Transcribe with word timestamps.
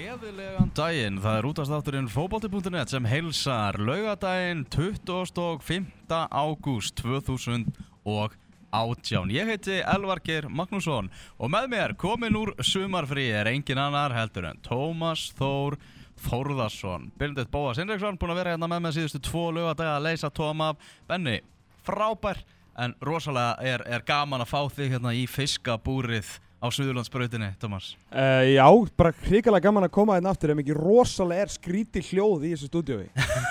Gleðilegan 0.00 0.70
daginn, 0.72 1.18
það 1.20 1.34
er 1.36 1.46
útastátturinn 1.50 2.06
fókbalti.net 2.08 2.88
sem 2.88 3.04
heilsar 3.04 3.76
laugadaginn 3.84 4.62
25. 4.72 5.90
ágúst 6.08 6.96
2018. 7.02 9.28
Ég 9.34 9.50
heiti 9.52 9.82
Elvarger 9.84 10.48
Magnússon 10.48 11.12
og 11.36 11.52
með 11.52 11.68
mér 11.74 11.92
komin 12.00 12.32
úr 12.40 12.54
sumarfrí 12.64 13.28
er 13.28 13.52
engin 13.52 13.82
annar 13.84 14.16
heldur 14.16 14.48
en 14.48 14.56
Tómas 14.64 15.36
Þór 15.36 15.76
Þórðarsson. 16.24 17.12
Byrndið 17.20 17.52
Bóas 17.52 17.76
Indriksson 17.76 18.16
búin 18.16 18.32
að 18.32 18.40
vera 18.40 18.56
hérna 18.56 18.72
með 18.72 18.80
með 18.86 19.02
síðustu 19.02 19.20
tvo 19.28 19.52
laugadagi 19.52 19.98
að 19.98 20.06
leysa 20.08 20.32
Tóm 20.32 20.64
af. 20.64 20.80
Benni, 21.12 21.44
frábær 21.84 22.40
en 22.80 22.96
rosalega 23.04 23.60
er, 23.60 23.84
er 23.84 24.00
gaman 24.08 24.48
að 24.48 24.52
fá 24.56 24.64
þig 24.72 24.96
hérna 24.96 25.12
í 25.12 25.28
fiskabúrið 25.28 26.40
á 26.60 26.66
Suðurlandsbrautinni, 26.68 27.54
Tómas. 27.60 27.94
Uh, 28.12 28.44
já, 28.52 28.66
bara 28.96 29.12
hrikalega 29.24 29.64
gaman 29.64 29.86
að 29.86 29.92
koma 29.96 30.16
hérna 30.18 30.30
aftur 30.34 30.52
ef 30.52 30.58
ekki 30.60 30.74
rosalega 30.76 31.46
er 31.46 31.52
skríti 31.54 32.02
hljóð 32.10 32.44
í 32.44 32.50
þessu 32.52 32.68
stúdíói 32.68 33.06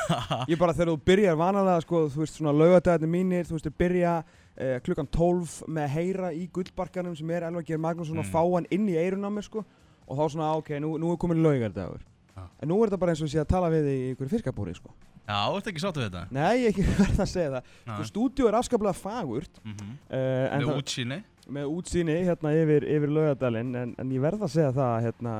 Ég 0.51 0.59
bara 0.61 0.73
þegar 0.77 0.91
þú 0.93 0.99
byrjar 1.09 1.39
vanalega 1.39 1.81
sko, 1.81 2.03
þú 2.13 2.21
veist 2.21 2.37
svona 2.37 2.53
laugadagarnir 2.53 3.09
mínir 3.09 3.47
þú 3.49 3.57
veist 3.57 3.65
þú 3.65 3.73
byrja 3.81 4.13
uh, 4.21 4.77
klukkan 4.85 5.09
12 5.09 5.57
með 5.67 5.83
að 5.87 5.95
heyra 5.97 6.29
í 6.37 6.45
gullbarkanum 6.53 7.17
sem 7.17 7.33
er 7.33 7.47
Elvar 7.49 7.65
Geir 7.65 7.81
Magnússon 7.81 8.19
Mm. 8.19 8.25
og 8.25 8.29
fá 8.29 8.41
hann 8.55 8.69
inn 8.69 8.85
í 8.93 8.95
eirun 9.01 9.25
á 9.25 9.31
mér 9.33 9.47
sko 9.49 9.65
og 10.09 10.17
þá 10.17 10.23
svona 10.35 10.51
ok, 10.61 10.69
nú, 10.83 10.93
nú 11.01 11.11
er 11.13 11.17
komin 11.21 11.41
laugadagur 11.43 12.05
Já. 12.37 12.45
En 12.61 12.69
nú 12.71 12.77
er 12.83 12.89
þetta 12.91 12.99
bara 13.01 13.11
eins 13.17 13.21
og 13.25 13.29
sé 13.33 13.39
að 13.41 13.49
tala 13.51 13.69
við 13.73 13.89
í 13.89 13.97
einhverju 14.13 14.31
fiskabúri 14.37 14.75
sko 14.77 14.93
Já, 15.29 15.45
þú 15.49 15.57
ert 15.59 15.67
ekki 15.69 15.81
sáttu 15.83 15.99
við 16.01 16.07
þetta? 16.09 16.21
Nei, 16.33 16.53
ég 16.61 16.69
er 16.69 16.71
ekki 16.73 16.85
verð 17.01 17.19
að 17.21 17.27
segja 17.29 17.49
það. 17.53 17.73
Sko 17.89 18.05
stúdíó 18.09 18.47
er 18.49 18.55
afskaplega 18.61 18.93
fagurt 18.97 19.59
Mm 19.65 19.73
-hmm. 19.75 19.91
uh, 20.09 20.57
Með 20.61 20.77
útsýni 20.81 21.19
með 21.55 21.73
útsýni 21.73 22.15
hérna 22.27 22.53
yfir, 22.57 22.85
yfir 22.87 23.11
laugadalinn 23.15 23.75
en, 23.77 23.91
en 23.99 24.15
ég 24.15 24.23
verð 24.23 24.45
að 24.47 24.55
segja 24.55 24.71
það 24.75 24.93
að 24.93 25.03
hérna, 25.07 25.35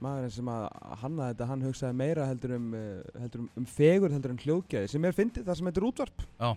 maðurinn 0.00 0.32
sem 0.34 0.50
að 0.52 0.62
hanna 1.02 1.28
þetta 1.30 1.48
hann 1.50 1.66
hugsaði 1.66 1.98
meira 2.00 2.28
heldur 2.30 2.56
um, 2.56 2.70
uh, 2.76 3.20
heldur 3.20 3.42
um, 3.44 3.50
um 3.60 3.68
fegur 3.68 4.14
heldur 4.14 4.34
en 4.34 4.40
hljóðgæði 4.40 4.92
sem 4.92 5.04
er 5.04 5.16
fyndið 5.16 5.46
það 5.48 5.60
sem 5.60 5.70
heitir 5.70 5.86
útvarp. 5.90 6.24
Já. 6.40 6.50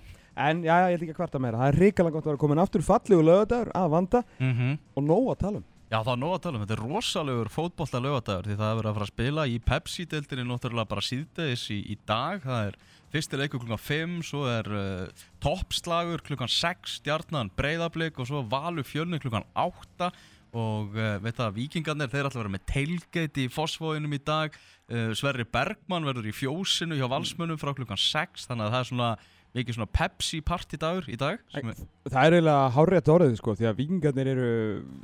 en 0.47 0.63
já, 0.63 0.73
já, 0.73 0.87
ég 0.87 0.97
ætla 0.97 1.07
ekki 1.07 1.15
að 1.15 1.19
kvarta 1.19 1.43
meira. 1.43 1.61
Það 1.61 1.71
er 1.73 1.79
ríkalega 1.83 2.15
gott 2.15 2.25
að 2.25 2.33
vera 2.33 2.43
komin 2.45 2.63
aftur 2.63 2.87
fallegu 2.87 3.27
laugadagur 3.27 3.75
að 3.81 3.93
vanda 3.97 4.23
mm 4.39 4.73
og 4.93 5.07
nóg 5.09 5.29
að 5.33 5.39
tala 5.43 5.61
um. 5.61 5.69
Já, 5.93 5.99
það 5.99 6.13
er 6.15 6.21
nóg 6.23 6.31
að 6.33 6.43
tala 6.43 6.57
um, 6.57 6.63
þetta 6.63 6.73
er 6.73 6.87
rosalegur 6.87 7.49
fótbolta 7.53 7.99
lögadagur 8.01 8.47
því 8.49 8.55
það 8.57 8.71
er 8.71 8.77
verið 8.79 8.89
að 8.89 8.95
fara 8.97 9.05
að 9.05 9.13
spila 9.13 9.43
í 9.45 9.59
Pepsi-deildinni 9.67 10.45
náttúrulega 10.47 10.89
bara 10.89 11.03
síðdegis 11.05 11.65
í, 11.69 11.79
í 11.93 11.97
dag. 12.09 12.41
Það 12.41 12.69
er 12.71 12.79
fyrsti 13.13 13.37
leikur 13.39 13.61
klukkan 13.61 13.81
5 13.81 14.21
svo 14.25 14.45
er 14.49 14.69
uh, 14.73 15.25
toppslagur 15.43 16.23
klukkan 16.25 16.49
6 16.49 16.99
stjarnan 16.99 17.51
breyðablík 17.57 18.17
og 18.17 18.29
svo 18.29 18.41
valur 18.49 18.85
fjölni 18.87 19.21
klukkan 19.21 19.45
8 19.53 20.09
og 20.53 20.97
uh, 20.97 21.17
veit 21.21 21.37
það, 21.37 21.53
vikingarnir 21.57 22.11
þeir 22.11 22.29
að 22.29 22.39
vera 22.41 22.53
með 22.55 22.65
tailgate 22.69 23.45
í 23.45 23.51
Fossvóinum 23.53 24.13
í 24.13 24.19
dag. 24.21 24.57
Uh, 24.85 25.13
Sverri 25.17 25.45
Bergmann 25.49 26.05
verður 26.05 26.29
í 26.29 26.35
fjósinu 26.35 26.97
hjá 26.99 27.07
valsmönnum 27.09 27.61
frá 27.61 27.73
klukkan 27.77 28.01
6 28.01 28.49
þannig 28.49 28.67
að 28.67 28.75
það 28.75 28.83
er 28.83 28.91
svona 28.91 29.13
mikið 29.53 29.77
svona 29.77 29.91
Pepsi-partidagur 29.93 31.07
í 31.13 31.17
dag 31.19 31.41
sem 31.53 31.69
er, 31.69 31.81
það 32.09 32.23
er 32.23 32.35
eiginlega 32.37 32.69
hárétt 32.73 33.11
orðið 33.13 33.35
sko 33.37 33.53
því 33.59 33.67
að 33.69 33.79
vikingarnir 33.83 34.29
eru 34.31 34.47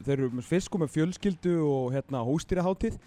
þeir 0.08 0.16
eru 0.16 0.46
fyrst 0.46 0.70
sko 0.70 0.82
með 0.82 0.94
fjölskyldu 0.96 1.54
og 1.68 1.92
hérna 1.94 2.24
hóstýraháttíð 2.26 2.98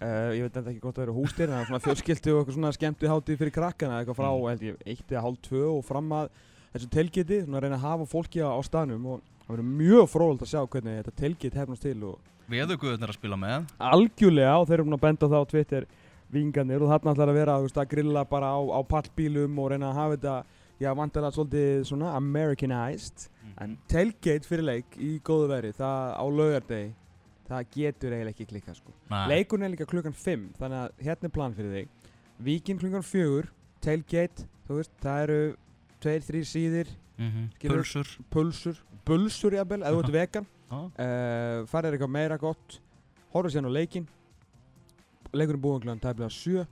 Uh, 0.00 0.30
ég 0.32 0.46
veit 0.46 0.54
enda 0.56 0.70
ekki 0.72 0.80
gott 0.80 0.96
að 0.96 1.02
vera 1.04 1.12
hústýr 1.12 1.50
en 1.50 1.52
það 1.52 1.60
er 1.60 1.66
svona 1.68 1.82
fjölskyldu 1.84 2.30
og 2.32 2.38
eitthvað 2.40 2.54
svona 2.56 2.70
skemmtu 2.72 3.08
hátíð 3.10 3.36
fyrir 3.42 3.52
krakkana 3.52 3.98
eitthvað 4.00 4.16
frá 4.16 4.28
Mm. 4.32 4.46
held 4.48 4.62
ég 4.64 4.76
eitt 4.86 5.10
eða 5.12 5.22
hálf 5.26 5.40
tvö 5.44 5.64
og 5.74 5.82
fram 5.84 6.08
að 6.16 6.30
þessu 6.72 6.88
telgeti 6.94 7.40
svona 7.44 7.58
að 7.58 7.64
reyna 7.66 7.76
að 7.76 7.84
hafa 7.84 8.06
fólki 8.08 8.40
á, 8.40 8.48
á 8.48 8.60
staðnum 8.64 9.04
og 9.12 9.20
það 9.44 9.50
verður 9.52 9.68
mjög 9.76 10.06
fróðult 10.08 10.44
að 10.46 10.52
sjá 10.54 10.62
hvernig 10.72 10.96
þetta 11.02 11.16
telget 11.20 11.58
hefnast 11.60 11.82
til 11.84 11.98
og 12.08 12.18
veðuguðurnir 12.50 13.12
að 13.12 13.18
spila 13.20 13.36
með? 13.36 13.66
Algjörlega 13.90 14.54
og 14.56 14.66
þeir 14.70 14.78
eru 14.78 14.86
búin 14.88 14.96
að 14.96 15.04
benda 15.04 15.28
það 15.28 15.44
á 15.44 15.50
Twitter 15.52 15.86
vinganir 16.32 16.80
og 16.86 16.90
þarna 16.94 17.12
ætlar 17.14 17.28
að 17.34 17.38
vera 17.42 17.58
veist, 17.60 17.76
að 17.76 17.90
grilla 17.92 18.24
bara 18.24 18.54
á, 18.56 18.60
á 18.72 18.80
pallbílum 18.88 19.58
og 19.60 19.68
reyna 19.74 19.90
að 19.92 20.00
hafa 20.00 20.16
þetta 20.16 20.34
já 20.80 20.90
vantilega 20.96 21.34
svolítið 21.36 21.84
svona 21.90 22.14
Americanized. 22.16 23.28
En 23.60 23.76
tailgate 23.90 24.48
fyrir 24.48 24.64
leik 24.64 24.96
í 24.96 25.18
góðu 25.20 25.50
veri 25.52 25.72
það 25.76 26.14
á 26.16 26.24
laugardegi 26.24 26.94
það 27.50 27.66
getur 27.74 28.14
eiginlega 28.14 28.34
ekki 28.36 28.46
klikka 28.52 28.74
sko. 28.78 28.92
Leikurinn 29.30 29.66
er 29.66 29.72
líka 29.74 29.86
klukkan 29.90 30.14
5 30.14 30.46
þannig 30.60 30.78
að 30.84 31.04
hérna 31.08 31.28
er 31.30 31.34
plan 31.34 31.54
fyrir 31.56 31.74
þig. 31.74 31.88
Víkin 32.46 32.78
klukkan 32.80 33.02
4 33.04 33.48
tailgate 33.84 34.46
veist 34.70 34.92
það 35.02 35.22
eru 35.26 35.40
2-3 36.00 36.44
síðir 36.46 36.88
Mhm. 37.20 37.50
Skilur- 37.58 37.82
Pulsur. 37.82 38.06
Pulsur 38.32 38.76
pulsur 39.04 39.52
jafnvel 39.52 39.82
eða 39.82 39.92
þú 39.92 40.04
ert 40.04 40.12
vegan. 40.14 40.46
Uh, 40.70 41.66
farið 41.68 41.96
eitthvað 41.98 42.10
meira 42.14 42.38
gott 42.38 42.78
horfður 43.34 43.50
sérna 43.56 43.68
á 43.68 43.76
leikin 43.76 44.06
leikurinn 45.34 45.60
búinn 45.62 45.80
klukkan 45.82 46.00
tæplega 46.00 46.30
7 46.30 46.66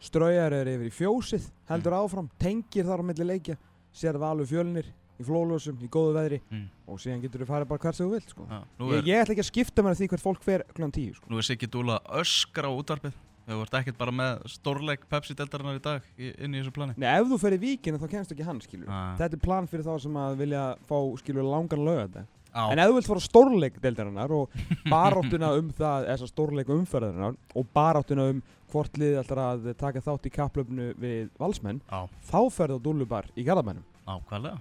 straujar 0.00 0.52
er 0.52 0.66
yfir 0.74 0.88
í 0.90 0.94
fjósið 0.94 1.46
heldur 1.70 1.92
áfram, 1.96 2.28
tengir 2.38 2.84
þar 2.88 3.00
á 3.00 3.08
milli 3.08 3.24
leikja 3.28 3.56
sér 3.94 4.18
valur 4.18 4.46
fjölnir 4.50 4.86
í 5.20 5.26
flólösum, 5.28 5.76
í 5.84 5.88
góðu 5.92 6.14
veðri 6.16 6.40
Mm. 6.50 6.66
og 6.88 6.98
síðan 6.98 7.20
getur 7.22 7.44
þú 7.44 7.50
farið 7.52 7.68
bara 7.68 7.78
hvert 7.84 7.94
sem 8.00 8.06
þú 8.08 8.12
vilt 8.16 8.30
sko. 8.34 8.46
Nú, 8.80 8.92
ég, 8.96 9.04
ég 9.06 9.20
ætla 9.22 9.34
ekki 9.36 9.44
að 9.44 9.50
skipta 9.52 9.82
mér 9.84 9.92
að 9.94 10.00
því 10.00 10.08
hvert 10.14 10.24
fólk 10.26 10.42
fer 10.42 10.64
klukkan 10.74 10.92
10 10.96 11.14
sko. 11.20 11.26
nú 11.30 11.36
er 11.38 11.42
Siggi 11.46 11.66
Dúla 11.70 12.00
öskra 12.20 12.68
á 12.68 12.72
útvarpið 12.72 13.12
Þau 13.50 13.56
vart 13.64 13.72
ekkert 13.80 13.96
bara 13.98 14.12
með 14.14 14.42
stórleik 14.52 15.06
Pepsi-deldarinnar 15.10 15.78
í 15.78 15.82
dag 15.82 16.02
í, 16.18 16.28
inn 16.38 16.54
í 16.54 16.60
þessu 16.60 16.70
plani 16.76 16.94
Nei, 16.96 17.08
ef 17.18 17.26
þú 17.26 17.38
fer 17.40 17.56
í 17.56 17.58
víkina 17.58 17.98
þá 17.98 18.06
kennst 18.12 18.30
ekki 18.34 18.44
hann 18.46 18.60
skilur 18.62 18.86
Ah. 18.88 19.16
þetta 19.18 19.34
er 19.34 19.42
plan 19.42 19.66
fyrir 19.66 19.82
þá 19.88 19.96
sem 20.04 20.12
að 20.14 20.36
vilja 20.38 20.76
fá 20.86 20.98
skilur 21.18 21.42
langan 21.48 21.82
lögða 21.82 22.26
Á, 22.54 22.66
En 22.72 22.78
ef 22.78 22.88
þú 22.90 22.94
vilt 22.98 23.06
fara 23.06 23.18
á 23.22 23.28
stórleik 23.30 23.80
deildarinnar 23.80 24.30
og 24.34 24.50
baráttuna 24.90 25.50
um 25.58 25.68
það, 25.70 26.06
þessa 26.10 26.28
stórleik 26.30 26.68
umferðarinnar 26.74 27.36
og 27.56 27.66
baráttuna 27.74 28.28
um 28.30 28.42
hvort 28.70 28.92
liðið 28.98 29.20
ætlar 29.24 29.40
að 29.44 29.68
taka 29.78 30.00
þátt 30.02 30.26
í 30.26 30.32
kapplöfnu 30.34 30.88
við 30.98 31.30
valsmenn, 31.38 31.80
á, 31.90 32.06
þá 32.30 32.38
ferð 32.50 32.78
á 32.78 32.78
Dúlubar 32.82 33.26
í 33.38 33.42
Garðamennum. 33.46 33.84
ákvæðlega 34.06 34.60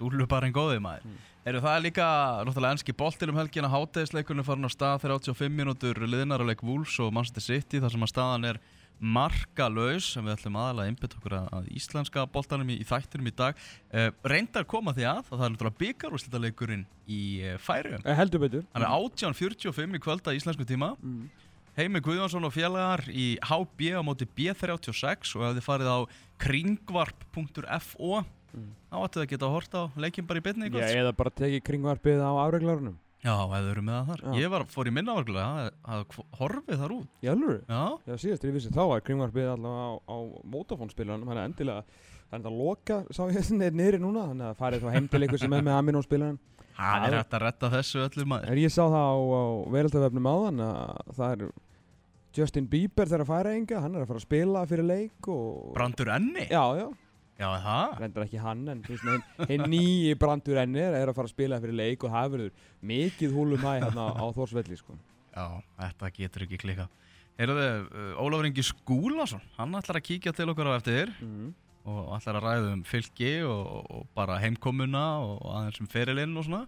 Dúlu 0.00 0.26
bara 0.30 0.46
einn 0.48 0.56
góðið 0.56 0.82
maður 0.84 1.04
Mm. 1.08 1.22
Eru 1.44 1.60
það 1.60 1.82
líka, 1.84 2.04
náttúrulega 2.48 2.72
enski 2.78 2.92
boltin 2.96 3.28
um 3.28 3.36
helgina 3.36 3.68
Hátegisleikurinn 3.68 4.44
farin 4.46 4.64
á 4.64 4.70
stað 4.72 5.02
35 5.04 5.52
mínútur 5.52 5.98
liðnarleik 6.08 6.62
Wolves 6.64 6.94
og 7.04 7.12
Manchester 7.12 7.44
City 7.44 7.82
þar 7.82 7.92
sem 7.92 8.06
að 8.06 8.12
staðan 8.14 8.46
er 8.48 8.60
markalaus 9.04 10.06
sem 10.14 10.24
við 10.24 10.36
ætlum 10.38 10.56
aðalega 10.56 10.86
að 10.86 10.90
einbytta 10.92 11.18
okkur 11.18 11.34
að, 11.36 11.48
að 11.58 11.68
íslenska 11.76 12.24
boltanum 12.32 12.70
í, 12.72 12.78
í 12.80 12.86
þættinum 12.88 13.28
í 13.28 13.34
dag 13.36 13.58
uh, 13.92 14.08
reyndar 14.24 14.64
koma 14.70 14.94
því 14.96 15.04
að 15.10 15.18
að 15.26 15.34
það 15.34 15.44
er 15.44 15.52
náttúrulega 15.54 15.80
byggarúslitaleikurinn 15.82 16.84
í 17.12 17.20
uh, 17.44 17.56
færium 17.60 18.00
Eh, 18.06 18.16
heldur 18.16 18.40
betur. 18.46 18.64
Hann 18.72 18.86
er 18.86 18.94
18.45 18.94 19.98
í 19.98 20.02
kvölda 20.06 20.36
íslensku 20.38 20.64
tíma 20.68 20.94
Mm. 21.02 21.26
Heimi 21.74 21.98
Guðjónsson 22.06 22.44
og 22.46 22.52
félagar 22.54 23.02
í 23.10 23.34
HB 23.42 23.88
á 23.98 24.00
móti 24.06 24.28
B36 24.30 25.34
og 25.34 25.42
ef 25.48 25.56
þið 25.58 25.64
farið 25.66 25.88
á 25.90 25.98
kringvarp.fo 26.44 28.22
Mm. 28.54 28.68
þá 28.90 28.96
ættu 29.04 29.18
það 29.18 29.24
að 29.24 29.30
geta 29.34 29.46
að 29.48 29.54
horta 29.56 29.80
á 29.82 29.84
leikinn 30.04 30.26
bara 30.30 30.40
í 30.40 30.44
byrni 30.46 30.68
Já, 30.70 30.86
eða 31.00 31.12
bara 31.18 31.32
tekið 31.40 31.62
kringvarpið 31.66 32.20
á 32.22 32.30
afreglarunum. 32.44 32.94
Já, 33.24 33.32
ef 33.40 33.52
þau 33.54 33.68
eru 33.72 33.82
með 33.82 33.94
það 33.96 34.08
þar 34.10 34.22
Já. 34.24 34.32
Ég 34.42 34.50
var, 34.52 34.64
fór 34.68 34.88
í 34.88 34.92
minna 34.92 35.14
vargulega 35.16 35.68
að 35.88 36.02
horfið 36.38 36.80
þar 36.82 36.92
út 36.98 37.24
Í 37.24 37.30
alvöru? 37.32 37.60
Já, 37.64 37.82
Já, 38.04 38.14
síðast 38.20 38.44
er 38.44 38.50
ég 38.50 38.56
vissi 38.58 38.72
þá 38.74 38.82
var 38.90 39.04
kringvarpið 39.06 39.48
allavega 39.54 39.86
á, 39.88 39.92
á 40.12 40.16
Vodafone-spilaranum, 40.54 41.30
hann 41.32 41.40
er 41.40 41.48
endilega, 41.48 41.84
enda 42.36 42.50
að 42.52 42.58
loka, 42.60 42.98
sá 43.10 43.22
ég 43.32 43.52
er 43.68 43.78
niðri 43.80 44.00
núna, 44.02 44.26
þannig 44.30 44.50
að 44.50 44.58
farið 44.60 44.84
þá 44.84 44.90
heim 44.98 45.08
til 45.08 45.22
ykkur 45.24 45.40
sem 45.40 45.56
er 45.56 45.64
með 45.64 45.78
Aminón-spilaran. 45.80 46.38
það 46.76 47.06
er 47.08 47.14
Já. 47.16 47.18
hægt 47.22 47.36
að 47.38 47.44
retta 47.46 47.70
þessu 47.78 48.02
öllu 48.04 48.26
maður 48.34 48.60
ég 48.60 48.74
sá 48.74 48.82
það 48.84 49.08
á, 49.08 49.16
á 49.16 49.42
veraldavefnum 49.78 50.28
áðan 50.34 50.64
að 50.68 51.14
það 51.16 51.34
er 51.38 51.46
Justin 52.34 52.66
Bieber 52.66 53.06
þegar 53.06 53.22
að 53.24 53.30
færa 53.30 53.50
enga, 53.54 53.80
hann 53.80 53.94
er 53.94 54.02
að 54.04 54.08
fara 54.10 54.20
að 54.20 54.26
spila 54.26 54.64
fyrir 54.66 54.88
leik 54.88 55.28
og... 55.30 55.72
Brandur 55.76 56.10
enni? 56.16 56.48
Já, 56.50 56.64
já, 56.80 56.86
Já, 57.34 57.48
það 57.64 57.94
reyndar 57.98 58.24
ekki 58.28 58.38
hann 58.44 58.60
en 58.70 58.82
þú 58.86 58.94
veist, 58.94 59.30
hinn 59.50 59.64
nýji 59.72 60.12
brandur 60.20 60.60
ennir 60.62 60.94
er 60.94 61.10
að 61.10 61.16
fara 61.16 61.26
að 61.26 61.32
spila 61.34 61.56
fyrir 61.64 61.74
leik 61.80 62.04
og 62.06 62.12
það 62.14 62.28
verður 62.36 62.52
mikið 62.92 63.32
húlum 63.34 63.64
hæ 63.66 63.72
hérna 63.82 64.04
á 64.14 64.24
Þórsvelli 64.36 64.78
sko. 64.78 64.94
Já, 65.34 65.46
þetta 65.80 66.10
getur 66.14 66.44
ekki 66.46 66.60
klika 66.62 66.86
Heyrðu, 67.34 67.64
uh, 67.90 68.22
Ólafur 68.22 68.46
Ingi 68.46 68.62
Skúlason 68.62 69.42
Hann 69.56 69.74
ætlar 69.74 69.98
að 69.98 70.04
kíkja 70.06 70.30
til 70.38 70.46
okkur 70.52 70.70
á 70.70 70.78
eftir 70.78 71.10
Mm. 71.18 71.48
og 71.90 72.12
ætlar 72.16 72.38
að 72.38 72.44
ræða 72.46 72.68
um 72.76 72.84
fylki 72.86 73.32
og, 73.42 73.90
og 73.90 74.06
bara 74.14 74.38
heimkomuna 74.40 75.02
og 75.26 75.42
aðeins 75.50 75.80
um 75.82 75.88
ferilinn 75.90 76.38
og 76.38 76.46
svona 76.46 76.62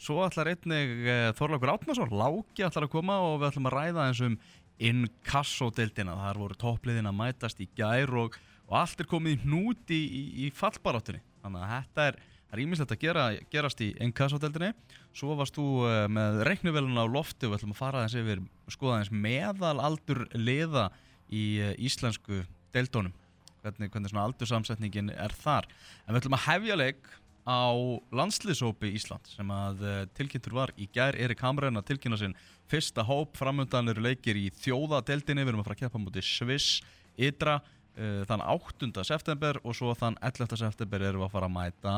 svo 0.00 0.20
ætlar 0.28 0.52
einnig 0.52 0.92
uh, 1.08 1.32
Þorlákur 1.40 1.72
Átnason 1.78 2.12
Láki 2.12 2.62
ætlar 2.68 2.84
að 2.86 2.92
koma 2.92 3.16
og 3.24 3.40
við 3.40 3.48
ætlum 3.54 3.70
að 3.72 3.78
ræða 3.78 4.04
eins 4.10 4.20
um 4.28 4.36
inkasso-deildina 4.80 6.14
þar 6.20 6.38
voru 6.40 6.56
toppliðin 6.60 7.08
að 7.10 7.16
mætast 7.18 7.60
í 7.64 7.68
gær 7.76 8.12
og, 8.20 8.36
og 8.70 8.76
allt 8.80 9.02
er 9.02 9.10
komið 9.10 9.36
í 9.36 9.40
hnút 9.44 9.92
í, 9.92 10.00
í, 10.00 10.22
í 10.46 10.50
fallbaráttunni. 10.54 11.20
Þannig 11.42 11.66
að 11.66 11.72
þetta 11.74 12.10
er 12.10 12.20
Það 12.50 12.62
ímislegt 12.64 12.92
að 12.96 13.02
gera, 13.04 13.24
gerast 13.52 13.82
í 13.84 13.92
inkasso-deildinni 14.02 14.72
Svo 15.14 15.36
varst 15.38 15.54
þú 15.54 15.66
uh, 15.86 16.04
með 16.10 16.40
reiknuvéluna 16.48 17.04
á 17.06 17.06
lofti 17.06 17.46
og 17.46 17.52
við 17.52 17.60
ætlum 17.60 17.74
að 17.76 17.78
fara 17.78 18.00
aðeins 18.00 18.16
yfir 18.18 18.42
skoða 18.74 18.96
aðeins 18.96 19.12
meðalaldur 19.26 20.24
liða 20.34 20.88
í 21.30 21.44
uh, 21.62 21.72
íslensku 21.78 22.42
deildónum 22.74 23.14
hvernig, 23.62 23.90
hvernig 23.92 24.10
svona 24.10 24.26
aldursamsetningin 24.26 25.12
er 25.14 25.34
þar. 25.42 25.68
En 26.06 26.14
við 26.14 26.22
ætlum 26.24 26.38
að 26.40 26.46
hefja 26.48 26.78
leik 26.80 27.10
á 27.46 27.70
landsliðsópi 28.18 28.92
Ísland 28.98 29.30
sem 29.30 29.54
að 29.54 29.86
uh, 29.86 29.98
tilkynntur 30.18 30.56
var 30.58 30.74
í 30.74 30.90
gær. 30.90 31.18
Erik 31.18 31.42
Hamren 31.46 31.78
að 31.78 31.92
tilkynna 31.92 32.18
sinn 32.18 32.38
fyrsta 32.70 33.06
hóp. 33.06 33.38
Framöndan 33.38 33.94
eru 33.94 34.02
leikir 34.06 34.38
í 34.38 34.48
þjóðadeldinni 34.58 35.46
við 35.46 35.54
erum 35.54 35.62
að 35.62 35.70
fara 35.70 35.78
að 35.78 35.84
keppa 35.86 36.02
mútið 36.02 36.26
Sviss 36.26 36.80
Ydra 37.20 37.60
uh, 37.98 38.24
þann 38.28 38.42
8. 38.46 39.04
september 39.04 39.58
og 39.64 39.74
svo 39.74 39.94
þann 39.94 40.16
11. 40.22 40.56
september 40.56 41.00
erum 41.00 41.20
við 41.22 41.28
að 41.28 41.32
fara 41.36 41.46
að 41.50 41.56
mæta 41.58 41.94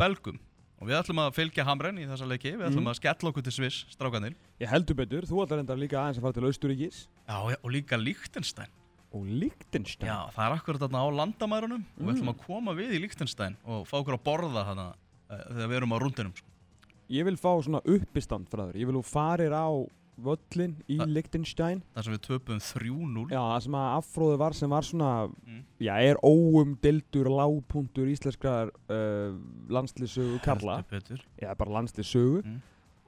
Belgum 0.00 0.38
og 0.80 0.88
við 0.88 0.96
ætlum 0.96 1.18
að 1.20 1.34
fylgja 1.36 1.64
Hamren 1.68 1.98
í 2.00 2.06
þessa 2.08 2.24
leiki 2.26 2.54
við 2.56 2.66
ætlum 2.70 2.86
Mhm. 2.86 2.90
að 2.94 2.96
skella 3.02 3.30
okkur 3.30 3.42
til 3.44 3.52
Sviss, 3.52 3.84
strákanir 3.92 4.34
Ég 4.60 4.68
heldur 4.68 4.96
betur, 4.96 5.22
þú 5.28 5.42
ætlar 5.44 5.60
enda 5.60 5.76
líka 5.76 5.98
aðeins 6.00 6.18
að 6.18 6.22
fara 6.22 6.32
til 6.32 6.46
Austuríkis 6.48 7.06
Já, 7.28 7.36
og 7.62 7.70
líka 7.70 7.98
Liechtenstein 8.00 8.68
og 9.12 9.26
Liechtenstein. 9.26 10.06
Já, 10.08 10.30
það 10.30 10.44
er 10.46 10.54
akkurat 10.56 10.80
þarna 10.80 11.00
á 11.02 11.08
landamærunum 11.10 11.82
og 11.82 12.00
við 12.00 12.06
Mm. 12.06 12.14
ætlum 12.16 12.32
að 12.34 12.46
koma 12.46 12.72
við 12.78 12.90
í 12.94 13.00
Liechtenstein 13.02 13.56
og 13.66 13.86
fá 13.86 13.98
okkur 14.00 14.14
að 14.16 14.22
borða 14.24 14.64
þarna 14.64 14.94
uh, 15.30 15.36
þegar 15.50 15.68
við 15.68 15.76
erum 15.80 15.92
á 15.92 15.98
rundinum 15.98 16.32
sko. 16.36 16.46
Ég 17.10 17.24
vil 17.24 17.36
fá 17.36 17.50
svona 17.60 17.82
uppistand 17.84 18.48
frá 18.48 18.70
þér. 18.70 18.76
Ég 18.78 18.86
vil 18.86 18.94
þú 18.94 19.04
farir 19.04 19.50
á 19.50 19.66
völlin 20.22 20.74
í 20.88 20.96
Það- 20.98 21.12
Liechtenstein. 21.14 21.82
þar 21.94 22.04
sem 22.04 22.14
við 22.14 22.22
töpum 22.26 22.58
3-0 22.60 23.30
Já, 23.30 23.40
það 23.40 23.62
sem 23.62 23.72
að 23.80 23.88
affróði 24.00 24.38
var 24.38 24.52
sem 24.52 24.70
var 24.70 24.82
svona, 24.82 25.10
Mm. 25.46 25.62
já, 25.80 25.94
er 26.00 26.16
óumdildur 26.22 27.28
lágpuntur 27.30 28.06
íslenskrar 28.10 28.70
uh. 28.88 29.38
Heldur 29.70 30.84
betur. 30.90 31.20
Já, 31.40 31.54
bara 31.56 31.70
landslýsögu. 31.70 32.42
Mm. 32.44 32.60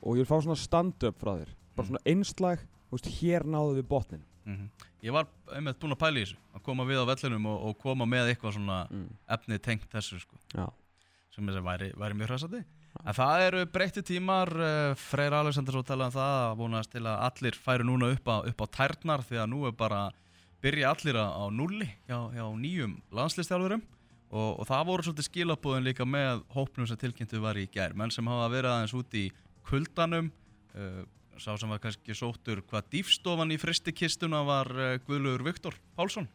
Og 0.02 0.16
ég 0.16 0.24
vil 0.24 0.26
fá 0.26 0.40
svona 0.42 0.56
stand-up 0.58 1.18
frá 1.18 1.36
þér. 1.38 1.48
Bara 1.76 1.86
Mm. 1.86 1.90
svona 1.90 2.02
einslag, 2.06 2.58
veist, 2.90 3.06
hér 3.20 3.42
náðu 3.44 3.76
við 3.80 3.88
botnin. 3.88 4.22
Mhm. 4.46 4.68
Ég 5.02 5.12
var 5.12 5.26
einmitt 5.54 5.78
búinn 5.78 5.92
að 5.94 5.98
pæla 5.98 6.18
í 6.18 6.22
þessu 6.24 6.36
að 6.54 6.62
koma 6.62 6.84
við 6.84 6.98
á 6.98 7.06
vellinum 7.06 7.46
og, 7.46 7.62
og 7.68 7.78
koma 7.78 8.04
með 8.04 8.34
eitthvað 8.34 8.54
svona 8.54 8.88
Mm. 8.90 9.08
efni 9.28 9.58
tengt 9.58 9.88
þessu 9.90 10.18
sko, 10.20 10.36
sem 11.30 11.48
er 11.48 11.52
sem 11.52 11.64
væri, 11.64 11.92
væri 11.94 12.14
mjög 12.14 12.28
hræsandi 12.28 12.64
En 13.00 13.16
það 13.16 13.44
eru 13.46 13.62
breytti 13.72 14.02
tímar 14.04 14.52
uh, 14.52 14.96
Freyr 15.00 15.34
Alexander 15.38 15.74
svo 15.74 15.84
talaði 15.86 16.12
um 16.12 16.16
það 16.18 16.34
að 16.42 16.58
vonast 16.60 16.92
til 16.92 17.04
að 17.06 17.22
allir 17.28 17.56
færu 17.64 17.86
núna 17.88 18.10
upp 18.12 18.28
á, 18.28 18.36
upp 18.50 18.62
á 18.62 18.66
tærnar 18.76 19.24
því 19.26 19.40
að 19.42 19.48
nú 19.54 19.64
er 19.68 19.74
bara 19.78 20.02
byrja 20.62 20.92
allir 20.92 21.18
á, 21.18 21.44
nulli 21.50 21.88
hjá, 22.06 22.18
hjá 22.36 22.44
nýjum 22.58 22.98
landslistjálfurum 23.16 23.82
og, 24.32 24.50
og 24.60 24.68
það 24.68 24.84
voru 24.90 25.06
svolítið 25.06 25.28
skilabúðin 25.28 25.88
líka 25.88 26.06
með 26.08 26.44
hópnum 26.54 26.86
sem 26.88 27.00
tilkynntu 27.00 27.40
var 27.42 27.58
í 27.58 27.66
gær. 27.72 27.96
Menn 27.98 28.12
sem 28.14 28.28
hafa 28.28 28.52
verið 28.52 28.74
aðeins 28.76 28.94
út 29.00 29.18
í 29.18 29.24
kuldanum 29.68 30.30
uh, 30.76 31.02
sá 31.40 31.56
sem 31.56 31.70
var 31.70 31.80
kannski 31.82 32.14
sóttur 32.16 32.62
hvað 32.68 32.90
dýfstofan 32.92 33.54
í 33.54 33.58
fristikistuna 33.60 34.42
var 34.46 34.70
uh, 34.76 34.94
Guðlugur 35.06 35.46
Viktor 35.48 35.76
Pálsson 35.96 36.28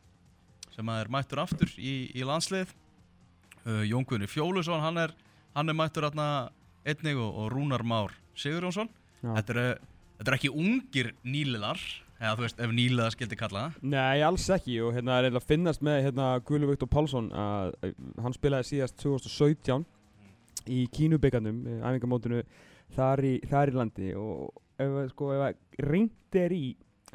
sem 0.73 0.89
er 0.93 1.09
mættur 1.11 1.41
aftur 1.41 1.71
í, 1.77 2.09
í 2.13 2.25
landslið 2.27 2.73
uh, 3.65 3.83
Jón 3.87 4.05
Guðni 4.07 4.29
Fjólusson 4.29 4.83
hann 4.83 5.01
er, 5.05 5.13
hann 5.57 5.71
er 5.71 5.77
mættur 5.77 6.07
aðna 6.07 6.27
einnig 6.87 7.17
og, 7.17 7.29
og 7.41 7.51
Rúnar 7.53 7.83
Már 7.87 8.13
Sigurjónsson 8.37 8.89
Já. 9.23 9.31
þetta 9.39 9.55
eru, 9.55 9.69
þetta 10.19 10.31
eru 10.31 10.39
ekki 10.39 10.53
ungir 10.53 11.11
nýliðar 11.25 11.81
eða 12.17 12.35
þú 12.37 12.45
veist 12.45 12.61
ef 12.61 12.73
nýliðar 12.79 13.15
skildi 13.15 13.39
kalla 13.39 13.65
það 13.65 13.91
Nei, 13.93 14.23
alls 14.25 14.47
ekki 14.53 14.79
og 14.85 14.95
hérna 14.95 15.17
er 15.17 15.27
eiginlega 15.27 15.43
að 15.43 15.51
finnast 15.51 15.85
með 15.85 15.99
hérna 16.07 16.29
Guðlu 16.47 16.71
Viktor 16.71 16.91
Pálsson 16.93 17.29
að 17.33 17.75
að 17.81 17.95
hann 18.25 18.37
spilaði 18.37 18.69
síðast 18.71 18.97
2017 19.01 19.85
í 20.67 20.81
Kínubikandum, 20.91 21.61
æfingamótinu 21.79 22.41
þar 22.95 23.23
í, 23.25 23.35
þar 23.47 23.71
í 23.71 23.77
landi 23.77 24.11
og 24.19 24.49
ef, 24.81 24.97
sko, 25.13 25.31
ef 25.37 25.85
ringt 25.87 26.37
er 26.37 26.53
í 26.55 26.65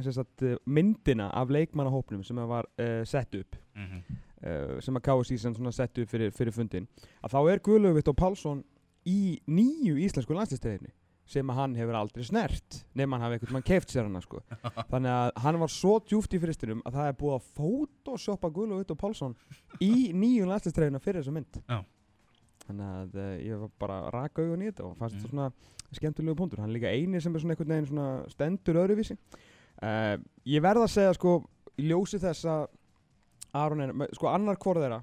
sagt, 0.02 0.42
eh, 0.42 0.56
myndina 0.64 1.28
af 1.36 1.50
leikmannahópnum 1.52 2.22
sem 2.24 2.38
var 2.48 2.66
uh, 2.80 3.04
sett 3.04 3.34
upp 3.34 3.56
mm 3.76 3.86
-hmm. 3.86 4.21
Uh, 4.46 4.80
sem 4.84 4.96
að 4.98 5.04
KSI 5.08 5.38
sem 5.38 5.54
svona 5.56 5.72
sett 5.74 5.98
upp 6.02 6.10
fyrir, 6.10 6.32
fyrir 6.36 6.52
fundin 6.56 6.88
að 7.22 7.34
þá 7.36 7.38
er 7.52 7.62
Guðlu 7.68 7.94
Viktor 7.96 8.14
Pálsson 8.18 8.64
í 9.08 9.38
nýju 9.50 9.96
íslensku 10.04 10.34
landslisteyðinni 10.36 10.92
sem 11.32 11.48
að 11.48 11.56
hann 11.60 11.74
hefur 11.78 11.94
aldrei 11.96 12.24
snert 12.26 12.80
nema 12.98 13.16
hann 13.16 13.24
hafi 13.28 13.36
einhvern 13.38 13.54
mann 13.56 13.64
keift 13.64 13.92
sér 13.94 14.04
hana 14.08 14.20
sko. 14.20 14.40
þannig 14.92 15.12
að 15.14 15.28
hann 15.44 15.58
var 15.62 15.70
svo 15.72 15.92
djúft 16.02 16.34
í 16.34 16.40
fyrirstinum 16.42 16.82
að 16.86 16.96
það 16.98 17.08
er 17.12 17.16
búið 17.20 17.36
að 17.36 17.46
photoshoppa 17.60 18.50
Guðlu 18.52 18.80
Viktor 18.82 18.98
Pálsson 19.00 19.36
í 19.80 20.10
nýju 20.12 20.48
landslisteyðina 20.50 21.00
fyrir 21.02 21.22
þessa 21.22 21.34
mynd 21.38 21.60
Já. 21.62 21.78
þannig 22.66 22.90
að 22.98 23.16
uh, 23.22 23.30
ég 23.46 23.62
var 23.62 23.72
bara 23.86 24.00
raka 24.14 24.42
augun 24.44 24.66
í 24.66 24.70
þetta 24.72 24.88
og 24.90 24.98
fannst 24.98 25.16
Mm. 25.16 25.22
þetta 25.22 25.32
svona 25.32 25.48
skemmtilegu 25.92 26.36
punktur 26.38 26.60
hann 26.62 26.70
er 26.70 26.76
líka 26.78 26.90
eini 26.92 27.20
sem 27.20 27.34
er 27.36 27.42
svona 27.42 27.54
einhvern 27.54 27.72
veginn 27.74 27.88
svona 27.90 28.10
stendur 28.32 28.78
öðruvísi 28.82 29.16
uh, 29.16 30.14
ég 30.48 30.62
verð 30.64 30.86
að 30.86 30.92
segja 30.94 31.14
sko 31.18 31.34
í 31.78 31.86
ljósi 31.90 32.20
þess 32.22 32.46
að 32.48 32.62
Aron 33.54 33.80
er, 33.84 33.92
sko 34.16 34.28
annar 34.32 34.56
hvort 34.56 34.80
þeirra 34.80 35.02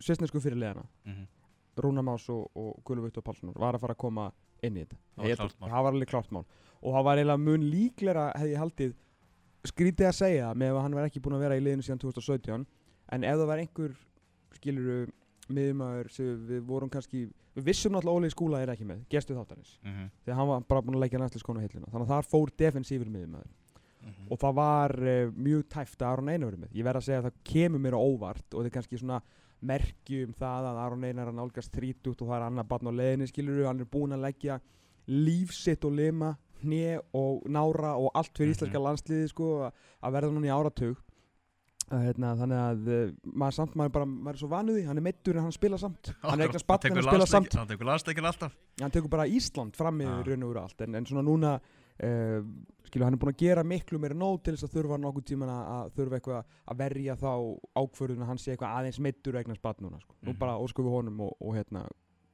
svistnesku 0.00 0.40
fyrirlegana 0.40 0.84
Mhm. 1.06 1.26
Rúna 1.82 2.02
Más 2.04 2.28
og, 2.28 2.50
og 2.54 2.82
Guðlu 2.84 3.02
Viktor 3.06 3.22
Pálsson 3.22 3.52
var 3.56 3.74
að 3.74 3.80
fara 3.80 3.94
að 3.94 3.98
koma 4.02 4.26
inn 4.62 4.76
í 4.76 4.84
þetta. 4.84 4.96
Það 5.16 5.38
var 5.60 5.70
það 5.70 5.86
alveg 5.88 6.08
klárt 6.10 6.30
mál. 6.32 6.44
Og 6.82 6.92
það 6.94 7.04
var 7.04 7.16
eiginlega 7.16 7.40
mun 7.40 7.62
líklega 7.70 8.24
hefði 8.36 8.52
ég 8.52 8.58
haldið 8.60 8.94
skrítið 9.64 10.06
að 10.10 10.14
segja 10.18 10.52
með 10.54 10.72
að 10.76 10.82
hann 10.82 10.94
var 10.98 11.06
ekki 11.08 11.20
búinn 11.22 11.36
að 11.38 11.44
vera 11.46 11.56
í 11.56 11.62
liðinu 11.64 11.82
síðan 11.86 12.00
2017 12.02 12.66
en 13.12 13.24
ef 13.24 13.36
það 13.38 13.46
var 13.46 13.58
einhver 13.62 13.94
skiluru 14.58 14.98
miðumæður 15.48 16.10
sem 16.10 16.46
við 16.48 16.60
vorum 16.66 16.90
kannski 16.90 17.24
við 17.56 17.64
vissum 17.64 17.92
náttúrulega 17.92 18.20
Óli 18.20 18.30
Skúla 18.30 18.60
er 18.62 18.68
ekki 18.74 18.84
með 18.88 19.04
gestu 19.08 19.34
þáttanins 19.34 19.78
Mhm. 19.82 20.10
því 20.24 20.32
að 20.32 20.36
hann 20.36 20.48
var 20.48 20.60
bara 20.60 20.80
búinn 20.82 20.96
að 20.96 21.04
leggja 21.06 21.18
næstlískonu 21.20 21.60
heilina 21.60 21.86
þannig 21.92 22.06
að 22.08 22.12
þar 22.14 22.28
fór 22.30 22.50
defensífur 22.56 23.10
miðumæður 23.10 23.50
Mhm. 24.02 24.26
og 24.30 24.38
það 24.42 24.54
var 24.54 24.90
uh, 24.98 25.30
mjög 25.36 25.62
tæft 25.70 25.98
að 26.02 26.08
Aron 26.12 26.28
Einar 26.28 26.50
verið 26.50 26.62
með. 26.64 26.72
Ég 26.74 26.84
verð 26.84 26.96
að 27.00 27.06
segja 27.06 27.18
að 27.22 27.26
það 27.28 27.36
kemur 27.52 27.80
mér 27.84 27.94
á 27.94 28.00
óvart 28.02 28.48
og 28.54 28.58
það 28.60 28.66
er 28.66 28.74
kannski 28.76 28.98
svona 28.98 29.20
merki 29.62 30.24
um 30.26 30.32
það 30.34 30.66
að 30.72 30.80
Aron 30.86 31.04
Einar 31.04 31.28
er 31.30 31.36
nálgast 31.38 31.70
30 31.72 32.10
og 32.10 32.16
það 32.28 32.36
er 32.40 32.46
annar 32.48 32.64
barn 32.66 32.90
á 32.90 32.92
leiðinni 32.98 33.28
skilur 33.30 33.66
hann 33.68 33.80
er 33.80 33.86
búinn 33.86 34.16
að 34.16 34.24
leggja 34.26 34.56
lífsitt 35.06 35.84
og 35.86 35.92
lima 35.94 36.32
hné 36.62 36.98
og 37.14 37.42
nára 37.50 37.96
og 37.98 38.10
allt 38.14 38.34
fyrir 38.38 38.52
Mhm. 38.52 38.58
íslenska 38.58 38.78
landsliði 38.82 39.28
sko 39.30 39.70
að- 40.02 40.12
verða 40.12 40.30
núna 40.32 40.46
í 40.46 40.54
áratug. 40.54 40.96
Hérna, 41.92 42.30
þannig 42.38 42.56
að 42.62 42.86
uh, 42.88 43.12
maður 43.36 43.52
samt 43.58 43.74
maður 43.76 43.92
bara 43.92 44.06
maður 44.06 44.32
er 44.36 44.38
svo 44.40 44.48
vanuði, 44.48 44.84
hann 44.86 44.96
er 44.96 45.02
meittur 45.04 45.36
en 45.36 45.42
hann 45.42 45.52
spila 45.52 45.76
samt. 45.76 46.14
Hann 46.22 46.40
er 46.40 46.46
eignast 46.48 46.66
batn 46.66 46.86
en 46.88 46.94
hann 46.96 47.04
spila 47.04 47.26
samt. 47.26 47.52
Hann 47.58 47.68
tekur 47.68 47.84
landsleikin 47.84 48.24
alltaf. 48.24 48.54
Hann 48.80 48.90
tekur 48.94 49.10
bara 49.12 49.26
Ísland 49.26 49.76
fram 49.76 49.98
yfir 50.00 50.30
raun 50.30 50.42
og 50.46 50.54
úr 50.54 50.60
allt. 50.62 50.80
En, 50.80 50.94
en 50.94 51.04
svona 51.04 51.22
núna 51.26 51.60
uh, 52.02 52.40
skilu, 52.88 53.04
hann 53.04 53.14
er 53.16 53.20
búinn 53.22 53.34
að 53.34 53.42
gera 53.44 53.62
miklu 53.64 53.98
meira 54.02 54.14
nóg 54.18 54.42
til 54.44 54.54
þess 54.56 54.66
að 54.68 54.74
þurfa 54.76 54.98
nokkuð 55.02 55.24
tíman 55.32 55.48
að, 55.52 55.64
að 55.76 55.90
þurfa 55.98 56.18
eitthvað 56.18 56.44
að 56.72 56.78
verja 56.82 57.16
þá 57.20 57.30
ákvörðun 57.82 58.22
að 58.24 58.30
hann 58.32 58.38
sé 58.42 58.52
eitthvað 58.54 58.76
aðeins 58.78 59.00
meittur 59.00 59.38
eignar 59.40 59.56
spatt 59.60 59.80
núna 59.84 60.00
sko. 60.00 60.14
nú 60.22 60.30
Mhm. 60.32 60.38
bara 60.38 60.56
við 60.58 60.90
honum 60.96 61.20
og, 61.20 61.36
og 61.40 61.54
hérna 61.56 61.86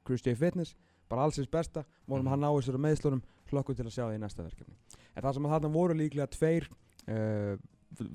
Chris 0.05 0.21
J. 0.25 0.35
Fitness, 0.35 0.75
bara 1.09 1.23
allsins 1.23 1.47
besta 1.49 1.83
vonum 2.07 2.23
Mhm. 2.25 2.27
að 2.27 2.29
hann 2.29 2.39
ná 2.41 2.49
þessari 2.55 2.79
meðslunum 2.85 3.21
hlokkum 3.49 3.75
til 3.75 3.85
að 3.85 3.93
sjá 3.93 4.05
það 4.07 4.15
í 4.15 4.19
næsta 4.19 4.43
verkefni 4.43 4.75
en 5.15 5.23
það 5.23 5.33
sem 5.33 5.43
að 5.45 5.53
þarna 5.55 5.73
voru 5.73 5.93
líklega 5.93 6.27
tveir 6.29 6.69
uh, 7.09 7.57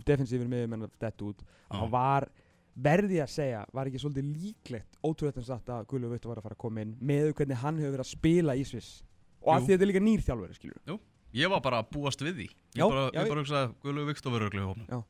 defensífur 0.06 0.48
miðjumenn 0.48 0.88
dett 1.00 1.22
út 1.22 1.40
að 1.70 1.74
Já. 1.74 1.80
það 1.80 1.90
var 1.90 2.28
verði 2.74 3.18
að 3.22 3.30
segja, 3.30 3.64
var 3.72 3.86
ekki 3.86 4.00
svolítið 4.02 4.30
líklegt 4.34 4.96
ótrúlega 5.04 5.42
satt 5.46 5.68
að 5.70 5.86
Guðlu 5.86 6.10
Vittu 6.10 6.28
var 6.28 6.38
að 6.38 6.42
fara 6.48 6.54
að 6.56 6.62
koma 6.64 6.80
inn 6.82 6.96
með 7.00 7.32
hvernig 7.34 7.56
hann 7.62 7.76
hefur 7.78 7.92
verið 7.96 8.04
að 8.06 8.10
spila 8.16 8.54
í 8.58 8.64
Sviss 8.66 9.02
og 9.42 9.52
að 9.54 9.60
því 9.66 9.70
þetta 9.74 9.82
er 9.86 9.90
líka 9.92 10.02
nýr 10.02 10.24
þjálfari 10.26 10.54
skilur 10.58 10.80
Ég 11.34 11.50
var 11.50 11.60
bara 11.64 11.82
að 11.82 11.90
búast 11.96 12.22
við 12.22 12.38
því 12.38 12.46
Ég 12.48 12.78
Já, 12.78 12.86
bara, 12.86 13.08
já, 13.10 13.20
ég 13.20 13.28
bara 13.32 13.42
hugsaði 13.42 14.64
hópnum 14.68 14.86
Já. 14.88 15.02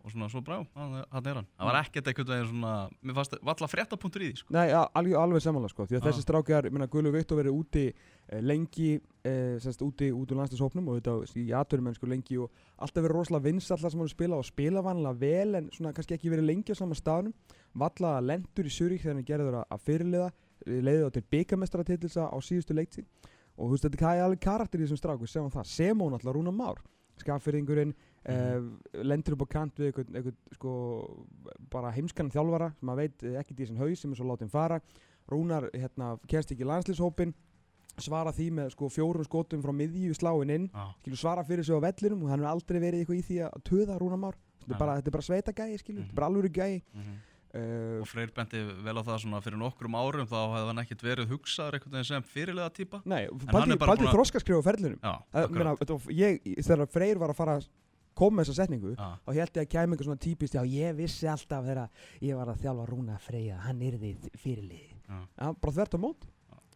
Og 0.00 0.08
svona 0.14 0.30
svo 0.32 0.40
brá, 0.40 0.62
hann 0.74 0.94
er 0.96 1.36
hann 1.36 1.46
Það 1.58 1.68
var 1.68 1.76
ekkert 1.82 2.06
einhvern 2.08 2.30
veginn 2.32 2.48
svona 2.48 2.72
Mér 3.04 3.16
fannst 3.18 3.34
valla 3.44 3.66
fréttapunktur 3.68 4.22
í 4.24 4.30
því 4.30 4.38
sko. 4.40 4.54
Nei, 4.56 4.70
alveg, 4.72 5.16
alveg 5.20 5.42
samanlega 5.44 5.74
sko 5.74 5.84
því 5.90 5.98
að 5.98 6.00
Ah. 6.00 6.06
þessi 6.08 6.24
strákjar, 6.24 6.68
ég 6.70 6.72
meina 6.72 6.88
Guðlu 6.88 7.12
Vittu 7.12 7.36
verið 7.36 7.58
úti 7.58 7.82
eh, 7.92 8.40
lengi, 8.40 8.94
eh, 9.28 9.58
semst 9.60 9.84
úti 9.84 10.08
út 10.08 10.32
úr 10.32 10.40
landslýshópnum 10.40 10.88
og 10.88 11.02
þetta 11.02 11.36
í 11.36 11.52
aðtörumennsku 11.52 12.08
lengi 12.08 12.38
og 12.40 12.48
alltaf 12.80 13.04
verið 13.04 13.16
rosalega 13.18 13.44
vinsallar 13.50 13.92
sem 13.92 14.00
hann 14.00 14.08
spila 14.08 14.40
og 14.40 14.48
spila 14.48 14.80
vanlega 14.82 15.20
vel 15.20 15.54
en 15.60 15.68
svona 15.76 15.92
kannski 15.92 16.16
ekki 16.16 16.32
verið 16.32 16.48
lengi 16.48 16.72
á 16.72 16.80
sama 16.80 16.96
staðnum 16.96 17.34
valla 17.76 18.16
lendur 18.24 18.64
í 18.64 18.72
Surík 18.72 19.04
þegar 19.04 19.20
hann 19.20 19.28
gerður 19.28 19.60
að, 19.60 19.84
fyrirliða 19.84 20.30
leiði 20.66 21.04
þá 21.04 21.12
til 21.12 21.24
byggamestratitilsa 21.36 22.24
á 22.32 22.36
síðustu 22.40 22.72
leikti 22.72 23.04
og 23.60 23.68
þú 23.68 23.74
veist 23.76 23.84
þetta 23.88 24.14
er 24.16 24.24
alveg 24.24 24.40
karakter 24.40 24.80
í 24.80 24.86
þessum 24.86 25.00
strák 25.02 25.20
við 25.20 25.32
sjáum 25.34 25.50
það, 25.52 25.68
Semón 25.68 26.16
alltaf 26.16 26.34
Rúna 26.34 26.52
Már 26.56 26.80
skafyrðingurinn 27.20 27.94
Mhm. 28.20 28.36
uh, 28.36 29.02
lendur 29.04 29.32
upp 29.32 29.46
á 29.48 29.48
kant 29.48 29.76
við 29.80 29.86
einhvern, 29.94 30.16
einhvern 30.16 30.36
sko, 30.52 30.72
bara 31.72 31.90
heimskan 31.92 32.28
þjálfara 32.30 32.66
sem 32.76 32.88
maður 32.88 32.96
veit 33.00 33.22
eh, 33.24 33.38
ekki 33.40 33.54
í 33.54 33.60
þessum 33.62 33.78
haus 33.80 34.00
sem 34.02 34.12
er 34.12 34.16
svo 34.20 34.26
látið 34.28 34.50
fara 34.52 34.80
Rúnar 35.30 35.70
hérna, 35.72 36.18
kemst 36.28 36.52
ekki 36.52 36.66
landslýshópin 36.68 37.32
svara 38.00 38.32
því 38.32 38.50
með 38.58 38.70
sko, 38.74 38.88
fjórum 38.92 39.24
skotum 39.24 39.62
frá 39.64 39.72
miðju 39.72 40.12
sláin 40.16 40.50
inn 40.52 40.68
Já. 40.68 40.84
skilur, 41.00 41.16
svara 41.20 41.44
fyrir 41.44 41.64
sig 41.64 41.74
á 41.76 41.80
vellinum 41.80 42.22
og 42.24 42.28
hann 42.30 42.40
hefur 42.40 42.52
aldrei 42.52 42.80
verið 42.80 43.00
eitthvað 43.04 43.20
í 43.20 43.24
því 43.30 43.38
að 43.48 43.62
töða 43.70 43.98
Rúnar 44.00 44.20
Már 44.20 44.36
þetta 44.60 44.74
er 44.74 44.78
bara, 44.78 44.94
þetta 45.00 45.08
er 45.08 45.16
bara 45.16 45.26
skilur, 45.80 46.00
Mhm. 46.00 46.04
þetta 46.04 46.12
er 46.12 46.20
bara 46.20 46.28
alvöru 46.28 46.52
gæi 46.52 46.82
Mhm. 46.94 47.16
Uh, 47.54 48.00
Og 48.00 48.08
Freyr 48.08 48.32
benti 48.36 48.62
vel 48.84 48.96
á 48.96 49.02
það 49.02 49.18
svona 49.24 49.42
fyrir 49.44 49.60
nokkrum 49.60 49.94
árum 49.98 50.26
Þá 50.30 50.38
hefði 50.54 50.70
hann 50.70 50.82
ekkert 50.84 51.04
verið 51.06 51.34
hugsaður 51.34 51.78
veginn 51.86 52.04
sem 52.04 52.22
fyrirlega 52.22 52.70
típa. 52.70 53.02
Nei, 53.04 53.24
er 53.26 54.10
að- 54.10 54.16
þroskaskrifa 54.16 54.60
á 54.60 54.68
ferlinum. 54.70 54.98
Já, 55.02 55.14
þetta 55.34 55.98
var- 55.98 56.12
ég, 56.14 56.40
þegar 56.62 56.90
Freyr 56.90 57.18
var 57.18 57.30
að 57.30 57.36
fara 57.36 57.56
að 57.58 57.68
koma 58.14 58.40
með 58.40 58.50
þessa 58.50 58.64
setningu 58.64 58.96
Já. 58.96 59.08
þá 59.24 59.30
held 59.34 59.54
ég 59.54 59.62
að 59.62 59.70
kæmi 59.70 59.94
einhver 59.94 60.04
svona 60.08 60.20
típist 60.20 60.54
já 60.54 60.62
ég 60.66 60.96
vissi 60.98 61.28
alltaf 61.30 61.64
þegar 61.64 61.88
ég 62.20 62.36
var 62.36 62.50
að 62.52 62.60
þjálfa 62.60 62.88
Rúna 62.90 63.18
Freyja 63.22 63.60
hann 63.64 63.80
yrði 63.80 64.16
fyrirlið 64.36 64.90
Já. 65.08 65.20
ja, 65.40 65.52
bara 65.54 65.72
þvert 65.72 65.96
á 65.96 65.98
mót 66.02 66.26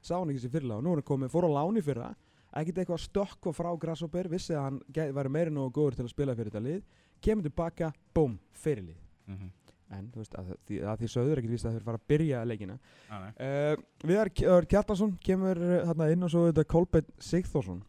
sá 0.05 0.19
hann 0.21 0.31
ekki 0.33 0.45
sér 0.45 0.53
fyrirlega 0.53 0.79
og 0.81 0.85
nú 0.85 0.93
er 0.93 1.01
hann 1.01 1.09
komið, 1.09 1.33
fór 1.33 1.47
á 1.49 1.51
láni 1.57 1.83
fyrra. 1.85 2.11
Ekkert 2.55 2.81
eitthvað 2.83 2.99
að 2.99 3.05
stökkva 3.09 3.53
frá 3.57 3.71
Grasshopper 3.81 4.29
vissi 4.31 4.55
að 4.55 4.67
hann 4.69 4.81
væri 5.17 5.33
meira 5.33 5.51
nógu 5.55 5.73
góður 5.75 5.97
til 5.99 6.05
að 6.07 6.13
spila 6.13 6.35
fyrir 6.39 6.53
þetta 6.53 6.65
lið. 6.67 6.83
Kemur 7.25 7.47
tilbaka, 7.49 7.89
búm, 8.15 8.37
fyrirlið. 8.53 8.99
Mm 9.27 9.37
-hmm. 9.39 9.51
En 9.99 10.11
þú 10.13 10.23
veist, 10.23 10.37
að 10.41 10.53
því, 10.69 10.79
að 10.91 11.01
því 11.01 11.11
söður 11.15 11.41
ekkert 11.41 11.55
víst 11.55 11.67
að 11.69 11.77
þeir 11.77 11.87
fara 11.89 12.01
að 12.01 12.07
byrja 12.13 12.45
leikina. 12.51 12.79
Uh, 13.11 13.75
Viðar 14.05 14.31
K- 14.35 14.61
Kjartansson 14.71 15.17
kemur 15.25 15.61
uh, 15.63 15.81
þarna 15.91 16.11
inn 16.15 16.27
og 16.27 16.33
svo 16.35 16.47
þetta 16.49 16.67
Kolbeinn 16.75 17.11
Sigþórsson. 17.19 17.83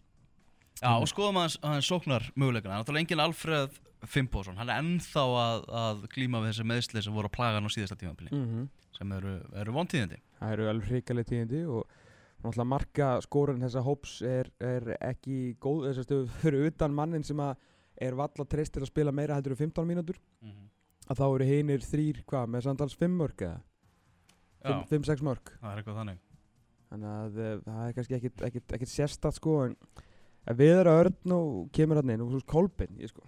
Já, 0.81 0.91
og 0.91 1.07
skoðum 1.07 1.39
aðeins, 1.39 1.57
aðeins 1.63 1.87
sóknar 1.87 2.25
möguleikana 2.35 2.81
Náttúrulega 2.81 3.05
engin 3.05 3.21
Alfreð 3.23 3.77
Fimbosson 4.11 4.57
Hann 4.59 4.67
er 4.67 4.81
ennþá 4.81 5.21
að, 5.39 5.61
að 5.81 6.01
glíma 6.11 6.41
við 6.43 6.51
þessi 6.51 6.65
meðsli 6.67 7.03
sem 7.05 7.15
voru 7.15 7.29
að 7.29 7.35
plaga 7.37 7.59
hann 7.61 7.69
á 7.69 7.75
síðasta 7.75 7.95
tímafili 7.99 8.33
mm 8.33 8.43
-hmm. 8.49 8.65
sem 8.97 9.13
eru, 9.15 9.35
eru 9.61 9.75
vontíðindi. 9.75 10.19
Það 10.39 10.51
eru 10.57 10.67
alveg 10.69 10.91
hrikaleg 10.91 11.29
tíðindi 11.29 11.61
og 11.65 11.87
náttúrulega 12.43 12.67
marka 12.73 13.07
skórun 13.23 13.63
þessa 13.63 13.85
hóps 13.85 14.21
er, 14.21 14.51
er 14.59 14.97
ekki 14.99 15.55
góð 15.63 15.87
þess 15.87 16.11
að 16.11 16.29
fyrir 16.43 16.67
utan 16.67 16.93
mannin 16.93 17.23
sem 17.23 17.39
að 17.39 17.55
er 17.95 18.15
valla 18.15 18.45
treystir 18.45 18.83
að 18.83 18.91
spila 18.91 19.11
meira 19.15 19.35
heldur 19.37 19.55
en 19.55 19.57
15 19.63 19.87
mínútur. 19.87 20.19
Mm 20.41 20.51
-hmm. 20.51 20.69
Að 21.05 21.21
þá 21.21 21.25
eru 21.27 21.47
hinir 21.49 21.85
þrýr 21.85 22.23
hvað 22.29 22.51
með 22.53 22.67
samtals 22.67 22.97
5 22.99 23.17
mörg 23.21 23.45
eða? 23.47 23.61
Já, 24.65 24.75
5-6 24.89 25.21
mörg 25.25 25.53
það 25.59 25.71
er 25.71 25.81
eitthvað 25.81 25.99
þannig. 26.01 26.21
Þannig 26.89 27.11
að 27.11 27.39
uh, 27.41 27.55
það 27.65 27.85
er 27.85 27.95
kannski 27.97 28.17
ekkit, 28.17 28.43
ekkit, 28.49 28.75
ekkit 28.77 28.91
sérstætt 28.91 29.37
sko 29.37 29.55
en 29.67 29.75
en 30.45 30.59
Viðar 30.59 30.89
Örn 30.91 31.33
og 31.35 31.49
kemur 31.75 31.99
hann 31.99 32.13
inn 32.13 32.23
og 32.25 32.31
svo 32.33 32.43
Kolbeinn 32.49 33.01
ég 33.01 33.11
sko. 33.11 33.25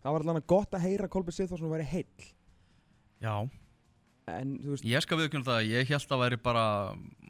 Það 0.00 0.14
var 0.14 0.24
allavega 0.24 0.48
gott 0.52 0.76
að 0.76 0.86
heyra 0.86 1.08
Kolbeinn 1.12 1.36
Sigþórsson 1.36 1.68
að 1.68 1.74
vera 1.76 1.88
heill. 1.90 2.28
Já, 3.20 3.34
en 4.32 4.54
veist, 4.64 4.86
ég 4.88 5.04
skal 5.04 5.18
viðkjöna 5.20 5.48
það 5.48 5.58
að 5.58 5.68
Ég 5.74 5.92
held 5.92 6.14
að 6.16 6.22
væri 6.24 6.40
bara 6.40 6.64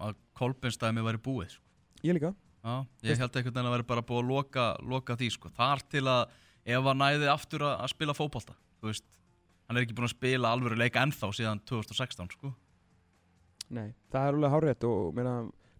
að 0.06 0.20
Kolbeinstæmi 0.38 1.04
væri 1.06 1.22
búið 1.22 1.56
sko. 1.56 1.64
ég 2.06 2.16
líka. 2.16 2.34
Já, 2.60 2.74
ég 3.06 3.18
held 3.18 3.36
einhvern 3.36 3.54
veginn 3.54 3.70
að 3.70 3.76
væri 3.76 3.88
bara 3.88 4.06
búið 4.06 4.22
að 4.22 4.30
loka, 4.34 4.66
loka 4.84 5.16
því 5.16 5.30
sko. 5.34 5.50
Þar 5.56 5.84
til 5.90 6.04
að 6.06 6.36
ef 6.64 6.84
hann 6.90 7.00
næði 7.00 7.30
aftur 7.32 7.64
að, 7.64 7.76
að 7.80 7.92
spila 7.94 8.14
fótbolta 8.14 8.54
Þú 8.80 8.90
veist, 8.90 9.06
hann 9.70 9.78
er 9.78 9.84
ekki 9.86 9.94
búin 9.94 10.08
að 10.08 10.16
spila 10.16 10.50
alvöru 10.50 10.74
leik 10.80 10.96
ennþá 10.98 11.28
síðan 11.30 11.60
2016 11.70 12.32
sko. 12.34 12.48
Nei, 13.70 13.92
það 14.10 14.24
er 14.26 14.36
alveg 14.36 14.54
hárétt 14.56 14.86
og 14.88 15.12
meina, 15.14 15.34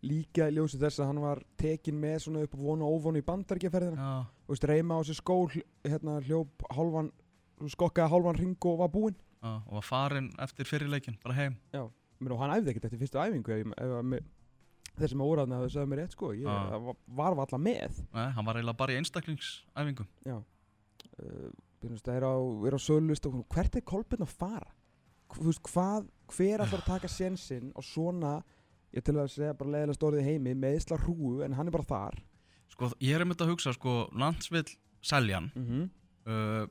líka 0.06 0.46
í 0.46 0.54
ljósi 0.54 0.78
þess 0.78 1.00
að 1.02 1.08
hann 1.10 1.22
var 1.24 1.40
tekin 1.58 1.96
með 1.98 2.20
svona 2.22 2.44
upp 2.46 2.54
á 2.54 2.58
vonu 2.62 2.86
og 2.86 3.00
óvonu 3.00 3.18
í 3.18 3.24
bandaríkjaferðina. 3.26 3.96
Já, 3.98 4.44
og 4.46 4.62
reyma 4.70 4.94
á 4.94 5.00
sér 5.08 5.18
skó 5.18 5.40
hl- 5.50 5.66
hérna, 5.82 6.20
hljóp 6.22 6.62
hálfan 6.70 7.08
skokkaði 7.74 8.12
hálfan 8.12 8.38
ring 8.38 8.68
og 8.70 8.78
var 8.78 8.92
búinn. 8.94 9.16
Já, 9.42 9.56
og 9.58 9.72
var 9.80 9.86
farin 9.88 10.28
eftir 10.38 10.68
fyrirleikin 10.70 11.18
bara 11.24 11.34
heim. 11.40 11.56
Meina, 11.74 12.36
og 12.36 12.44
hann 12.44 12.54
æfði 12.60 12.70
ekkert 12.76 12.86
eftir 12.92 13.02
fyrstu 13.02 13.18
æfingu 13.24 13.56
ef, 13.56 13.72
ef, 13.74 13.96
ef, 14.20 14.30
þeir 15.00 15.12
sem 15.12 15.24
að 15.24 15.32
óraðna 15.32 15.58
það 15.64 15.74
sagði 15.74 15.90
mér 15.90 16.02
rétt 16.04 16.14
sko. 16.14 16.30
Ég 16.36 16.46
Já. 16.46 16.78
var, 16.86 17.00
var 17.18 17.42
alltaf 17.42 17.64
með. 17.64 17.98
Nei, 18.14 18.28
hann 18.38 18.46
var 18.46 18.60
eiginlega 18.60 18.78
bara 18.84 18.94
í 18.94 19.00
einstaklingsæfingum. 19.02 20.08
Já. 20.30 20.38
uh, 21.18 21.50
það 21.80 22.14
er 22.16 22.26
á, 22.28 22.36
er 22.68 22.76
á 22.76 22.80
sölust 22.80 23.26
og 23.26 23.40
hvert 23.48 23.76
er 23.76 23.84
Kolbjörn 23.86 24.26
að 24.26 24.34
fara? 24.36 24.70
Hvað, 25.30 26.08
hver 26.34 26.64
ætlar 26.64 26.82
að 26.82 26.88
taka 26.88 27.08
sénsinn 27.08 27.70
og 27.78 27.84
svona 27.86 28.40
ég 28.94 29.04
til 29.06 29.14
að 29.16 29.30
segja 29.30 29.54
bara 29.54 29.76
leiðilega 29.76 29.98
stórið 29.98 30.22
í 30.24 30.26
heimi 30.26 30.54
með 30.58 30.80
Ísla 30.80 30.98
hrúu 30.98 31.44
en 31.46 31.54
hann 31.54 31.70
er 31.70 31.76
bara 31.76 31.86
þar? 31.86 32.18
Sko, 32.70 32.90
ég 33.02 33.14
er 33.14 33.24
einmitt 33.24 33.42
að 33.42 33.52
hugsa, 33.52 33.74
sko, 33.76 34.08
Landsvill 34.18 34.66
Seljan, 35.00 35.50
mm 35.54 35.66
-hmm. 35.66 35.86
uh, 36.30 36.66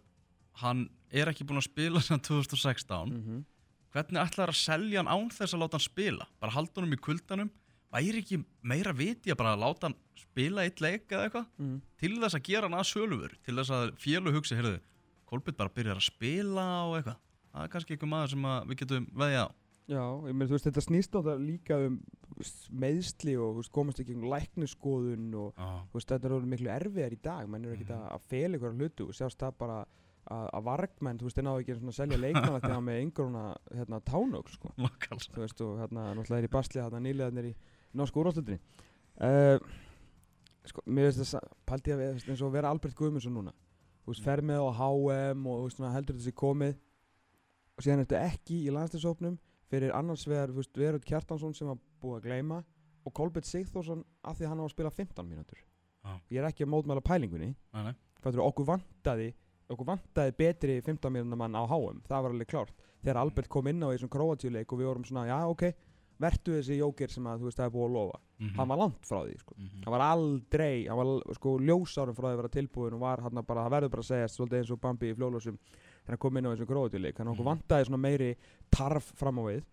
hann 0.62 0.89
er 1.10 1.32
ekki 1.32 1.48
búinn 1.48 1.62
að 1.62 1.72
spila 1.72 2.01
sem 2.01 2.20
2016 2.20 3.10
Mm 3.10 3.24
-hmm. 3.24 3.44
hvernig 3.92 4.22
ætlar 4.22 4.50
að 4.50 4.62
selja 4.62 5.00
hann 5.01 5.08
án 5.08 5.32
þess 5.32 5.54
að 5.54 5.60
láta 5.60 5.78
hann 5.78 5.89
spila? 5.92 6.28
Bara 6.39 6.51
halda 6.51 6.72
honum 6.75 6.94
í 6.94 7.01
kuldanum? 7.01 7.50
Væri 7.92 8.20
ekki 8.20 8.46
meira 8.62 8.94
viti 8.94 9.32
að 9.32 9.38
bara 9.38 9.56
láta 9.56 9.88
hann 9.88 9.96
spila 10.16 10.63
eitt 10.63 10.82
leik 10.82 11.10
eða 11.12 11.24
eitthvað? 11.25 11.46
Mm. 11.58 11.82
til 11.98 12.20
þess 12.22 12.36
að 12.36 12.44
gera 12.44 12.68
hann 12.68 12.80
að 12.80 12.92
sölufur 12.94 13.34
til 13.44 13.56
þess 13.56 13.70
að 13.70 13.96
fjölu 13.98 14.32
hugsi, 14.32 14.56
heyrðu 14.56 14.80
Kolbjörn 15.29 15.57
bara 15.59 15.74
byrjar 15.74 16.00
að 16.00 16.07
spila 16.07 16.67
og 16.89 16.98
eitthvað. 17.00 17.19
Það 17.50 17.65
er 17.65 17.71
kannski 17.74 17.95
einhver 17.95 18.12
maður 18.12 18.33
sem 18.33 18.48
við 18.69 18.79
getum 18.83 19.07
veðja 19.19 19.45
á. 19.45 19.50
Já, 19.89 20.03
ég 20.29 20.36
meina, 20.38 20.48
þú 20.50 20.53
veist, 20.53 20.67
þetta 20.67 20.83
snýst 20.86 21.15
á 21.17 21.19
það 21.25 21.45
líka 21.48 21.77
um 21.88 21.95
meðsli 22.83 23.33
og 23.41 23.55
veist, 23.57 23.71
komast 23.74 24.01
ekki 24.03 24.13
um 24.13 24.27
lækniskoðun 24.29 25.31
og 25.39 25.55
þú 25.57 25.98
veist, 25.98 26.12
þetta 26.12 26.29
er 26.29 26.36
orðið 26.36 26.51
miklu 26.53 26.69
erfiðar 26.75 27.15
í 27.15 27.21
dag. 27.25 27.48
Menn 27.50 27.65
eru 27.65 27.77
ekkert 27.77 27.95
að, 27.95 28.03
að 28.13 28.27
fela 28.29 28.59
ykkur 28.59 28.77
hlutu 28.77 29.07
og 29.09 29.17
sjást 29.17 29.41
það 29.41 29.57
bara 29.63 29.79
að, 30.29 30.59
vargmenn, 30.67 31.17
þú 31.17 31.25
veist, 31.25 31.39
þeir 31.39 31.48
náðu 31.48 31.63
ekki 31.63 31.77
að 31.79 31.98
selja 31.98 32.21
leikmann 32.21 32.62
þegar 32.62 32.86
með 32.86 33.01
einhverjuna 33.01 33.45
hérna, 33.79 34.01
tánögl, 34.05 34.53
sko. 34.53 34.74
Þú 34.77 35.41
veist, 35.41 35.65
og 35.65 35.81
hérna, 35.81 36.05
náttúrulega 36.13 36.43
er 36.43 36.50
í 36.51 36.53
basli 36.53 36.83
hérna 36.83 37.01
nýlegaðnir 37.07 37.50
í 37.50 37.55
norsku 37.98 38.21
úráslutinni 38.21 38.59
uh, 39.25 39.57
sko, 40.69 40.83
mér 40.86 41.09
veist 41.09 41.21
þess 41.24 41.39
að 41.39 41.50
paldi 41.69 41.95
að 41.95 42.45
vera 42.53 42.71
Albert 42.74 42.98
Guðmundsson 42.98 43.36
núna 43.36 43.53
þú 44.10 44.16
veist, 44.16 44.25
fer 44.25 44.42
með 44.42 44.66
á 44.66 44.70
HM 44.80 45.46
og 45.46 45.66
veist, 45.68 45.82
heldur 45.94 46.18
þessi 46.18 46.34
komið. 46.34 46.78
Og 47.78 47.86
síðan 47.86 48.04
ertu 48.04 48.18
ekki 48.18 48.60
í 48.66 48.74
landstinsóknum 48.74 49.36
fyrir 49.70 49.94
annars 49.94 50.25
vegar, 50.28 50.51
Verud 50.51 51.06
Kjartansson 51.06 51.54
sem 51.54 51.70
var 51.70 51.78
búið 52.01 52.18
að 52.18 52.25
gleyma 52.25 52.63
og 53.06 53.13
Kolbett 53.16 53.48
Sigþórsson 53.48 54.01
af 54.25 54.39
því 54.39 54.48
að 54.48 54.51
hann 54.51 54.63
á 54.63 54.66
að 54.66 54.74
spila 54.74 54.92
15 54.92 55.30
mínútur. 55.30 55.62
Já. 56.00 56.16
ég 56.32 56.39
er 56.42 56.48
ekki 56.48 56.66
að 56.66 56.72
mótmæla 56.74 57.04
pælingunni. 57.06 57.54
Nei. 57.75 57.94
Fattur, 58.24 58.42
okkur 58.44 58.68
vantaði 58.68 59.34
okkur 59.70 59.86
vantaði 59.86 60.34
betri 60.39 60.80
15 60.82 61.13
mínúna 61.13 61.38
mann 61.38 61.54
á 61.54 61.62
HM 61.70 62.01
það 62.08 62.24
var 62.25 62.34
alveg 62.34 62.50
klárt. 62.50 62.86
Þegar 63.04 63.22
Albert 63.22 63.51
kom 63.54 63.70
inn 63.70 63.84
á 63.86 63.94
þessum 63.94 64.12
króatíuleik 64.12 64.74
og 64.74 64.82
við 64.82 64.89
vorum 64.89 65.06
svona, 65.06 65.28
já 65.30 65.38
ok 65.46 65.68
vertu 66.19 66.51
þessi 66.57 66.77
jóker 66.79 67.09
sem 67.13 67.23
að 67.31 67.39
þú 67.39 67.47
veist 67.49 67.57
það 67.59 67.65
er 67.69 67.73
búið 67.75 67.88
að 67.89 67.93
lofa 67.97 68.19
Mhm. 68.39 68.55
hann 68.55 68.67
var 68.69 68.77
langt 68.77 69.01
frá 69.03 69.17
því 69.25 69.38
sko. 69.39 69.53
Mhm. 69.57 69.83
hann 69.83 69.91
var 69.91 70.01
aldrei, 70.01 70.88
hann 70.88 70.97
var 70.97 71.33
sko 71.35 71.57
ljósárum 71.59 72.15
frá 72.15 72.25
því 72.29 72.33
að 72.33 72.41
vera 72.41 72.49
tilbúin 72.55 72.93
og 72.93 72.99
var 72.99 73.21
hann 73.21 73.43
bara, 73.45 73.65
það 73.67 73.71
verður 73.75 73.89
bara 73.91 74.01
að 74.03 74.11
segja 74.11 74.27
svolítið 74.31 74.59
eins 74.59 74.71
og 74.71 74.79
Bambi 74.81 75.11
í 75.11 75.15
fljóðlósum 75.15 75.57
þegar 75.59 76.07
hann 76.09 76.17
kom 76.17 76.38
inn 76.38 76.45
á 76.45 76.51
þessum 76.55 76.65
þannig 77.13 77.15
að 77.15 77.35
okkur 77.35 77.45
Mhm. 77.45 77.51
vantaði 77.51 77.85
svona 77.85 77.99
meiri 77.99 78.35
tarf 78.71 79.03
fram 79.15 79.35
á 79.39 79.43
við 79.43 79.63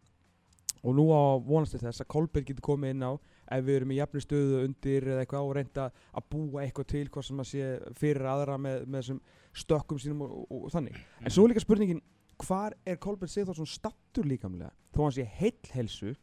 og 0.85 0.95
nú 0.95 1.07
á 1.11 1.23
vonast 1.43 1.73
til 1.73 1.81
þess 1.81 2.01
að 2.03 2.09
Kolbjörn 2.09 2.45
getur 2.47 2.61
komið 2.63 2.91
inn 2.91 3.03
á 3.03 3.19
ef 3.49 3.65
við 3.65 3.77
erum 3.77 3.91
í 3.91 3.97
jafnri 3.97 4.21
stöðu 4.23 4.65
undir 4.67 5.03
eða 5.03 5.25
eitthvað 5.27 5.47
og 5.49 5.55
reynda 5.57 5.91
að 6.15 6.23
búa 6.31 6.63
eitthvað 6.67 6.87
til 6.87 7.07
hvað 7.09 7.25
sem 7.25 7.39
að 7.39 7.49
sé 7.51 7.95
fyrir 7.95 8.23
aðra 8.27 8.59
með, 8.59 8.87
með 8.87 9.03
þessum 9.03 9.21
stökkum 9.55 9.99
sínum 9.99 10.23
og, 10.23 10.47
og, 10.51 10.65
og 10.67 10.71
þannig 10.71 10.97
en 11.23 11.31
svo 11.31 11.47
líka 11.49 11.61
spurningin, 11.63 12.03
hvar 12.39 12.73
er 12.85 12.97
Kolbjörn 12.97 13.31
Sigþórsson 13.31 13.67
stattur 13.67 14.25
líkamlega 14.25 14.71
þó 14.93 15.03
hann 15.07 15.13
sé 15.13 15.25
heill 15.25 15.71
helsu 15.73 16.15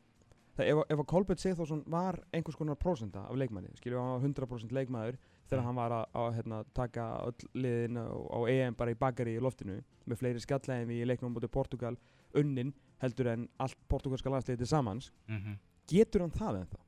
það 0.57 0.67
ef, 0.69 0.81
ef 0.93 0.99
að 1.01 1.07
Kolbjörn 1.09 1.39
Sigþórsson 1.41 1.83
var 1.89 2.19
einhvers 2.33 2.55
konar 2.59 2.75
prósenda 2.75 3.23
af 3.29 3.35
leikmanni, 3.39 3.71
skiljum 3.79 4.01
hann 4.03 4.21
var 4.21 4.27
100% 4.47 4.71
leikmaður 4.71 5.17
þegar 5.49 5.59
Mm. 5.61 5.65
hann 5.65 5.75
var 5.75 5.91
að, 5.91 6.05
að 6.15 6.33
hérna, 6.37 6.63
taka 6.73 7.05
öll 7.25 7.49
liðin 7.63 7.97
á, 7.97 8.07
á 8.09 8.39
EM 8.49 8.75
bara 8.75 8.91
í 8.91 8.97
bakari 8.99 9.35
í 9.37 9.41
loftinu 9.41 9.79
með 10.07 10.17
fleiri 10.21 10.39
skallæðin 10.39 10.91
í 10.93 11.05
leiknum 11.05 11.33
mútið 11.35 11.51
Portugal 11.51 11.97
unnin 12.35 12.73
heldur 13.01 13.27
en 13.33 13.47
allt 13.59 13.77
portugalska 13.89 14.29
landsliðið 14.29 14.67
samans 14.67 15.11
Mhm. 15.27 15.57
getur 15.87 16.21
hann 16.21 16.31
það 16.31 16.61
ennþá? 16.63 16.79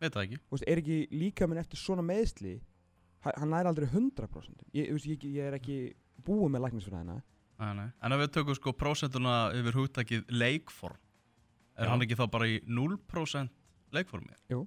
Veit 0.00 0.12
það 0.12 0.24
ekki 0.26 0.36
Þú 0.36 0.50
veist, 0.56 0.64
er 0.68 0.76
ekki 0.82 1.08
líka 1.10 1.46
minn 1.48 1.58
eftir 1.58 1.76
svona 1.80 2.02
meðsli 2.02 2.60
ha- 3.24 3.32
hann 3.38 3.48
næri 3.50 3.66
aldrei 3.70 3.86
100% 3.88 4.66
ég, 4.74 4.90
ég, 5.06 5.18
ég 5.24 5.42
er 5.46 5.54
ekki 5.58 5.94
búið 6.22 6.50
með 6.50 6.66
læknisfræðina 6.70 7.22
Nei, 7.58 7.72
nei. 7.74 7.88
En 8.02 8.12
ef 8.12 8.18
við 8.20 8.32
tökum 8.34 8.54
sko 8.54 8.72
prósentuna 8.76 9.50
yfir 9.56 9.72
húttakið 9.72 10.26
leikform 10.28 10.98
er 11.76 11.86
Já. 11.86 11.92
hann 11.92 12.04
ekki 12.06 12.18
þá 12.18 12.26
bara 12.32 12.48
í 12.50 12.58
0% 12.66 13.96
leikformi? 13.96 14.36
Jú. 14.52 14.64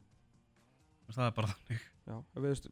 Það 1.09 1.25
er 1.25 1.37
bara 1.37 1.53
þannig 1.53 1.85
Já, 2.09 2.17
veist 2.41 2.69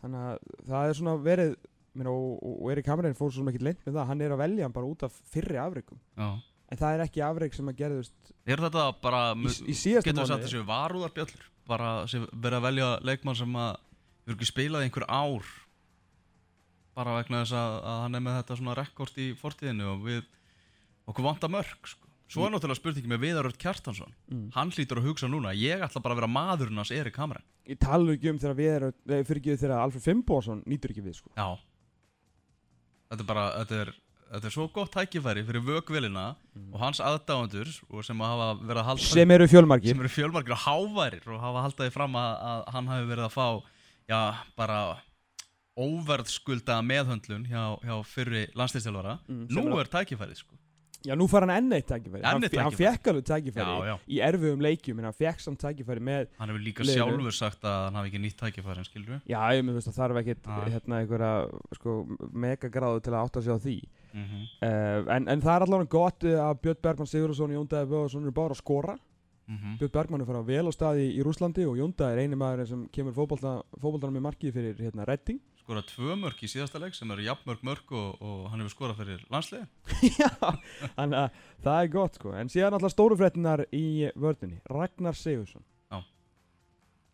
þannig 0.00 0.22
að 0.26 0.38
það 0.68 0.88
er 0.88 0.98
svona 0.98 1.16
verið 1.22 1.56
minna, 1.98 2.12
og, 2.14 2.38
og, 2.38 2.54
og 2.54 2.72
Erik 2.72 2.88
Hamrein 2.90 3.16
fór 3.18 3.32
svona 3.34 3.52
ekki 3.52 3.64
leint 3.66 3.82
með 3.84 3.98
það 3.98 4.10
hann 4.10 4.24
er 4.24 4.34
að 4.34 4.42
velja 4.44 4.66
hann 4.66 4.74
bara 4.74 4.90
út 4.90 5.04
af 5.06 5.16
fyrri 5.32 5.58
afreikum 5.60 6.00
Já. 6.18 6.28
en 6.70 6.80
það 6.80 6.96
er 6.96 7.04
ekki 7.04 7.24
afreik 7.26 7.56
sem 7.56 7.70
að 7.70 7.80
gerðust 7.82 8.34
Er 8.50 8.62
þetta 8.62 8.84
bara, 9.02 9.22
í, 9.34 9.50
í 9.50 9.74
getur 9.76 10.22
við 10.22 10.30
sagt 10.30 10.46
þessu 10.46 10.62
varúðarbjöllur 10.68 11.48
bara 11.70 11.90
sem 12.10 12.26
verið 12.32 12.58
að 12.58 12.66
velja 12.68 12.90
leikmann 13.06 13.38
sem 13.38 13.58
að 13.58 13.72
hefur 14.24 14.38
ekki 14.38 14.50
spilað 14.50 14.84
í 14.84 14.88
einhver 14.88 15.06
ár 15.10 15.50
bara 16.96 17.16
vegna 17.20 17.42
þess 17.44 17.56
að, 17.58 17.76
að 17.92 17.98
hann 18.04 18.18
er 18.18 18.24
með 18.24 18.38
þetta 18.40 18.60
svona 18.60 18.76
rekord 18.78 19.20
í 19.22 19.28
fortíðinu 19.38 19.90
og 19.92 20.06
við 20.06 20.22
okkur 21.10 21.26
vantar 21.26 21.52
mörg 21.52 21.90
sko. 21.90 22.09
Svo 22.30 22.44
er 22.46 22.52
náttúrulega 22.54 22.78
spurningi 22.78 23.10
með 23.10 23.22
Viðaröld 23.24 23.56
Kjartansson 23.58 24.12
mm. 24.30 24.44
hann 24.54 24.70
hlýtur 24.70 25.00
að 25.00 25.08
hugsa 25.10 25.26
núna, 25.30 25.50
ég 25.58 25.82
ætla 25.82 26.02
bara 26.04 26.14
að 26.14 26.20
vera 26.22 26.30
maðurinn 26.30 26.78
hans 26.78 26.92
Erik 26.94 27.16
Hamrein 27.18 27.42
Ég 27.66 27.78
tala 27.82 28.14
ekki 28.14 28.30
um 28.30 28.38
þegar 28.38 28.54
við 28.60 28.70
erum 28.76 28.94
nei, 29.10 29.18
fyrir 29.26 29.40
ekki 29.42 29.56
þegar 29.64 29.82
Alfred 29.82 30.04
Fimboðsson 30.06 30.62
nýtur 30.70 30.92
ekki 30.94 31.02
við 31.08 31.16
sko. 31.18 31.32
Já 31.34 31.48
Þetta 33.10 33.24
er 33.24 33.28
bara, 33.32 33.44
þetta 33.64 33.80
er, 33.82 33.90
þetta 34.30 34.46
er 34.50 34.54
svo 34.54 34.68
gott 34.74 34.92
tækifæri 34.94 35.42
fyrir 35.48 35.64
vögvelina 35.66 36.28
Mm. 36.50 36.72
og 36.74 36.80
hans 36.82 36.98
aðdáendur 37.02 37.68
og 37.94 38.02
sem 38.06 38.18
hafa 38.18 38.48
verið 38.58 38.80
að 38.80 38.88
halda 38.88 39.04
sem 39.06 39.30
eru 39.30 39.46
fjölmargir 39.50 39.92
sem 39.94 40.00
eru 40.02 40.10
fjölmargir 40.10 40.54
og 40.56 40.62
háværir 40.64 41.28
og 41.30 41.38
hafa 41.42 41.62
haldið 41.66 41.92
fram 41.94 42.16
að, 42.18 42.32
að 42.50 42.64
hann 42.74 42.88
hafi 42.90 43.06
verið 43.06 43.26
að 43.28 43.34
fá 43.36 43.46
já, 44.10 44.20
bara 44.58 44.80
óverðskulda 45.78 46.80
meðhöndlun 46.84 47.46
hjá, 47.48 47.62
hjá 47.86 47.94
fyrri 48.06 48.42
landslýstjálfara 48.58 49.18
Mm, 49.30 49.46
Nú 49.54 49.78
er 49.80 49.88
tækifærið 49.90 50.42
sko 50.42 50.58
Já, 51.06 51.14
nú 51.16 51.26
fara 51.32 51.46
hann 51.48 51.64
enn 51.64 51.72
eitt 51.72 51.86
tækifæri 51.88 52.20
Enn 52.20 52.24
Hann, 52.28 52.42
eitt 52.44 52.52
fe- 52.52 52.58
hann 52.60 52.72
tækifæri. 52.72 52.92
fekk 52.92 53.06
alveg 53.08 53.24
tækifæri 53.24 53.64
Já, 53.64 53.84
já. 53.88 53.94
í 54.08 54.16
erfiðum 54.20 54.60
leikjum 54.60 54.98
en 54.98 55.04
hann 55.08 55.16
fekk 55.16 55.40
samt 55.40 55.58
tækifæri 55.62 56.00
með 56.04 56.26
Hann 56.38 56.48
hefur 56.50 56.60
líka 56.60 56.84
Liðinu. 56.84 56.96
sjálfur 57.08 57.32
sagt 57.32 57.62
að 57.64 57.84
hann 57.86 57.94
hafi 57.94 58.10
ekki 58.10 58.20
nýtt 58.20 58.36
tækifærin, 58.42 58.84
skilur 58.84 59.08
við? 59.14 59.20
Já, 59.32 59.40
ég 59.56 59.64
með 59.64 59.74
veist 59.80 59.88
að 59.88 59.96
þarf 60.00 60.20
ekkit 60.20 60.46
Ah. 60.46 60.68
hérna 60.68 61.00
einhverja 61.00 61.32
sko, 61.74 62.06
megagráðu 62.34 63.00
til 63.02 63.12
að 63.12 63.24
átta 63.24 63.42
sig 63.42 63.52
á 63.52 63.58
því 63.58 63.78
Mm 64.12 64.24
-hmm. 64.26 64.44
uh, 64.66 65.14
en, 65.16 65.28
en 65.28 65.40
það 65.40 65.54
er 65.56 65.62
allavega 65.66 65.88
gott 65.88 66.24
uh, 66.24 66.50
að 66.50 66.60
Björn 66.62 66.82
Bergman 66.82 67.06
Sigurðarsson 67.06 67.50
og 67.50 67.56
Jón 67.56 67.68
Dæði 67.68 67.88
Böðarsson 67.90 68.22
eru 68.22 68.32
bara 68.32 68.54
að 68.54 68.56
skora 68.62 68.98
Mhm. 69.50 69.78
Björn 69.78 69.90
Bergman 69.92 70.20
er 70.20 70.26
farað 70.26 70.46
vel 70.46 70.66
á 70.66 70.72
staði 70.72 71.04
í 71.18 71.22
Rúslandi 71.22 71.64
og 71.66 71.76
Jón 71.78 71.94
Dæði 71.94 72.12
er 72.12 72.18
eini 72.22 72.36
maður 72.36 72.66
sem 72.66 72.88
kemur 72.92 73.12
fótbolta, 73.14 73.62
fótboltanum 73.80 74.16
í 74.16 74.20
markið 74.20 74.52
fyrir 74.52 74.76
hérna, 74.78 75.04
redding 75.06 75.40
Skorað 75.70 75.86
tvö 75.86 76.14
mörg 76.18 76.40
í 76.42 76.48
síðasta 76.50 76.80
leik 76.82 76.96
sem 76.98 77.10
eru 77.14 77.22
jafnmörg 77.22 77.60
mörg 77.62 77.92
og, 77.94 78.16
og 78.18 78.38
hann 78.50 78.58
hefur 78.58 78.72
skorað 78.72 78.96
fyrir 79.04 79.20
landsliði. 79.30 79.68
Já, 80.18 80.30
þannig 80.96 81.18
að 81.20 81.34
það 81.62 81.82
er 81.82 81.90
gott 81.92 82.16
sko 82.18 82.32
En 82.34 82.48
síðan 82.50 82.74
alltaf 82.74 82.90
stóru 82.90 83.14
fréttinar 83.20 83.60
í 83.70 84.08
vördinni 84.18 84.56
Ragnar 84.66 85.14
Sigursson 85.14 85.62
Já. 85.62 86.00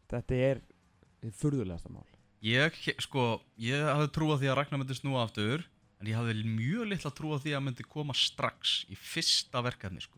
Þetta 0.08 0.38
er 0.46 0.62
furðulegasta 1.36 1.92
mál 1.92 2.06
Ég, 2.46 2.78
sko, 3.04 3.24
ég 3.60 3.84
hafði 3.84 4.06
trúið 4.14 4.40
því 4.40 4.48
að 4.48 4.56
Ragnar 4.62 4.80
myndi 4.80 4.96
snúa 4.96 5.26
aftur 5.26 5.66
en 6.00 6.08
ég 6.08 6.16
hafði 6.16 6.54
mjög 6.54 6.88
litla 6.94 7.12
trúið 7.18 7.42
því 7.44 7.52
að 7.58 7.64
myndi 7.66 7.86
koma 7.92 8.16
strax 8.16 8.78
í 8.88 8.96
fyrsta 8.96 9.60
verkefni 9.66 10.00
sko. 10.00 10.16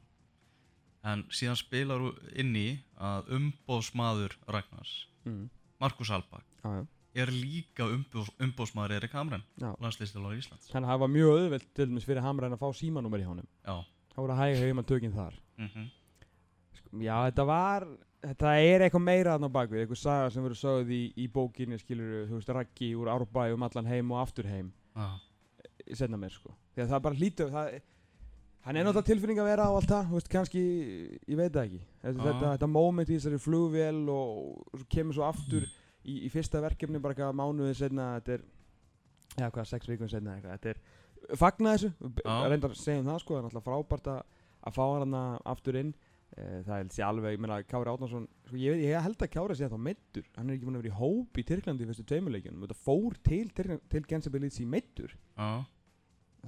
en 1.02 1.26
síðan 1.34 1.58
spilar 1.58 2.06
inn 2.38 2.54
í 2.54 2.68
að 3.02 3.34
umbóðsmaður 3.40 4.38
Ragnars 4.46 4.94
mm. 5.26 5.50
Markus 5.82 6.14
Albak 6.14 6.46
Já, 6.62 6.70
já 6.84 6.86
er 7.24 7.32
líka 7.34 7.86
umbóðs, 7.88 8.30
umbóðsmaður 8.44 8.96
Erik 8.98 9.14
Hamren 9.16 9.44
Já. 9.60 9.70
landsliðstilvar 9.82 10.36
Íslands. 10.38 10.68
Þannig 10.72 10.88
að 10.88 10.92
það 10.94 11.02
var 11.04 11.12
mjög 11.14 11.30
auðvelt 11.36 11.68
til 11.74 11.86
dæmis 11.90 12.08
fyrir 12.08 12.24
Hamræn 12.24 12.56
að 12.56 12.62
fá 12.62 12.68
símanúmer 12.78 13.22
í 13.22 13.28
honum. 13.28 13.48
Já, 13.66 13.76
Það 14.14 14.22
voru 14.24 14.34
að 14.34 14.42
hæga 14.42 14.66
heima 14.66 14.82
tökinn 14.88 15.14
þar. 15.14 15.34
Mm 15.58 15.88
sko, 16.78 17.02
Já, 17.04 17.14
þetta 17.28 17.44
var 17.48 17.88
Þetta 18.18 18.52
er 18.58 18.82
eitthvað 18.82 19.04
meira 19.06 19.34
þarna 19.36 19.46
á 19.46 19.54
bakvið 19.54 19.82
Eitthvað 19.84 20.00
saga 20.00 20.30
sem 20.34 20.42
verður 20.42 20.58
sögð 20.58 20.88
í, 20.90 21.02
í 21.22 21.26
bókinni 21.30 21.76
Skilur, 21.78 22.24
þú 22.26 22.40
veist, 22.40 22.48
Raggi 22.56 22.88
úr 22.98 23.10
Árbæ 23.12 23.44
um 23.54 23.62
allan 23.62 23.86
heim 23.86 24.10
og 24.10 24.24
aftur 24.24 24.48
heim. 24.50 24.72
Já, 24.96 25.06
Senna 25.94 26.18
mér, 26.18 26.34
sko. 26.34 26.50
Því 26.74 26.82
að 26.82 26.90
það 26.92 27.04
bara 27.06 27.20
hlýtur 27.20 27.52
það, 27.54 27.78
Hann 28.66 28.76
er 28.76 28.84
náttúrulega 28.84 29.08
tilfinning 29.08 29.38
að 29.40 29.46
vera 29.48 29.64
á 29.64 29.72
allt 29.72 29.88
það 29.88 30.26
kannski, 30.32 30.62
ég 31.30 31.38
veit 31.38 31.52
það 31.54 31.62
ekki. 31.68 31.78
Þetta, 32.02 32.18
Já. 32.18 32.24
þetta, 32.26 32.48
þetta 32.56 32.68
moment 32.74 33.08
í 33.08 33.14
þessari 33.14 33.38
flugvél 33.40 34.00
Og, 34.12 34.58
og 34.74 34.82
kemur 34.92 35.16
svo 35.16 35.24
aftur 35.28 35.68
í, 36.08 36.14
í 36.26 36.30
fyrsta 36.32 36.62
verkefni 36.64 37.00
Bara 37.04 37.14
eitthvað 37.16 37.38
mánuðið 37.40 37.78
senna 37.82 38.08
Þetta 38.18 38.34
er, 38.38 38.44
já 39.38 39.46
hvað, 39.54 39.70
sex 39.74 39.90
vikum 39.92 40.10
senna 40.12 40.34
eitthvað 40.38 40.56
Þetta 40.58 40.72
er, 40.74 40.82
fagna 41.40 41.76
þessu 41.76 41.92
Já. 42.24 42.36
Reyndar 42.52 42.76
segjum 42.80 43.08
það, 43.12 43.22
sko 43.24 43.34
Það 43.34 43.40
er 43.40 43.48
náttúrulega 43.48 43.66
frábært 43.70 44.12
að, 44.14 44.20
að 44.68 44.78
fá 44.78 44.84
hana 44.98 45.22
aftur 45.54 45.78
inn. 45.82 45.94
Eh, 46.36 46.58
Það 46.66 46.74
er 46.82 46.90
sé 46.92 47.04
alveg, 47.06 47.34
ég 47.36 47.40
meina 47.44 47.60
Kári 47.64 47.88
Átnarsson 47.92 48.26
sko, 48.48 48.58
ég, 48.60 48.74
veit- 48.76 48.84
ég 48.84 49.04
held 49.06 49.22
að 49.24 49.30
Kári 49.32 49.54
sé 49.56 49.68
þá 49.72 49.78
meittur 49.80 50.26
Hann 50.36 50.50
er 50.50 50.58
ekki 50.58 50.68
búin 50.68 50.76
að 50.76 50.82
vera 50.84 50.92
í 50.92 50.98
hóp 50.98 51.38
í 51.40 51.44
Tyrklandi 51.48 51.86
í 51.86 51.88
fyrstu 51.88 52.04
tveimurleikjunum 52.10 52.66
Þetta 52.66 52.80
fór 52.84 53.16
til, 53.24 53.44
til, 53.56 53.78
til 53.94 54.02
Gensabilitsi 54.10 54.66
meittur 54.68 55.14
já. 55.16 55.48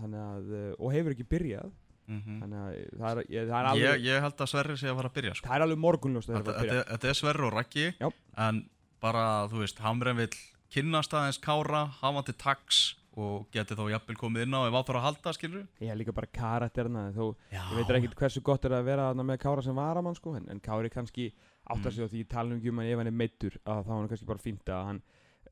Þannig 0.01 0.21
að, 0.23 0.51
eh, 0.59 0.75
og 0.79 0.93
hefur 0.95 1.15
ekki 1.17 1.27
byrjað. 1.33 1.71
Mm 2.11 2.21
Þannig 2.43 2.59
að 2.61 2.75
eh, 2.77 2.85
það 3.01 3.11
er, 3.11 3.21
ég, 3.31 3.49
það 3.49 3.57
er 3.61 3.69
alveg 3.71 3.85
ég, 3.87 4.05
ég 4.11 4.25
held 4.25 4.41
að 4.45 4.49
Sverri 4.53 4.77
sé 4.81 4.89
að 4.91 4.97
fara 5.01 5.11
að 5.11 5.17
byrja 5.19 5.33
sko. 5.39 5.47
Það 5.49 5.57
er 5.57 5.65
alveg 5.67 5.81
morgunljóst 5.85 6.31
að 6.31 6.35
það 6.35 6.41
er 6.41 6.53
að 6.53 6.61
byrja. 6.65 6.77
þetta, 6.79 6.95
er 7.11 7.19
Sverri 7.21 7.45
og 7.49 7.55
Já. 8.01 8.09
en 8.47 8.61
bara, 9.03 9.27
þú 9.51 9.63
veist, 9.65 9.79
Hamren 9.85 10.17
vill 10.21 10.31
kynnast 10.71 11.13
aðeins 11.17 11.41
Kára, 11.43 11.87
hafa 12.01 12.15
hann 12.21 12.27
til 12.29 12.35
tax 12.41 12.81
og 13.21 13.49
geti 13.53 13.75
þá 13.75 13.89
jafnvel 13.91 14.17
komið 14.21 14.45
inn 14.47 14.55
á 14.55 14.61
ef 14.69 14.77
áþur 14.79 14.99
að 15.01 15.07
halda, 15.09 15.33
skilur 15.35 15.65
Ég 15.83 15.91
er 15.91 15.99
líka 15.99 16.13
bara 16.15 16.29
karakterina 16.31 17.09
Þó, 17.17 17.33
Já, 17.51 17.63
ég 17.73 17.81
veit 17.81 17.91
ekkert 17.97 18.15
hversu 18.21 18.43
gott 18.47 18.65
er 18.69 18.77
að 18.79 18.85
vera 18.87 19.09
með 19.19 19.41
Kára 19.43 19.65
sem 19.67 19.75
varamann 19.75 20.15
sko, 20.15 20.37
en, 20.39 20.47
en 20.53 20.61
Kári 20.63 20.91
kannski 20.93 21.33
áttar 21.71 21.91
Mm. 21.91 21.95
sig 21.95 22.05
á 22.07 22.09
því 22.11 22.21
talum 22.31 22.57
ekki 22.59 22.71
um 22.71 22.79
hann 22.79 22.87
ef 22.91 22.99
hann 22.99 23.07
er 23.11 23.19
meittur 23.19 23.57
að 23.67 23.83
þá 23.87 23.91
hann 23.95 24.09
kannski 24.09 24.27
bara 24.31 24.39
fínt 24.43 24.71
að 24.71 24.87
hann 24.89 25.03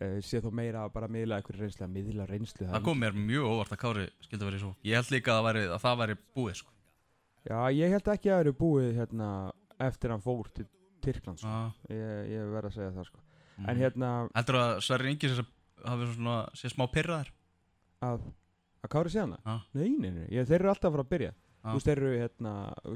uh, 0.01 0.20
sé 0.25 0.40
þó 0.40 0.49
meira 0.55 0.85
að 0.87 0.92
bara 0.94 1.09
miðla 1.09 1.37
eitthvað 1.38 1.61
reynslu 1.61 1.85
að 1.85 1.92
miðla 1.99 2.27
reynslu 2.31 2.66
Það 2.70 2.85
kom 2.88 2.99
mér 3.03 3.12
mjög 3.18 3.44
óvart 3.53 3.75
að 3.75 3.81
Kári 3.83 4.07
skildi 4.25 4.49
verið 4.49 4.62
svo 4.64 4.73
Ég 4.87 4.94
held 4.99 5.12
líka 5.14 5.35
að, 5.37 5.44
væri, 5.49 5.62
að 5.68 5.83
það 5.85 6.01
væri 6.03 6.16
búið 6.38 6.57
sko. 6.62 6.73
Já, 7.51 7.59
ég 7.75 7.94
held 7.94 8.11
ekki 8.14 8.31
að 8.31 8.35
það 8.35 8.44
eru 8.46 8.55
búið 8.62 8.90
hérna, 8.99 9.29
eftir 9.79 10.11
hann 10.14 10.25
fór 10.25 10.51
til 10.55 10.66
Tyrklands 11.03 11.42
sko. 11.42 11.49
ah. 11.51 11.70
ég, 11.90 12.35
ég 12.35 12.55
mm. 13.59 13.68
En 13.68 13.83
hérna 13.83 14.12
Heldur 14.37 14.61
að 14.61 14.73
Sverri 14.87 15.12
Ingi 15.14 15.33
sé, 15.33 15.44
hafi 15.85 16.09
svona, 16.14 16.38
sé 16.59 16.71
smá 16.73 16.87
pyrraðar 16.94 17.33
að, 18.07 18.25
að 18.85 18.92
Kári 18.94 19.12
sé 19.12 19.23
hana? 19.25 19.38
Já. 19.44 19.59
Nei, 19.79 19.92
nei, 19.99 20.11
nei, 20.14 20.25
ég, 20.35 20.49
þeir 20.49 20.61
eru 20.62 20.73
alltaf 20.73 20.90
að 20.90 20.97
fara 20.97 21.07
að 21.07 21.12
byrja. 21.12 21.35
Já. 21.59 21.68
Þú 21.68 21.77
veist, 21.77 21.88
þeir 21.88 22.01
eru 22.03 22.11
hérna 22.23 22.53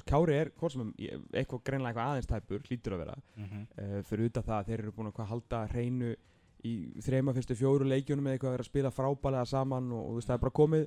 Kári 0.08 0.36
er, 0.38 0.52
hvort 0.58 0.76
sem 0.76 0.92
eitthvað 1.34 1.64
greinlega 1.66 1.90
eitthvað 1.92 2.12
aðeins 2.12 2.30
tæpur 2.30 2.66
hlýtur 2.68 2.96
að 2.96 3.02
vera. 3.04 3.16
Mm 3.36 3.48
-hmm. 3.48 3.64
uh, 3.82 4.02
fyrir 4.08 4.30
utan 4.30 4.46
það 4.48 4.58
að 4.58 4.66
þeir 4.70 4.78
eru 4.78 4.96
búin 4.96 5.10
að 5.10 5.16
hvað 5.18 5.30
halda 5.32 5.62
hreinu 5.72 6.14
í 6.62 6.74
þreima 7.02 7.34
fyrstu 7.34 7.58
fjóru 7.58 7.88
leikjunum 7.90 8.26
eða 8.26 8.34
eitthvað 8.36 8.50
að 8.50 8.56
vera 8.56 8.66
að 8.66 8.70
spila 8.70 8.90
frábælega 8.94 9.46
saman 9.50 9.92
og, 9.92 10.02
og 10.02 10.10
þú 10.10 10.18
veist, 10.20 10.28
það 10.28 10.34
er 10.36 10.44
bara 10.44 10.58
komið 10.60 10.84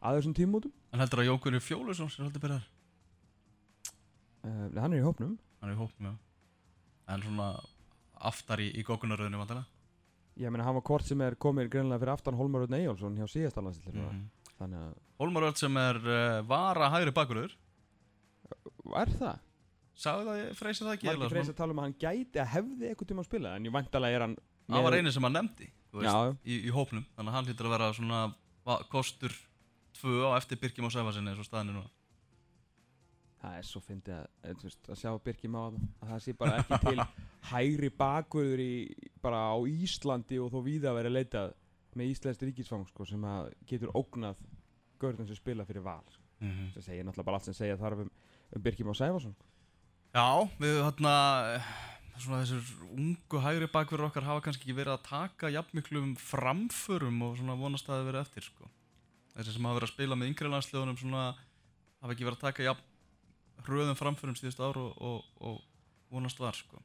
að 0.00 0.16
þessum 0.16 0.34
tímótum 0.34 0.72
En 0.92 1.00
heldur 1.00 1.20
að 1.20 1.28
Jókunni 1.28 1.60
Fjólusson 1.60 2.08
sé 2.08 2.22
heldur 2.22 2.40
pyrraðar 2.40 2.68
uh, 4.44 4.80
hann 4.80 4.94
er 4.94 5.00
í 5.00 5.04
hópnum. 5.04 5.36
Hann 5.60 5.72
er 5.72 5.76
í 5.76 5.80
hópum, 5.80 6.08
já. 6.08 6.14
En 7.10 7.24
svona 7.24 7.50
aftar 8.30 8.62
í, 8.62 8.70
í 8.76 8.84
gókunaröðinu 8.86 9.40
vantilega 9.40 9.66
ég 10.40 10.52
meina 10.52 10.66
hann 10.66 10.76
var 10.78 10.86
kort 10.86 11.08
sem 11.08 11.20
er 11.24 11.36
komið 11.40 11.70
greinlega 11.72 12.02
fyrir 12.02 12.14
aftan 12.14 12.38
Holmar 12.38 12.66
Örn 12.66 12.76
Eyjálsson 12.78 13.18
hjá 13.18 13.26
síðasta 13.28 13.64
landslið 13.64 13.96
mm 13.98 14.08
mm. 14.10 14.24
þannig 14.60 14.84
að, 14.86 14.94
Hólmaröld 15.20 15.60
sem 15.60 15.76
er 15.80 16.00
uh, 16.00 16.40
vara 16.48 16.90
hægri 16.94 17.14
bakurur 17.16 17.56
er 19.00 19.12
það? 19.18 19.42
Sagði 20.00 20.26
það, 20.30 20.40
freysi 20.56 20.84
það 20.84 20.94
ekki 20.94 21.08
eiginlega 21.10 21.32
Freysa 21.34 21.50
svona? 21.50 21.58
tala 21.58 21.74
um 21.74 21.80
að 21.82 21.88
hann 21.88 21.98
gæti 22.00 22.40
að 22.40 22.52
hefði 22.54 22.88
eitthvað 22.88 23.10
tíma 23.10 23.24
að 23.24 23.28
spila 23.28 23.54
en 23.56 23.68
ég 23.68 23.74
vantalega 23.74 24.16
er 24.16 24.26
hann 24.26 24.38
Það 24.70 24.84
var 24.86 24.96
eini 24.96 25.12
sem 25.12 25.26
hann 25.26 25.34
nefndi 25.34 25.66
veist, 25.92 26.36
í, 26.46 26.58
í 26.62 26.72
hópnum 26.72 27.04
Þannig 27.16 27.30
að 27.32 27.36
hann 27.36 27.48
hlýttur 27.48 27.68
að 27.68 27.74
vera 27.74 27.88
svona 27.96 28.20
va- 28.64 28.82
kostur 28.92 29.34
tvö 29.98 30.30
á 30.30 30.38
eftir 30.38 30.60
Birkjum 30.62 30.88
og 30.88 30.94
Sæfarsinni 30.94 31.34
Það 33.40 33.56
er 33.56 33.64
svo 33.64 33.80
fyndið 33.80 34.16
að, 34.18 34.56
þú 34.60 34.66
veist, 34.68 34.88
að 34.92 34.98
sjá 35.00 35.10
Birkjum 35.24 35.56
á 35.56 35.62
það 35.62 35.76
að 35.80 36.10
það 36.10 36.22
sé 36.24 36.32
bara 36.40 36.56
ekki 36.60 36.78
til 36.84 37.04
hægri 37.50 37.90
bakvörður 38.02 38.62
í, 38.64 38.72
bara 39.24 39.44
á 39.48 39.56
Íslandi 39.70 40.40
og 40.44 40.50
þó 40.52 40.58
víða 40.66 40.90
að 40.90 40.98
vera 41.00 41.12
leitað 41.14 41.54
með 41.96 42.10
Íslands 42.12 42.42
ríkisfang 42.44 42.84
sko, 42.90 43.06
sem 43.08 43.24
getur 43.66 43.94
ógnað 43.96 44.42
görðum 45.00 45.30
sem 45.30 45.38
spila 45.38 45.64
fyrir 45.64 45.86
val 45.86 46.04
sko. 46.10 46.22
mm 46.40 46.50
-hmm. 46.50 46.72
það 46.74 46.84
segir 46.84 47.04
náttúrulega 47.04 47.28
bara 47.30 47.36
allt 47.40 47.48
sem 47.48 47.54
segja 47.54 47.80
þarf 47.80 48.04
um, 48.04 48.10
um 48.56 48.62
Birkjum 48.62 48.92
á 48.92 48.94
Sæfarsson 49.00 49.34
Já, 50.10 50.50
við 50.58 50.82
hérna 50.82 51.14
svona 52.20 52.42
þessir 52.42 52.70
ungu 52.90 53.40
hægri 53.44 53.68
bakverður 53.70 54.08
okkar 54.10 54.26
hafa 54.26 54.44
kannski 54.44 54.66
ekki 54.66 54.76
verið 54.76 54.96
að 54.96 55.06
taka 55.06 55.52
jafnmiklum 55.54 56.16
framförum 56.20 57.22
og 57.22 57.36
svona 57.38 57.56
vonast 57.60 57.88
að 57.88 58.00
það 58.00 58.08
verið 58.10 58.24
eftir 58.26 58.46
sko. 58.48 58.70
Þessi 59.36 59.54
sem 59.54 59.68
hafa 59.68 59.78
verið 59.78 59.88
að 59.88 59.94
spila 59.94 60.18
með 60.18 60.32
yngri 60.32 60.52
landsljóðunum 60.52 60.98
svona 61.00 61.24
hafa 62.02 62.16
ekki 62.16 62.26
verið 62.26 62.38
að 62.40 62.46
taka 62.48 62.66
jafn 62.66 62.89
hröðum 63.66 63.98
framförum 63.98 64.38
síðustu 64.38 64.64
ár 64.64 64.78
og, 64.80 64.94
og, 65.00 65.24
og 65.40 65.60
vonast 66.10 66.40
var 66.40 66.56
sko. 66.58 66.80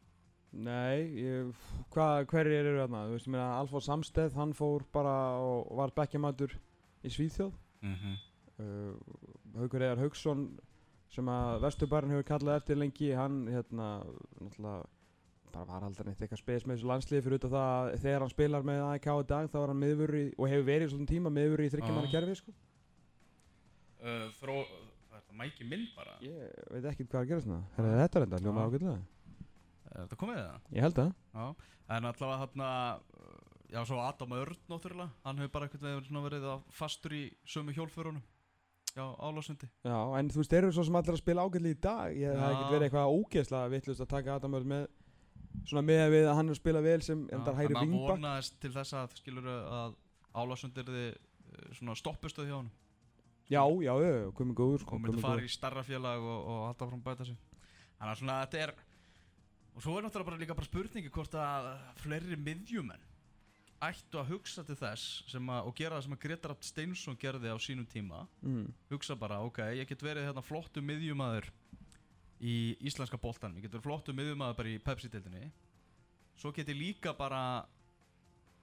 Nei, 0.55 1.11
ég, 1.19 1.49
hvað, 1.91 2.21
hverjir 2.31 2.69
eru 2.69 2.79
þarna? 2.79 3.01
Þú 3.09 3.15
veist, 3.17 3.27
ég 3.27 3.33
meina 3.33 3.47
Alfóð 3.59 3.83
Samsteð, 3.89 4.37
hann 4.39 4.53
fór 4.55 4.85
bara 4.95 5.15
og 5.43 5.73
var 5.75 5.91
bekkjamatur 5.97 6.55
í 7.03 7.11
Svíþjóð 7.11 7.51
mm 7.81 7.95
-hmm. 7.95 8.15
uh, 8.63 9.59
Haukur 9.59 9.81
Eðar 9.81 10.03
Hauksson 10.05 10.47
sem 11.11 11.27
að 11.29 11.61
Vesturbærin 11.63 12.13
hefur 12.15 12.29
kallað 12.29 12.61
eftir 12.61 12.77
lengi 12.77 13.11
hann 13.13 13.47
hérna 13.47 14.03
náttúrulega 14.41 14.85
bara 15.55 15.65
var 15.65 15.83
aldrei 15.87 16.09
neitt 16.09 16.21
eitthvað 16.21 16.41
spes 16.41 16.65
með 16.65 16.75
þessu 16.75 16.89
landsliði 16.89 17.23
fyrir 17.25 17.45
af 17.45 17.51
það 17.51 17.69
að 17.75 17.99
þegar 18.03 18.23
hann 18.25 18.33
spilar 18.33 18.65
með 18.67 18.81
AIK 18.89 19.07
í 19.11 19.27
dag 19.29 19.51
þá 19.51 19.59
er 19.61 19.71
hann 19.71 19.83
miðvörður 19.83 20.17
í, 20.19 20.25
og 20.37 20.49
hefur 20.51 20.65
verið 20.65 20.87
í 20.87 20.93
svona 20.93 21.11
tíma 21.11 21.31
miðvörður 21.37 21.65
í 21.67 21.71
þryggjamanna 21.75 22.09
Já. 22.09 22.15
kerfi 22.15 22.35
sko. 22.35 22.55
uh, 24.01 24.25
Þró, 24.41 24.57
mæki 25.39 25.67
minn 25.67 25.87
bara. 25.95 26.15
Ég 26.25 26.53
veit 26.73 26.87
ekki 26.91 27.07
hvað 27.07 27.19
er 27.19 27.25
að 27.25 27.31
gera 27.31 27.45
svona. 27.45 27.61
Þetta 27.77 28.19
er 28.19 28.27
enda, 28.27 28.41
hljóma 28.43 28.61
Já. 28.63 28.69
ágætlega. 28.69 28.95
Er 29.85 29.97
þetta 30.01 30.19
komið 30.21 30.39
það? 30.41 30.69
ég 30.75 30.85
held 30.85 31.01
það. 31.01 31.65
En 31.95 32.09
allavega 32.11 32.69
uh, 32.75 33.35
Já, 33.75 33.81
svo 33.85 33.99
Adam 33.99 34.37
Örn 34.37 34.61
náttúrulega. 34.69 35.09
Hann 35.25 35.41
hefur 35.41 35.53
bara 35.55 35.67
eitthvað 35.67 35.87
verið, 35.89 36.23
verið 36.27 36.47
að 36.53 36.65
fastur 36.71 37.15
í 37.17 37.23
sömu 37.49 37.75
hjólförunum. 37.75 38.23
Já, 38.95 39.03
álásindi 39.19 39.67
Já, 39.83 39.97
en 40.15 40.29
þú 40.31 40.39
veist, 40.39 40.53
eru 40.55 40.69
svo 40.71 40.85
sem 40.87 40.95
allir 40.95 41.17
að 41.17 41.19
spila 41.19 41.43
ágætlega 41.43 41.75
í 41.75 41.81
dag. 41.83 42.13
Ég 42.15 42.31
hef 42.31 42.45
ekkert 42.53 42.71
verið 42.71 42.85
eitthvað 42.87 43.15
ógeðslega 43.17 43.71
vittlust 43.73 44.03
að 44.05 44.13
taka 44.13 44.37
Adam 44.37 44.55
Öll 44.55 44.67
með 44.71 44.85
svona 45.65 45.83
með 45.85 46.05
við 46.13 46.29
að 46.29 46.37
hann 46.37 46.49
er 46.49 46.55
að 46.55 46.61
spila 46.61 46.83
vel 46.85 47.01
sem 47.03 47.23
endar 47.35 47.57
hægri 47.57 47.75
Hann 47.75 47.89
vingbak 47.89 48.15
vonaðist 48.15 48.57
til 48.61 48.71
þess 48.75 48.95
að 48.95 49.17
að 49.49 49.97
álásundir 50.35 50.89
þið 50.89 51.75
svona 51.79 51.95
stoppustuð 51.99 52.49
hjá 52.49 52.57
hann 52.57 52.71
Já, 53.45 53.61
já, 53.61 53.93
já, 54.01 54.13
komið 54.37 54.57
góður 54.57 54.81
sko, 54.81 54.97
og 54.97 55.01
myndi 55.03 55.19
komið 55.19 55.27
fara 55.27 55.45
í 55.45 55.51
starra 55.53 55.83
félag 55.85 56.23
og, 56.23 56.39
og 56.49 56.61
halda 56.69 56.87
fram 56.89 57.01
bæta 57.05 57.27
sig. 57.27 57.35
Þannig 57.99 58.11
að 58.11 58.21
svona 58.21 58.37
þetta 58.43 58.61
er 58.63 58.71
og 59.75 59.83
svo 59.83 59.97
er 59.97 60.05
náttúrulega 60.05 60.29
bara 60.31 60.39
líka 60.41 60.55
bara 60.57 60.69
spurningi 60.69 61.11
hvort 61.13 61.35
að 61.37 61.67
fleiri 61.99 62.39
miðjumenn 62.39 63.11
ættu 63.85 64.19
að 64.19 64.31
hugsa 64.31 64.63
til 64.65 64.77
þess 64.79 65.35
að, 65.35 65.49
og 65.67 65.75
gera 65.77 65.97
það 65.97 66.05
sem 66.05 66.15
að 66.15 66.21
Gretar 66.23 66.53
Rapt 66.53 66.65
Steinsson 66.67 67.19
gerði 67.19 67.51
á 67.51 67.57
sínum 67.61 67.87
tíma. 67.89 68.23
Mm. 68.41 68.69
hugsa 68.89 69.17
bara, 69.19 69.41
ok, 69.45 69.61
ég 69.77 69.89
get 69.89 70.03
verið 70.03 70.29
hérna 70.29 70.43
flottu 70.45 70.81
miðjumæður 70.81 71.51
í 72.39 72.55
íslenska 72.87 73.19
boltanum, 73.21 73.59
ég 73.59 73.67
get 73.67 73.75
verið 73.75 73.87
flottu 73.87 74.15
miðjumæður 74.15 74.59
bara 74.59 74.71
í 74.71 74.81
Pepsi-deildinni. 74.83 75.51
Svo 76.39 76.51
get 76.55 76.71
ég 76.71 76.79
líka 76.79 77.13
bara 77.15 77.65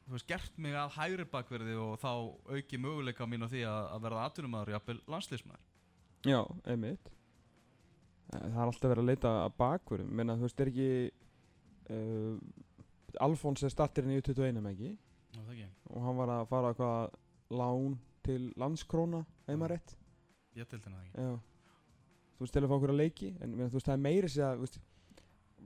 þú 0.06 0.16
veist, 0.16 0.28
gert 0.28 0.58
mig 0.58 0.74
að 0.76 0.96
hægri 0.96 1.26
bakverði 1.32 1.76
og 1.80 1.98
þá 2.02 2.10
auki 2.56 2.80
möguleika 2.80 3.26
mín 3.28 3.46
á 3.46 3.48
því 3.52 3.62
að, 3.68 3.82
að 3.96 4.02
verða 4.06 4.24
atvinnumæður, 4.28 4.74
jafnvel 4.76 4.98
landslýsmæður 5.14 5.68
Já, 6.22 6.38
einmitt. 6.70 7.08
Eh, 8.32 8.38
Það 8.38 8.58
er 8.60 8.68
alltaf 8.68 8.92
verið 8.92 9.02
að 9.02 9.08
leita 9.10 9.32
að 9.42 9.56
bakverðum. 9.58 10.12
Menna 10.18 10.36
þú 10.38 10.46
veist, 10.46 10.60
er 10.62 10.70
ekki 10.70 10.90
uh, 11.90 12.36
Alfons 13.26 13.64
er 13.66 13.72
starterinn 13.74 14.14
í 14.14 14.20
U21 14.20 14.60
með 14.62 14.70
ekki? 14.72 14.92
Já, 15.32 15.40
það 15.40 15.52
ekki, 15.56 15.66
og 15.90 16.06
hann 16.06 16.20
var 16.20 16.32
að 16.36 16.44
fara 16.52 16.70
eitthvað 16.72 17.16
lán 17.58 17.96
til 18.22 18.38
landskróna, 18.60 19.24
heima 19.48 19.68
rétt. 19.72 19.96
Ég 20.56 20.68
til 20.70 20.80
þennan 20.84 21.02
ekki. 21.02 21.26
Já. 21.26 21.34
Þú 22.36 22.46
veist, 22.46 22.54
til 22.54 22.62
að 22.62 22.70
fá 22.70 22.76
okkur 22.78 22.94
að 22.94 23.02
leiki 23.02 23.32
en 23.34 23.52
menna, 23.56 23.68
þú 23.72 23.78
veist, 23.80 23.88
það 23.90 23.96
er 23.96 24.06
meiri 24.06 24.30
sér 24.32 24.46
að 24.46 24.54
þú 24.60 24.66
veist, 24.66 24.80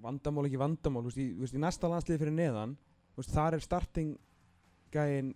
vandamál 0.07 0.49
ekki 0.49 0.63
vandamál. 0.63 1.05
Þú 1.05 1.13
veist, 1.13 1.21
í, 1.21 1.29
þú 1.37 1.45
veist, 1.45 1.57
í 1.57 1.63
næsta 1.67 1.93
landsliði 1.93 2.23
fyrir 2.25 2.37
neðan 2.41 2.75
veist, 3.17 3.33
þar 3.35 3.55
er 3.55 3.65
starting 3.65 4.17
gæinn 4.93 5.35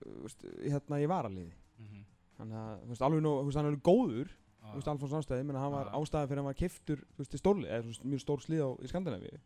þú 0.00 0.22
veist, 0.24 0.44
hérna 0.64 1.00
í 1.02 1.06
varaliði 1.10 1.52
mm 1.52 1.86
-hmm. 1.86 2.04
þannig 2.38 2.56
að, 2.64 2.86
veist, 2.88 3.02
alveg 3.02 3.22
nú, 3.22 3.36
hann 3.42 3.64
er 3.64 3.70
alveg 3.72 3.82
góður 3.82 4.28
veist, 4.74 4.88
Alfons 4.88 5.12
Ástæði, 5.12 5.44
menn 5.44 5.56
hann 5.56 5.72
var 5.72 5.86
Já. 5.86 5.92
ástæði 6.00 6.26
fyrir 6.28 6.38
að 6.38 6.44
hann 6.44 6.50
var 6.52 6.54
kiftur, 6.62 6.98
í 7.18 7.38
stórli, 7.38 7.66
eða 7.68 8.04
mjög 8.04 8.20
stór 8.20 8.40
slíð 8.44 8.60
á 8.60 8.68
Skandinavíu, 8.86 9.38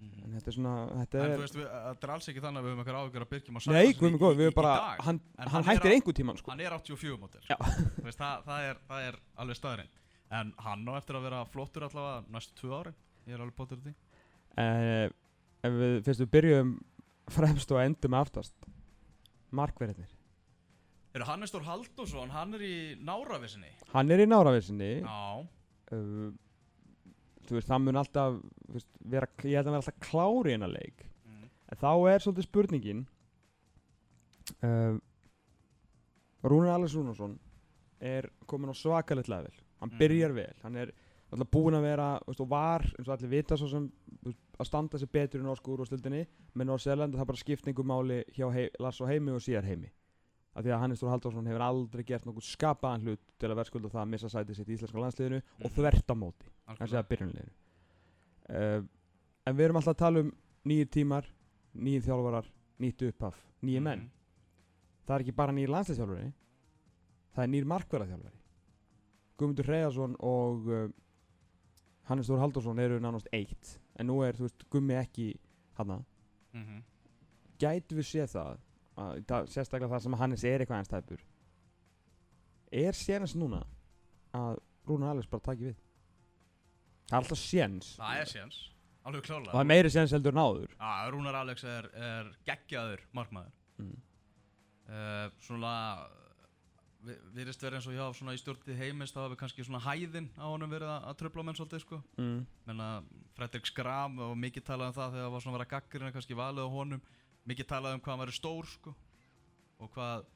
Mhm. 0.00 0.22
en 0.24 0.32
þetta 0.40 0.48
er 0.48 0.54
svona, 0.56 0.74
þetta 1.04 1.18
En 1.20 1.30
er, 1.30 1.36
þú 1.36 1.40
veist, 1.44 1.56
við, 1.56 1.66
þetta 1.68 2.04
er 2.06 2.10
alls 2.14 2.28
ekki 2.30 2.40
þannig 2.40 2.60
að 2.60 2.64
við 2.64 2.70
höfum 2.70 2.80
eitthvað 2.80 3.00
áhugur 3.00 3.22
að 3.24 3.30
byrkjum 3.34 3.56
á 3.56 3.60
nei, 3.68 3.92
góð, 3.92 4.32
í- 4.32 4.38
við 4.40 4.50
í 4.50 4.54
bara, 4.54 4.74
dag. 4.76 5.00
hann, 5.04 5.20
En 5.38 5.48
hann 5.48 5.64
hættir 5.64 5.92
einhver 5.92 6.14
tíman, 6.16 6.36
sko, 6.38 6.50
Hann 6.50 6.60
er 6.60 6.72
84 6.72 7.18
mótil 7.20 7.40
það, 8.16 8.44
það, 8.44 8.76
það 8.88 9.00
er 9.08 9.16
alveg 9.36 9.56
staðurinn 9.56 9.88
En 10.30 10.54
hann 10.58 10.86
á 10.88 10.92
eftir 10.96 11.16
að 11.16 11.22
vera 11.22 11.44
flottur 11.44 11.82
allavega 11.82 12.24
næstu 12.32 12.54
tvö 12.54 12.72
ári 12.80 12.94
Ég 13.26 13.34
er 13.34 13.40
alveg 13.40 13.56
bóttur 13.56 13.76
því 13.84 13.94
uh, 14.56 15.10
ef 15.66 15.72
við, 15.76 15.96
fyrst 16.06 16.22
við 16.24 16.30
byrjum 16.36 16.70
fremst 17.30 17.70
og 17.74 17.80
endum 17.82 18.14
aftast, 18.18 18.54
markverðinir, 19.54 20.10
Eru 21.14 21.26
Hannes 21.26 21.50
Þór 21.50 21.64
Halldórsson, 21.66 22.30
hann 22.30 22.54
er 22.54 22.62
í 22.62 22.74
náravissinni 23.02 23.70
hann 23.92 24.10
er 24.14 24.22
í 24.22 24.28
náravissinni, 24.30 24.90
Já. 25.02 25.46
Uh, 25.90 26.30
þú 27.48 27.56
veist, 27.58 27.66
það 27.66 27.80
mun 27.82 27.98
alltaf, 27.98 28.36
veist, 28.70 28.86
vera, 29.10 29.26
ég 29.42 29.56
held 29.58 29.66
að 29.66 29.72
vera 29.74 29.80
alltaf 29.82 30.00
klári 30.06 30.52
innan 30.54 30.70
leik, 30.74 31.06
mm. 31.26 31.48
En 31.70 31.80
þá 31.82 31.90
er 32.12 32.22
svolítið 32.22 32.46
spurningin 32.46 33.00
uh, 34.62 34.96
Rúnar 36.46 36.76
Alex 36.78 36.94
Rúnarsson 36.96 37.34
er 38.00 38.30
komin 38.48 38.70
á 38.72 38.74
svakalegt 38.74 39.28
level. 39.28 39.52
Hann 39.80 39.90
Mhm. 39.92 39.98
byrjar 40.00 40.32
vel, 40.34 40.54
hann 40.62 40.76
er 40.76 40.92
alltaf 41.36 41.50
búinn 41.54 41.76
að 41.78 41.82
vera, 41.86 42.08
veist, 42.26 42.40
og 42.42 42.48
var 42.50 42.82
eins 42.98 43.06
og 43.08 43.14
allir 43.14 43.30
vita 43.30 43.56
svo 43.56 43.68
sem 43.70 43.84
veist, 44.24 44.38
að 44.58 44.66
standa 44.66 44.98
sig 44.98 45.10
betur 45.12 45.40
í 45.40 45.44
norsku 45.46 45.72
úrvastildinni 45.74 46.24
með 46.54 46.66
Norsjælland 46.70 47.14
það 47.14 47.20
er 47.24 47.30
bara 47.30 47.40
skiptingu 47.44 47.84
máli 47.86 48.20
hjá 48.34 48.48
hei, 48.52 48.68
Lars 48.82 49.00
og 49.00 49.08
Heimi 49.08 49.30
og 49.32 49.40
síðar 49.44 49.64
Heimi. 49.68 49.90
Af 50.50 50.64
því 50.66 50.72
að 50.74 50.80
Hannes 50.82 50.98
Þór 51.00 51.10
Halldórsson 51.14 51.46
hefur 51.46 51.62
aldrei 51.62 52.02
gert 52.04 52.24
nokkuð 52.26 52.42
skapaðan 52.48 53.04
hlut 53.06 53.20
til 53.38 53.48
að 53.52 53.56
verðskulda 53.60 53.88
það 53.92 54.00
að 54.02 54.08
missa 54.10 54.28
sætið 54.32 54.56
sitt 54.58 54.68
í 54.68 54.74
íslenska 54.74 54.98
landsliðinu 54.98 55.38
og 55.38 55.68
Mhm. 55.70 55.74
þvert 55.76 56.10
á 56.10 56.14
móti 56.18 56.48
kannski 56.76 56.96
að 56.98 57.08
byrjunleginu 57.12 57.52
uh, 58.50 58.82
en 59.46 59.56
við 59.56 59.64
erum 59.68 59.76
alltaf 59.78 59.94
að 59.94 60.02
tala 60.02 60.20
um 60.24 60.32
nýjir 60.66 60.88
tímar, 60.90 61.24
nýjir 61.78 62.02
þjálfarar 62.08 62.50
nýtt 62.82 63.06
upphaf, 63.08 63.36
nýjir 63.62 63.82
menn. 63.86 64.00
Mhm. 64.00 64.10
það 65.06 65.14
er 65.14 65.20
ekki 65.24 65.36
bara 65.38 65.52
nýjir 65.52 65.70
landsliðsþjálfari 65.76 66.32
það 67.34 67.42
er 67.44 67.48
nýjir 67.54 67.70
markverðarþjálfari 67.70 68.38
Guðmundur 69.38 69.70
Reyðarsson 69.70 70.16
og 70.20 70.66
uh, 70.68 70.88
Hannes 72.10 72.28
Þór 72.30 72.40
Halldórsson 72.42 72.78
eru 72.82 72.98
nánast 73.02 73.28
eitt 73.36 73.76
en 74.00 74.08
nú 74.10 74.20
er, 74.26 74.34
þú 74.38 74.46
veist, 74.48 74.64
Gummi 74.72 74.96
ekki 74.98 75.28
hana, 75.78 76.00
Mhm. 76.54 76.82
gætu 77.62 77.94
við 78.00 78.06
séð 78.10 78.32
það 78.34 78.58
að, 78.98 79.26
dag, 79.26 79.46
sérstaklega 79.46 79.90
það 79.92 80.02
sem 80.02 80.12
Hannes 80.18 80.44
er 80.44 80.60
eitthvað 80.64 80.78
eins 80.82 80.88
tæpur. 80.90 81.20
Er 82.72 82.92
séns 82.92 83.34
núna 83.38 83.64
að 84.34 84.58
Rúnar 84.88 85.10
Alex 85.14 85.26
bara 85.30 85.40
taki 85.46 85.64
við? 85.70 85.76
Það 87.10 87.16
er 87.16 87.22
alltaf 87.22 87.38
séns. 87.38 87.96
Það 87.98 88.20
er 88.20 88.30
séns. 88.30 88.58
Og 89.04 89.14
það 89.24 89.60
er 89.60 89.64
meiri 89.70 89.88
séns 89.90 90.12
heldur 90.12 90.34
en 90.34 90.42
áður. 90.42 90.68
Já, 90.76 91.10
Rúnar 91.10 91.34
Alex 91.40 91.64
er, 91.64 91.88
er 91.94 92.28
geggjaður 92.46 93.00
markmaður. 93.16 93.52
Mm. 93.78 93.96
uh, 94.88 95.30
Svona 95.40 95.72
Virðist 97.00 97.62
vera 97.64 97.78
eins 97.78 97.86
og 97.88 97.94
hjá 97.96 98.04
svona 98.12 98.34
í 98.36 98.40
stjórnið 98.40 98.80
heimist 98.82 99.16
þá 99.16 99.22
hefur 99.22 99.38
kannski 99.40 99.64
svona 99.64 99.80
hæðin 99.80 100.26
á 100.36 100.44
honum 100.44 100.68
verið 100.68 100.90
að, 100.92 101.06
að 101.08 101.16
tröfla 101.22 101.44
menn 101.46 101.56
svolítið 101.56 101.84
sko. 101.84 102.00
Mm. 102.20 102.42
menna 102.68 102.88
Fredrik 103.38 103.70
Skram 103.70 104.18
og 104.26 104.34
mikið 104.36 104.66
talað 104.66 104.92
um 104.92 104.98
það 104.98 105.14
þegar 105.14 105.24
það 105.24 105.32
var 105.34 105.44
svona 105.44 105.54
að 105.54 105.58
vera 105.58 105.70
gaggrina 105.70 106.12
kannski 106.12 106.36
valið 106.36 106.68
á 106.68 106.76
honum. 106.76 107.02
Mikið 107.48 107.70
talað 107.72 107.96
um 107.96 108.04
hvað 108.04 108.14
hann 108.14 108.22
væri 108.26 108.36
stór 108.36 108.68
sko. 108.68 108.94
Og 109.80 109.92
hvað 109.94 110.28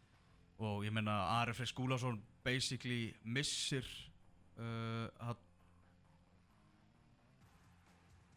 og 0.65 0.85
ég 0.87 0.95
meina 0.95 1.19
Ari 1.41 1.53
Freyr 1.53 1.69
Skúlason 1.69 2.21
basically 2.45 3.15
missir 3.25 3.85
uh, 4.57 5.09
hann 5.21 5.41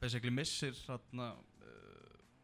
basically 0.02 0.34
missir 0.34 0.76
hann 0.88 1.22
uh, 1.22 1.36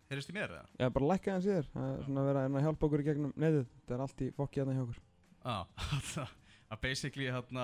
heyrist 0.10 0.32
í 0.32 0.36
mér 0.36 0.54
eða? 0.54 0.68
Já, 0.80 0.90
bara 0.94 1.10
lækka 1.14 1.36
hans 1.36 1.48
í 1.48 1.56
þér. 1.58 1.72
Það 1.74 1.90
er 1.90 2.06
svona 2.08 2.24
að 2.24 2.30
vera 2.30 2.46
að 2.46 2.68
hjálpa 2.68 2.88
okkur 2.88 3.04
í 3.04 3.08
gegnum 3.08 3.34
neyðið 3.36 3.66
Það 3.74 3.98
er 3.98 4.06
allt 4.06 4.24
í 4.24 4.30
fokki 4.38 4.62
hérna 4.62 4.78
hjá 4.78 4.84
okkur. 4.86 5.02
Já, 5.02 5.13
að 6.74 6.82
basically 6.82 7.30
hann 7.32 7.62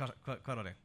hvað 0.00 0.14
hva, 0.24 0.36
hva 0.44 0.56
var 0.60 0.70
ég? 0.70 0.78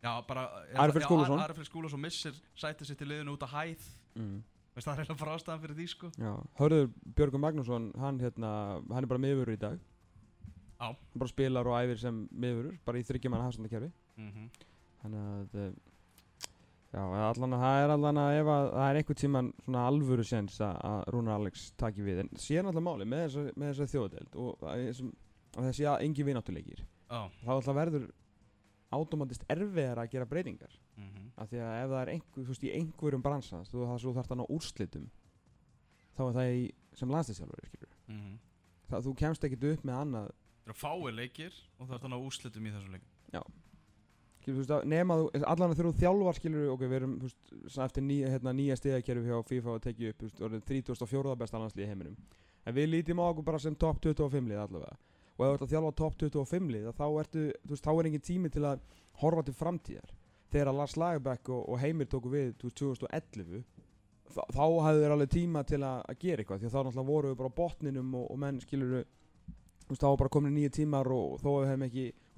Já, 0.00 0.12
bara 0.24 0.46
Freyr 0.92 1.66
Skúlason. 1.68 2.00
Missir 2.00 2.36
sætið 2.56 2.88
sitt 2.88 3.04
í 3.04 3.08
liðinu 3.08 3.34
út 3.36 3.44
að 3.44 3.52
hæð 3.52 3.86
mm. 4.16 4.38
veist 4.76 4.88
það 4.88 4.94
er 4.94 5.02
eiginlega 5.02 5.20
bara 5.20 5.36
ástæðan 5.36 5.62
fyrir 5.64 5.76
því 5.76 5.86
sko 5.92 6.10
Já, 6.16 6.32
Hörður 6.60 6.88
Björgur 7.18 7.42
Magnússon 7.44 7.90
hann, 8.00 8.20
hérna, 8.22 8.52
hann 8.88 9.04
er 9.04 9.10
bara 9.10 9.22
miðurur 9.22 9.52
í 9.52 9.60
dag 9.60 9.76
Já. 9.76 10.88
Hann 10.88 11.20
bara 11.20 11.32
spilar 11.32 11.68
og 11.68 11.76
æfir 11.76 12.00
sem 12.00 12.24
miðurur 12.32 12.78
Bara 12.86 13.02
í 13.02 13.04
þryggjumanna 13.04 13.50
hafstandakerfi 13.50 13.90
mm 14.16 14.30
-hmm. 14.30 14.66
Þannig 15.02 15.26
að 15.34 15.60
eh, 15.60 15.72
Já, 16.90 17.02
allan 17.06 17.54
að 17.54 17.60
það 17.62 17.80
er 17.80 17.92
allan 17.94 18.18
að 18.18 18.36
ef 18.40 18.48
að 18.50 18.64
það 18.72 18.88
er 18.88 18.96
einhvern 18.98 19.18
tíman 19.20 19.50
svona 19.62 19.82
alvöru 19.86 20.24
séns 20.26 20.56
að, 20.66 21.02
Rúnar 21.14 21.36
Alex 21.38 21.68
taki 21.78 22.02
við. 22.02 22.24
En 22.24 22.30
síðan 22.34 22.70
alltaf 22.70 22.82
máli 22.82 23.06
með 23.06 23.22
þessa, 23.26 23.44
með 23.54 23.70
þessa 23.70 23.92
þjóðdeild 23.92 24.38
og 24.42 24.64
að, 24.66 24.82
þessi 25.54 25.86
að 25.86 26.06
engi 26.08 26.26
vináttuleikir 26.26 26.82
Já. 26.82 27.20
þá 27.44 27.52
alltaf 27.54 27.78
verður 27.78 28.08
automatist 28.90 29.46
erfiðar 29.54 30.02
að 30.02 30.10
gera 30.16 30.26
breytingar. 30.26 30.74
Mm 30.98 31.08
-hmm. 31.08 31.30
af 31.36 31.48
því 31.48 31.62
að 31.62 31.78
ef 31.84 31.90
það 31.90 32.02
er 32.02 32.12
einhver, 32.14 32.42
þú 32.42 32.50
veist, 32.50 32.64
í 32.64 32.74
einhverjum 32.74 33.22
bransans 33.22 33.70
þú, 33.70 33.86
það 33.86 34.00
svo 34.02 34.12
þarf 34.16 34.28
það 34.28 34.40
ná 34.40 34.46
úrslitum 34.56 35.06
þá 36.16 36.22
er 36.26 36.34
það 36.36 36.50
í, 36.58 36.64
sem 36.98 37.14
landslýstjálfari 37.14 37.70
skilur 37.70 37.94
mm 38.08 38.18
-hmm. 38.18 38.36
það, 38.90 39.04
þú 39.06 39.14
kemst 39.22 39.44
ekkert 39.44 39.64
upp 39.70 39.84
með 39.84 40.00
annað. 40.02 40.28
Það 40.60 40.70
eru 40.70 40.78
fáir 40.82 41.14
leikir 41.14 41.54
og 41.78 41.86
það 41.86 41.94
er 41.94 42.02
þannig 42.02 42.26
úrslitum 42.26 42.66
í 42.66 42.72
þessum 42.74 42.92
leikum 42.92 43.08
að 43.40 43.59
nema 44.88 45.16
þú, 45.20 45.26
allan 45.42 45.72
að 45.74 45.82
þú 45.82 45.92
þjálfar 46.00 46.38
skilur, 46.38 46.68
ok, 46.74 46.84
við 46.86 46.98
erum, 47.00 47.16
veist, 47.24 47.78
eftir 47.86 48.04
ný, 48.06 48.20
hérna, 48.26 48.54
nýja 48.56 48.76
stigakerfi 48.78 49.30
hjá 49.30 49.42
FIFA 49.48 49.74
að 49.74 49.82
tekið 49.86 50.12
upp, 50.12 50.20
þú 50.20 50.28
veist, 50.28 50.42
orðið 50.48 50.64
34. 50.70 51.36
besta 51.42 51.60
landslið 51.60 51.84
í 51.84 51.90
heiminum 51.90 52.16
en 52.66 52.76
við 52.76 52.90
lítum 52.94 53.22
á 53.22 53.24
okkur 53.30 53.46
bara 53.46 53.60
sem 53.62 53.76
top 53.76 54.00
25 54.04 54.50
lið 54.50 54.62
allavega 54.62 54.96
og 55.40 55.44
ef 55.44 55.50
þú 55.50 55.54
ert 55.54 55.64
að 55.64 55.72
þjálfa 55.74 55.92
top 56.00 56.16
25 56.20 56.72
lið 56.74 56.88
þá 56.96 57.06
ertu, 57.22 57.44
þú 57.64 57.74
veist, 57.74 57.84
þá 57.84 57.92
er 57.92 58.08
engin 58.10 58.26
tími 58.26 58.50
til 58.52 58.64
að 58.68 58.82
horfa 59.22 59.46
til 59.46 59.56
framtíðar 59.56 60.10
þegar 60.50 60.74
Lars 60.76 60.96
Lagerbäck 61.00 61.52
og, 61.54 61.62
og 61.70 61.80
Heimir 61.80 62.10
tóku 62.10 62.32
við 62.32 62.52
þú 62.60 62.68
veist, 62.68 62.82
2011 62.82 63.62
þá, 64.34 64.42
þá 64.52 64.64
hafðu 64.84 65.04
þeir 65.04 65.14
alveg 65.16 65.32
tíma 65.32 65.64
til 65.68 65.80
að, 65.80 66.02
að 66.10 66.20
gera 66.24 66.44
eitthvað 66.44 66.60
því 66.60 66.72
þá 66.72 66.78
náttúrulega 66.80 67.10
voru 67.10 67.32
við 67.32 67.40
bara 67.40 67.56
botninum 67.60 68.14
og, 68.20 68.26
og 68.34 68.40
menn 68.44 68.60
skilur 68.64 68.92
þú 68.94 69.94
veist, 69.94 70.04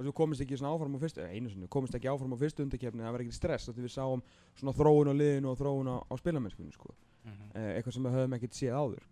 og, 0.03 0.09
við 0.09 0.15
komist 0.19 0.45
ekki 0.45 0.59
svona 0.59 0.75
áfram 0.75 0.97
á 0.97 1.03
fyrstu, 1.03 1.25
einu 1.25 1.51
sinni, 1.51 1.69
komist 1.73 1.97
ekki 1.97 2.11
áfram 2.11 2.35
á 2.35 2.39
fyrstu 2.41 2.65
undakefni, 2.67 3.05
það 3.05 3.17
var 3.17 3.25
ekkert 3.25 3.39
stress, 3.39 3.69
því 3.71 3.87
við 3.87 3.95
sáum 3.95 4.23
svona 4.59 4.75
þróun 4.77 5.13
á 5.13 5.15
liðinu 5.17 5.53
og 5.53 5.59
þróun 5.61 5.93
á, 5.95 5.97
á 6.03 6.15
spilamennskunni, 6.21 6.73
sko, 6.75 6.95
mm 7.25 7.33
-hmm. 7.33 7.53
eh, 7.55 7.77
eitthvað 7.77 7.95
sem 7.95 8.09
við 8.09 8.17
höfum 8.19 8.37
ekkert 8.39 8.59
séð 8.59 8.79
áður. 8.79 9.05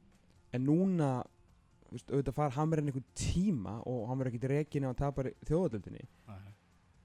En 0.53 0.67
núna, 0.67 1.11
þú 1.87 1.95
veist, 1.97 2.11
auðvitað 2.11 2.35
far 2.35 2.57
Hammerinn 2.59 2.91
einhvern 2.91 3.13
tíma 3.15 3.83
og 3.87 4.09
hann 4.09 4.19
verður 4.19 4.35
ekkert 4.35 4.51
rekin 4.51 4.85
ef 4.85 4.89
hann 4.89 5.03
tapar 5.05 5.31
í 5.31 5.35
þjóðadöldinni, 5.47 6.09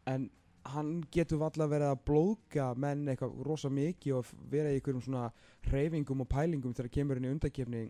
en 0.05 0.29
hann 0.65 1.03
getur 1.13 1.37
valla 1.41 1.67
verið 1.69 1.91
að 1.91 2.03
blóðga 2.09 2.71
menn 2.77 3.07
eitthvað 3.07 3.37
rosa 3.45 3.69
mikið 3.69 4.19
og 4.19 4.31
vera 4.49 4.71
í 4.71 4.79
einhverjum 4.79 5.03
svona 5.05 5.31
hreyfingum 5.69 6.23
og 6.25 6.29
pælingum 6.31 6.73
þegar 6.73 6.93
kemur 6.97 7.17
inn 7.17 7.27
í 7.29 7.33
undakefni 7.35 7.83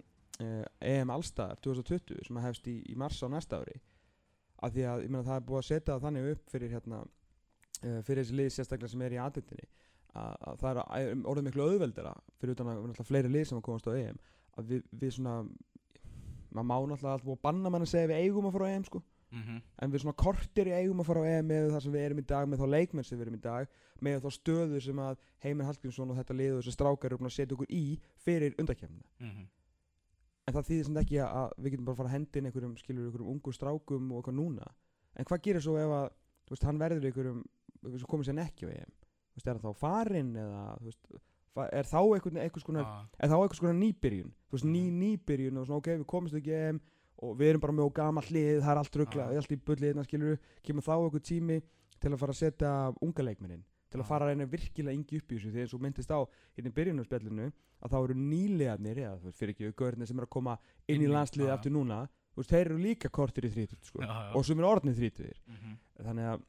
uh, 0.44 0.66
EM 0.82 1.14
Allstar 1.14 1.56
2020 1.64 2.26
sem 2.28 2.40
að 2.40 2.48
hefst 2.50 2.68
í, 2.68 2.82
í 2.92 2.96
mars 3.00 3.22
á 3.24 3.32
næsta 3.32 3.62
ári 3.62 3.78
af 4.66 4.74
því 4.76 4.86
að 4.92 5.04
meina 5.10 5.24
það 5.30 5.40
er 5.40 5.46
búið 5.50 5.62
að 5.62 5.68
setja 5.70 5.94
það 5.96 6.04
þannig 6.08 6.30
upp 6.34 6.54
fyrir 6.56 6.74
hérna 6.76 7.02
uh, 7.06 8.00
fyrir 8.08 8.22
þessi 8.24 8.38
lið 8.40 8.52
sérstaklega 8.58 8.92
sem 8.96 9.02
er 9.08 9.16
í 9.18 9.22
aðdöndinni 9.26 9.68
að, 10.16 10.36
að 10.50 10.60
það 10.64 10.70
er 10.72 10.82
að- 10.84 11.26
orðið 11.34 11.48
miklu 11.50 11.66
auðveldara 11.70 12.14
fyrir 12.40 12.56
utan 12.58 12.72
að 12.74 13.04
fleiri 13.10 13.32
lið 13.34 13.48
sem 13.52 13.60
að 13.60 13.66
komast 13.70 13.90
á 13.90 13.94
EM 14.00 14.20
að 14.58 14.70
við, 14.72 14.86
við 15.02 15.16
svona 15.18 15.36
maður 16.56 16.70
má 16.70 16.76
náttúrulega 16.88 17.14
alltaf 17.18 17.28
búið 17.28 17.38
að 17.40 17.44
banna 17.50 17.70
mann 17.74 17.84
að 17.86 17.92
segja 17.92 18.08
við 18.14 18.22
eigum 18.24 18.46
að 18.50 18.56
fara 18.58 18.70
á 18.72 18.74
EM 18.78 18.88
sko 18.92 19.04
Mhm. 19.36 19.56
en 19.82 19.92
við 19.92 20.00
svona 20.04 20.16
kortir 20.16 20.68
í 20.70 20.74
eigum 20.78 21.00
að 21.02 21.08
fara 21.10 21.22
á 21.26 21.28
EM 21.28 21.48
með 21.50 21.66
það 21.74 21.82
sem 21.84 21.92
við 21.96 22.04
erum 22.06 22.20
í 22.22 22.26
dag, 22.30 22.46
með 22.48 22.60
þá 22.62 22.68
leikmenn 22.72 23.04
sem 23.04 23.18
við 23.18 23.24
erum 23.26 23.36
í 23.36 23.42
dag 23.42 23.68
með 24.06 24.20
þá 24.24 24.28
stöðu 24.32 24.82
sem 24.86 25.00
að 25.02 25.18
Heimir 25.44 25.66
Hallgrímsson 25.66 26.12
og 26.14 26.18
þetta 26.22 26.36
liðu 26.38 26.60
þessi 26.62 26.74
strákar 26.78 27.10
eru 27.10 27.18
búin 27.20 27.28
að 27.32 27.36
setja 27.36 27.56
okkur 27.58 27.74
í 27.74 27.82
fyrir 28.24 28.56
undakefnina 28.62 29.04
Mhm. 29.20 29.48
En 30.46 30.54
það 30.54 30.68
þýðir 30.70 30.86
sem 30.90 30.98
ekki 31.02 31.20
að 31.26 31.54
við 31.58 31.74
getum 31.74 31.86
bara 31.88 31.96
að 31.96 32.00
fara 32.02 32.10
að 32.12 32.16
hendi 32.16 32.40
inn 32.42 32.48
einhverjum, 32.50 32.74
skilur 32.78 33.06
einhverjum 33.08 33.30
ungu 33.34 33.54
strákum 33.56 34.12
og 34.14 34.20
eitthvað 34.22 34.38
núna. 34.38 34.68
En 35.18 35.26
hvað 35.26 35.42
gerir 35.48 35.64
svo 35.66 35.78
ef 35.82 35.94
að 35.98 36.10
þú 36.46 36.54
veist, 36.54 36.66
hann 36.70 36.82
verður 36.82 37.08
einhverjum 37.10 37.40
sem 37.86 38.10
komið 38.12 38.30
sér 38.30 38.42
ekki 38.46 38.68
á 38.68 38.70
EM 38.76 38.92
þú 38.94 39.40
veist, 39.40 39.48
er 39.50 39.60
það 39.60 39.66
þá 39.66 39.80
farinn 39.82 40.36
eða 40.36 40.62
þú 40.80 40.90
veist, 40.92 41.08
er 41.80 41.90
þá 41.90 42.00
einhvern, 42.04 42.66
konar 42.68 42.86
Ah, 42.86 43.06
er 43.20 43.30
þá 43.32 43.36
einhvers 43.40 43.60
konar 43.64 43.80
nýbyrjun? 43.80 44.32
Þú 44.50 44.58
veist, 44.58 44.66
ný 44.70 44.84
Mhm. 44.86 45.00
nýbyrjun 45.02 45.58
og 45.58 45.66
svona 45.68 45.78
ok, 45.82 45.88
við 45.98 46.06
komumst 46.06 46.36
ekki 46.36 46.54
EM 46.54 46.82
og 47.24 47.38
við 47.40 47.50
erum 47.50 47.62
bara 47.62 47.74
með 47.74 47.94
gammal 47.94 48.24
hlið, 48.24 48.62
það 48.62 48.72
er 48.72 48.78
allt 48.78 48.96
ruggla, 48.96 49.24
Ah. 49.26 49.36
allt 49.40 49.52
í 49.52 49.58
bullið 49.58 49.94
hérna 49.94 50.04
skilur 50.06 50.38
kemur 50.64 50.84
þá 50.84 50.94
einhver 51.00 51.22
tími 51.24 51.62
til 52.00 52.12
að 52.12 52.20
fara 52.20 52.34
að 52.34 52.42
setja 52.44 52.94
unga 53.02 53.24
leikmennin 53.24 53.64
til 53.96 54.04
að 54.04 54.10
fara 54.12 54.26
að 54.28 54.34
reyna 54.34 54.48
virkilega 54.52 54.96
yngi 55.00 55.20
upp 55.22 55.32
í 55.32 55.38
þessu 55.40 55.52
því 55.56 55.64
eins 55.66 55.74
og 55.78 55.82
myndist 55.86 56.12
á 56.12 56.20
hérna 56.56 56.72
í 56.72 56.76
byrjunarspjallinu 56.78 57.48
að 57.86 57.92
þá 57.96 57.98
eru 58.04 58.16
nýlegarnir 58.20 59.02
eða 59.06 59.32
fyrir 59.40 59.56
ekki 59.56 59.72
gaurinn 59.80 60.08
sem 60.10 60.20
er 60.20 60.28
að 60.28 60.34
koma 60.36 60.58
inn 60.92 61.02
í 61.06 61.10
landsliði 61.12 61.52
aftur 61.56 61.74
núna 61.76 62.02
þú 62.36 62.42
veist, 62.44 62.52
þeir 62.52 62.66
eru 62.70 62.78
líka 62.84 63.10
kortir 63.10 63.46
í 63.48 63.52
þrítut 63.56 63.88
sko. 63.88 64.02
Og 64.36 64.44
sem 64.46 64.60
er 64.60 64.66
orðnið 64.68 64.98
þrítutir 65.00 65.38
Mhm. 65.48 65.78
þannig 66.04 66.26
að 66.34 66.42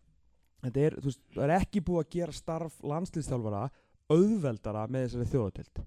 þetta 0.66 0.80
er, 0.86 0.94
veist, 1.04 1.20
er 1.38 1.50
ekki 1.60 1.80
búið 1.86 2.02
að 2.04 2.10
gera 2.16 2.32
starf 2.32 2.80
landsliðstjálfara 2.82 3.70
auðveldara 4.10 4.86
með 4.90 5.06
þessari 5.06 5.28
þjóðatild 5.34 5.84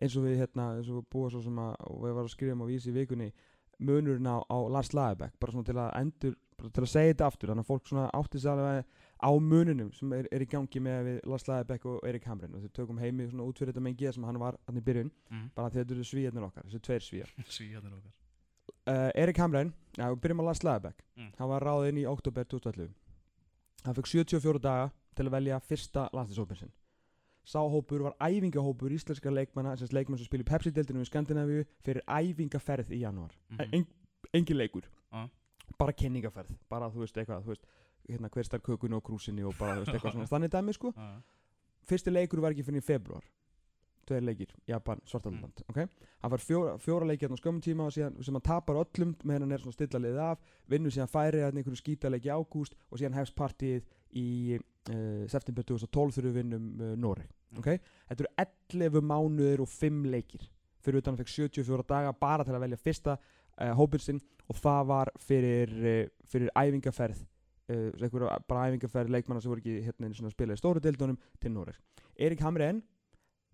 eins 0.00 0.16
og 0.16 0.24
við 0.24 0.38
hérna, 0.40 0.66
eins 0.78 0.88
og 0.88 1.00
við 1.00 1.08
búið 1.12 1.30
svo 1.34 1.40
sem 1.44 1.58
að 1.60 1.74
við 2.00 2.14
varum 2.16 2.28
að 2.28 2.34
skrifa 2.34 2.52
um 2.56 2.62
á 2.64 2.70
vísi 2.70 2.88
í 2.90 2.96
vikunni 2.96 3.30
munurinn 3.80 4.28
á, 4.28 4.36
á 4.48 4.56
Lars 4.72 4.92
Lagerbäck 4.96 5.36
bara 5.40 5.52
svona 5.52 5.64
til 5.68 5.76
að 5.80 5.90
endur, 6.00 6.34
til 6.60 6.82
að 6.84 6.88
segja 6.92 7.12
þetta 7.14 7.28
aftur 7.30 7.52
þannig 7.52 7.64
að 7.64 7.70
fólk 7.72 7.88
svona 7.88 8.06
átti 8.16 8.40
sig 8.40 8.50
alveg 8.52 8.84
á 9.20 9.30
mununum 9.40 9.92
sem 9.92 10.12
er, 10.12 10.26
er 10.32 10.40
í 10.40 10.46
gangi 10.48 10.80
með 10.80 11.04
við 11.06 11.18
Lars 11.28 11.44
Lagerbäck 11.48 11.84
og 11.86 12.00
Erik 12.08 12.24
Hamren 12.24 12.54
og 12.54 12.62
þau 12.64 12.72
tökum 12.78 12.98
heimi 12.98 13.26
svona 13.28 13.44
út 13.44 13.58
fyrir 13.60 13.72
þetta 13.72 13.82
mengi 13.84 14.12
sem 14.12 14.24
hann 14.24 14.38
var 14.40 14.56
hann 14.66 14.76
í 14.80 14.80
byrjun, 14.84 15.10
Mhm. 15.30 15.50
bara 15.54 15.68
að 15.68 15.74
þetta 15.80 15.92
eru 15.96 16.04
svíjarnir 16.04 16.46
okkar 16.48 16.64
þessi 16.64 16.80
tveir 16.80 17.00
svíjar 17.04 17.30
Svíjarnir 17.58 17.92
okkar. 17.98 18.12
Uh, 18.88 19.10
Erik 19.14 19.36
Hamren, 19.38 19.72
já, 19.96 20.06
við 20.08 20.20
byrjum 20.20 20.40
á 20.40 20.44
Lars 20.48 20.62
Lagerbäck. 20.64 21.04
Mm. 21.16 21.32
hann 21.38 21.48
var 21.48 21.60
ráðinn 21.62 21.98
í 22.00 22.06
oktober 22.08 22.44
2011 22.44 22.90
hann 23.84 23.94
fekk 23.94 24.06
74 24.06 24.58
daga 24.60 24.90
til 25.14 25.26
að 25.26 25.30
velja 25.36 25.58
fyrsta 25.60 26.08
landslýshópin 26.12 26.56
sinn. 26.58 26.72
Sá 27.44 27.58
hópur 27.60 28.02
var 28.04 28.14
æfingahópur 28.20 28.92
íslenskar 28.92 29.32
leikmanna 29.32 29.76
sem 29.76 29.88
leikmann 29.92 30.18
sem 30.18 30.26
spila 30.28 30.44
í 30.44 30.48
Pepsi-deildinu 30.50 31.00
í 31.02 31.08
Skandinavíu 31.08 31.64
fyrir 31.82 32.02
æfingaferð 32.06 32.90
í 32.92 33.00
janúar. 33.02 33.32
Mhm. 33.50 33.68
en, 33.74 33.86
engin 34.34 34.56
leikur. 34.56 34.82
Já. 35.12 35.28
bara 35.78 35.92
kenningaferð. 35.92 36.50
Bara 36.68 36.90
þú 36.90 36.98
veist 37.04 37.16
eitthvað 37.16 37.42
þú 37.44 37.46
veist, 37.54 37.64
hérna, 38.14 38.30
hver 38.32 38.44
starf 38.48 38.62
kökunni 38.66 38.96
og 38.98 39.04
krúsinni 39.06 39.44
og 39.46 39.54
bara 39.58 39.78
veist 39.80 39.92
eitthvað 39.94 40.16
svona 40.16 40.30
þannig 40.34 40.52
dæmi 40.54 40.72
sko 40.76 40.94
fyrsti 41.90 42.12
leikur 42.12 42.40
var 42.44 42.52
ekki 42.54 42.64
fyrir 42.66 42.82
í 42.82 42.86
februar 42.86 43.24
tveir 44.10 44.24
leikir, 44.26 44.50
Japan, 44.66 44.98
Svartaland 45.06 45.42
Mm. 45.60 45.68
okay? 45.70 45.86
hann 46.22 46.30
fær 46.32 46.42
fjóra, 46.42 46.70
fjóra 46.82 47.06
leikir 47.06 47.28
hérna 47.28 47.36
á 47.38 47.42
skömmum 47.42 47.62
tíma 47.62 47.86
síðan, 47.94 48.16
sem 48.24 48.34
hann 48.34 48.42
tapar 48.42 48.80
öllum 48.80 49.12
meðan 49.22 49.44
hann 49.46 49.52
er 49.54 49.62
svona 49.62 49.76
stilla 49.76 50.00
liðið 50.02 50.22
af 50.24 50.38
vinnur 50.72 50.90
síðan 50.94 51.10
færi 51.12 51.42
hérna 51.44 51.60
einhverju 51.62 51.78
skítaleik 51.78 52.26
í 52.26 52.32
ágúst 52.34 52.74
og 52.90 52.98
síðan 52.98 53.14
hefst 53.14 53.36
partíið 53.38 53.84
í 54.18 54.58
uh, 54.58 55.28
september 55.30 55.62
2012 55.68 56.16
þegar 56.16 56.26
við 56.30 56.38
vinnum 56.40 56.70
uh, 56.80 56.96
Noreg 56.96 57.28
Mm. 57.50 57.58
okay? 57.58 57.80
þetta 58.06 58.22
eru 58.22 58.32
11 58.78 59.00
mánuðir 59.10 59.60
og 59.64 59.68
5 59.68 60.04
leikir 60.06 60.44
fyrir 60.80 61.00
utan 61.02 61.16
hann 61.16 61.18
fekk 61.24 61.32
74 61.50 61.82
daga 61.90 62.12
bara 62.14 62.44
til 62.46 62.54
að 62.54 62.62
velja 62.62 62.76
fyrsta 62.78 63.16
uh, 63.18 63.72
hópin 63.74 63.98
sinn 64.04 64.20
og 64.46 64.54
það 64.58 64.84
var 64.86 65.10
fyrir, 65.18 65.72
fyrir 66.30 66.50
æfingaferð 66.54 67.24
uh, 67.70 67.88
einhverju 68.00 68.28
bara 68.50 68.68
æfingaferð 68.68 69.14
leikmanna 69.14 69.42
sem 69.42 69.52
voru 69.52 69.62
ekki 69.62 69.80
hérna 69.86 70.12
sinni 70.12 70.30
að 70.30 70.36
spila 70.36 70.56
í 70.56 70.60
stóru 70.60 70.82
deildunum 70.82 71.18
til 71.40 71.54
Noreg 71.54 71.78
Erik 72.18 72.42
Hamren 72.44 72.82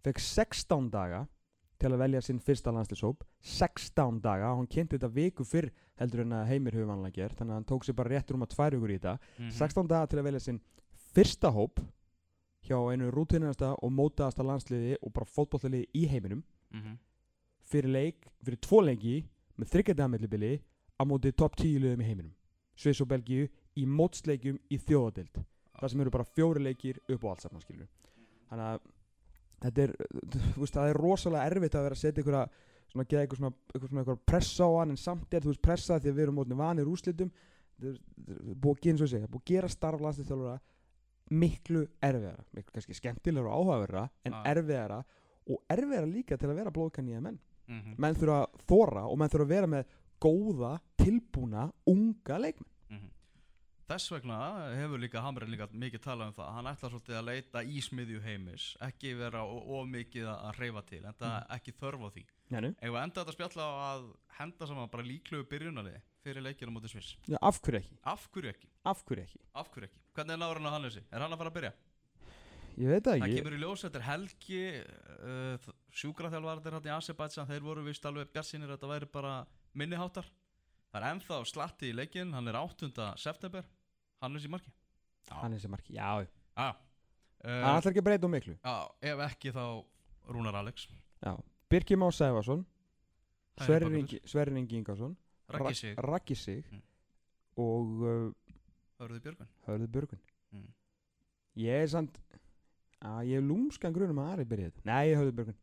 fekk 0.04 0.22
16 0.22 0.90
daga 0.90 1.26
til 1.80 1.92
að 1.92 2.00
velja 2.00 2.22
sinn 2.24 2.38
fyrsta 2.40 2.72
landslýshóp 2.72 3.24
16 3.44 4.20
daga, 4.24 4.54
hann 4.56 4.68
kynnti 4.70 4.96
þetta 4.96 5.12
viku 5.12 5.44
fyrr 5.44 5.68
heldur 6.00 6.24
en 6.24 6.36
að 6.38 6.46
Heimir 6.50 6.76
hefur 6.76 6.90
vanlega 6.90 7.20
gert 7.20 7.40
þannig 7.40 7.52
að 7.52 7.60
hann 7.60 7.68
tók 7.68 7.86
sér 7.86 7.96
bara 7.98 8.12
rétt 8.14 8.32
rúma 8.32 8.48
tvær 8.48 8.76
vikur 8.76 8.92
í 8.92 8.98
þetta. 8.98 9.18
Mhm. 9.38 9.50
16 9.58 9.90
daga 9.90 10.06
til 10.06 10.18
að 10.20 10.28
velja 10.28 10.40
sinn 10.40 10.60
fyrsta 11.14 11.52
hóp 11.52 11.80
hjá 12.66 12.78
einu 12.92 13.10
rútinasta 13.12 13.74
og 13.82 13.92
mótaðasta 13.92 14.44
landsliði 14.44 14.96
og 15.02 15.12
bara 15.12 15.26
fótbollaliði 15.26 15.86
í 15.94 16.06
heiminum. 16.08 16.42
Mhm. 16.72 16.98
fyrir 17.66 17.90
leik, 17.90 18.26
fyrir 18.44 18.60
tvo 18.62 18.78
leiki 18.80 19.24
með 19.58 19.70
þryggjadagamillibili 19.72 20.60
á 21.00 21.02
móti 21.02 21.32
topp 21.34 21.56
10 21.56 21.80
liðum 21.82 22.00
í 22.00 22.06
heiminum. 22.06 22.34
Sviss 22.76 23.00
og 23.00 23.08
Belgíu 23.08 23.48
í 23.76 23.84
mótsleikjum 23.86 24.58
í 24.72 24.78
þjóðadild 24.86 25.40
það 25.76 25.90
sem 25.92 26.00
eru 26.04 26.10
bara 26.14 26.24
fjóri 26.36 26.62
leikir 26.64 27.00
upp 27.12 27.24
á 27.24 27.28
allt 27.32 27.44
saman 27.44 27.60
skilur 27.64 27.88
þannig 28.50 28.68
að 28.70 28.80
þetta 29.66 29.82
er, 29.82 29.92
veist, 30.56 30.74
það 30.76 30.88
er 30.92 31.00
rosalega 31.00 31.50
erfitt 31.50 31.74
að 31.76 31.86
vera 31.88 31.96
að 31.96 32.02
setja 32.04 32.22
einhverja 32.22 32.46
svona 32.92 33.04
geða 33.10 33.22
eitthvað 33.26 33.40
svona, 33.40 33.52
eitthvað 33.74 33.90
svona 33.90 34.02
eitthvað 34.04 34.22
pressa 34.30 34.64
á 34.64 34.70
hann 34.78 34.90
en 34.94 35.00
samt 35.00 35.34
er 35.34 35.44
þú 35.44 35.52
veist 35.52 35.62
pressa 35.64 35.98
því 36.00 36.10
að 36.12 36.16
við 36.20 36.24
erum 36.26 36.38
mótni 36.40 36.58
vanir 36.60 36.90
úrslitum 36.92 37.30
þetta 37.76 37.92
er 37.92 38.54
búið 38.54 38.76
að 38.76 38.82
gera 38.86 38.92
eins 38.94 39.04
og 39.06 39.10
segja 39.12 39.28
búið 39.32 39.42
að 39.42 39.50
gera 39.52 39.68
starf 39.72 40.04
landsliðstjálfara 40.06 40.60
miklu 41.36 41.82
erfiðara 42.06 42.44
miklu 42.54 42.72
kannski 42.76 42.94
skemmtilegra 43.00 43.50
og 43.50 43.66
áhugaverra 43.66 44.04
en 44.28 44.36
Já. 44.36 44.42
erfiðara 44.52 45.00
og 45.50 45.60
erfiðara 45.74 46.06
líka 46.10 46.38
til 46.38 46.48
að 46.52 46.60
vera 46.62 46.72
blóðkann 46.74 47.10
í 47.10 47.20
menn 47.20 47.38
Mhm. 47.66 47.96
menn 47.98 48.14
þurfa 48.14 48.36
að 48.46 48.60
þóra 48.70 49.00
og 49.10 49.16
menn 49.18 49.28
þurfa 49.32 49.42
að 49.44 49.48
vera 49.50 49.66
með 49.66 49.84
góða, 50.22 50.68
tilbúna, 51.02 51.64
unga 51.90 52.36
leikmenn. 52.38 52.70
Þess 53.86 54.10
vegna 54.10 54.36
hefur 54.74 54.98
líka 54.98 55.20
Hamren 55.22 55.50
líka 55.52 55.68
mikið 55.70 56.00
talað 56.02 56.32
um 56.32 56.34
það 56.34 56.48
hann 56.56 56.68
ætlar 56.72 56.90
svolítið 56.90 57.16
að 57.20 57.26
leita 57.28 57.60
í 57.62 57.82
smiðju 57.86 58.22
heimis 58.24 58.64
ekki 58.82 59.12
vera 59.14 59.44
of 59.46 59.84
mikið 59.86 60.26
að 60.32 60.56
hreyfa 60.56 60.80
til 60.88 61.02
en 61.06 61.18
það 61.20 61.36
ekki 61.54 61.74
þörf 61.78 62.00
á 62.02 62.08
því. 62.16 62.24
Ef 62.50 62.90
við 62.90 62.98
enda 63.04 63.20
þetta 63.20 63.34
spjalla 63.36 63.62
á 63.62 63.74
að 63.92 64.08
henda 64.40 64.66
saman 64.66 64.90
bara 64.90 65.06
líklugu 65.06 65.46
byrjunarliði 65.52 66.00
fyrir 66.26 66.42
leikina 66.42 66.74
mútið 66.74 66.96
Sviss 66.96 67.12
Já, 67.30 67.38
af 67.38 67.60
hverju 67.62 67.78
ekki? 67.78 67.98
Af 68.02 68.24
hverju 68.34 68.50
ekki? 68.56 68.70
Af 68.90 69.04
hverju 69.06 69.22
ekki? 69.28 69.40
Af 69.54 69.70
hverju 69.70 69.86
ekki? 69.86 70.02
Hvernig 70.18 70.34
er 70.34 70.40
náður 70.42 70.58
hann 70.60 70.66
á 70.66 70.74
Hannesi? 70.74 71.02
Er 71.06 71.22
hann 71.22 71.36
að 71.36 71.40
fara 71.44 71.52
að 71.52 71.58
byrja? 71.60 71.72
Ég 72.76 72.90
veit 72.90 73.06
það 73.06 73.12
Það 73.12 73.28
ekki 73.28 73.38
kemur 73.38 73.54
í 73.56 73.60
ljós, 73.62 73.84
þetta 73.86 74.00
er 74.00 74.08
helgi 74.10 74.62
uh, 75.30 75.70
sjúkraþjálfarnir 76.02 76.76
hann 76.76 76.90
í 76.90 76.94
Azerbaijan 76.96 77.48
þeir 77.52 77.62
voru 77.64 77.86
vist 77.86 78.10
alveg 78.10 78.34
bjartsinir 78.34 78.74
Það 80.96 81.04
er 81.04 81.12
ennþá 81.12 81.36
slatti 81.44 81.88
í 81.90 81.92
leikinn, 81.92 82.30
hann 82.32 82.46
er 82.48 82.56
8. 82.56 82.86
september. 83.20 83.66
Hannes 84.24 84.46
í 84.46 84.48
marki. 84.48 84.70
Já. 85.28 85.34
Hann 85.42 85.52
er 85.52 85.60
sem 85.60 85.70
marki, 85.74 85.92
já. 85.92 86.22
Já, 86.56 86.70
Hann 87.44 87.66
uh, 87.68 87.74
ætlar 87.76 87.92
ekki 87.92 88.00
að 88.00 88.06
breyta 88.06 88.24
um 88.24 88.32
miklu. 88.32 88.54
Já 88.64 88.76
ef 89.10 89.20
ekki 89.26 89.52
þá 89.52 89.64
Rúnar 90.32 90.56
Alex. 90.56 90.86
Já. 91.20 91.34
Birkir 91.68 92.00
Má 92.00 92.06
Sæfarsson 92.08 92.64
Það 93.60 93.74
er 93.74 93.84
bakvörður. 93.84 94.56
Ingi, 94.64 94.78
Ingarsson 94.78 95.16
Raggi 96.00 96.34
sig, 96.34 96.64
Mm. 96.72 96.80
Og 97.60 98.02
uh, 98.04 98.32
Hörðu 99.00 99.20
Björgun 99.20 99.52
Hörður 99.66 99.92
Björgun 99.92 100.20
Mm. 100.52 100.72
Ég 101.60 101.82
er 101.82 101.86
samt 101.92 102.18
að 103.04 103.26
ég 103.28 103.36
er 103.36 103.44
lúmskan 103.44 103.92
grunum 103.92 104.18
að 104.22 104.32
Ari 104.32 104.44
byrja 104.44 104.70
þetta. 104.70 104.82
Nei, 104.88 105.14
Hörður 105.14 105.36
Björgun 105.36 105.56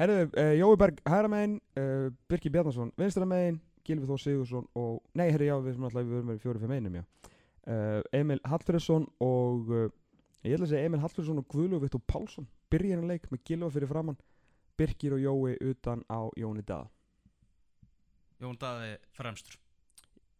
Herðu, 0.00 0.30
uh, 0.32 0.54
Jói 0.56 0.76
Berg 0.80 1.00
hægra 1.04 1.28
megin 1.28 1.60
uh, 1.76 2.08
Birkir 2.28 2.52
Bjarnason 2.54 2.92
vinstra 2.96 3.28
megin 3.28 3.60
Gilvi 3.90 4.08
Þór 4.08 4.22
Sigursson 4.24 4.70
og 4.78 5.02
Nei, 5.18 5.26
herru, 5.28 5.50
já, 5.50 5.56
við 5.60 5.76
sem 5.76 5.88
alltaf 5.90 6.06
við 6.06 6.16
verum 6.16 6.32
verið 6.32 6.46
fjóri 6.46 6.62
fyrir 6.62 6.72
meginum, 6.72 7.00
já. 7.00 7.34
Uh, 7.70 8.00
Emil 8.16 8.40
Hallfriðsson 8.48 9.04
og 9.20 9.70
uh, 9.74 9.86
ég 10.46 10.56
ætla 10.56 10.66
að 10.66 10.72
segja 10.72 10.88
Emil 10.88 11.02
Hallfriðsson 11.02 11.42
og 11.42 11.48
Guðlúf 11.52 11.84
Viktor 11.84 12.02
Pálsson. 12.08 12.48
Byrja 12.72 12.96
hennar 12.96 13.12
leik 13.12 13.28
með 13.32 13.44
Gilva 13.50 13.72
fyrir 13.74 13.90
framann 13.90 14.18
Birkir 14.80 15.12
og 15.12 15.20
Jói 15.20 15.58
utan 15.60 16.00
á 16.08 16.24
Jóni 16.40 16.64
Daða. 16.64 16.88
Jón 18.40 18.56
Daði 18.56 18.94
fremstur. 19.12 19.58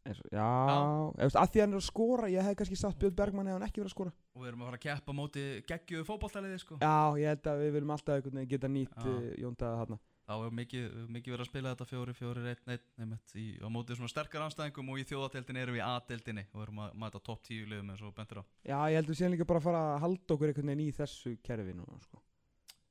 Og, 0.09 0.17
já, 0.33 0.41
já. 0.41 1.27
að 1.29 1.51
því 1.53 1.61
að 1.61 1.65
hann 1.67 1.75
er 1.75 1.79
að 1.79 1.85
skora 1.85 2.29
ég 2.33 2.47
hef 2.47 2.55
kannski 2.57 2.79
sagt 2.81 2.97
Björn 3.03 3.17
Bergmann 3.19 3.51
ef 3.51 3.59
hann 3.59 3.67
ekki 3.67 3.83
verið 3.83 3.91
að 3.91 3.97
skora. 3.99 4.13
Og 4.33 4.41
við 4.41 4.49
erum 4.49 4.63
að 4.63 4.71
fara 4.71 4.79
að 4.79 4.85
keppa 4.87 5.17
móti 5.19 5.43
geggjuðu 5.69 6.07
fótballtaliði 6.09 6.61
sko. 6.63 6.79
Já, 6.81 6.95
ég 7.21 7.35
held 7.35 7.51
að 7.53 7.61
við 7.61 7.75
viljum 7.77 7.93
alltaf 7.95 8.31
geta 8.55 8.71
nýtt 8.73 8.97
Já. 8.97 9.11
uh, 9.11 9.29
Jón 9.43 9.59
Daða 9.61 9.83
þarna 9.83 10.01
Þá 10.31 10.37
hefur 10.37 10.53
mikið, 10.55 10.83
mikið 11.11 11.33
verið 11.35 11.43
að 11.43 11.49
spila 11.49 11.71
þetta 11.73 11.87
fjóri, 11.91 12.13
fjóri, 12.15 12.43
einn, 12.53 12.77
einn, 13.03 13.15
á 13.19 13.69
móti 13.75 13.97
svona 13.99 14.11
sterkar 14.13 14.45
anstæðingum 14.45 14.93
og 14.93 15.01
í 15.01 15.07
þjóðateldinni 15.09 15.63
erum 15.65 15.75
við 15.75 15.81
í 15.81 15.89
A-deldinni 15.89 16.45
og 16.53 16.61
erum 16.63 16.79
að 16.85 16.93
mæta 17.03 17.21
topp 17.27 17.41
10 17.49 17.65
liðum 17.73 17.89
eins 17.91 18.05
og 18.07 18.13
bentur 18.15 18.39
á. 18.39 18.45
Já, 18.63 18.77
ég 18.93 19.01
held 19.01 19.11
að 19.11 19.19
síðan 19.19 19.35
líka 19.35 19.47
bara 19.51 19.59
að 19.59 19.67
fara 19.67 19.81
að 19.89 19.99
halda 20.05 20.37
okkur 20.37 20.53
einhvern 20.53 20.71
veginn 20.71 20.85
í 20.85 20.95
þessu 21.01 21.33
kerfi 21.43 21.75
núna 21.75 21.99
sko. 22.05 22.23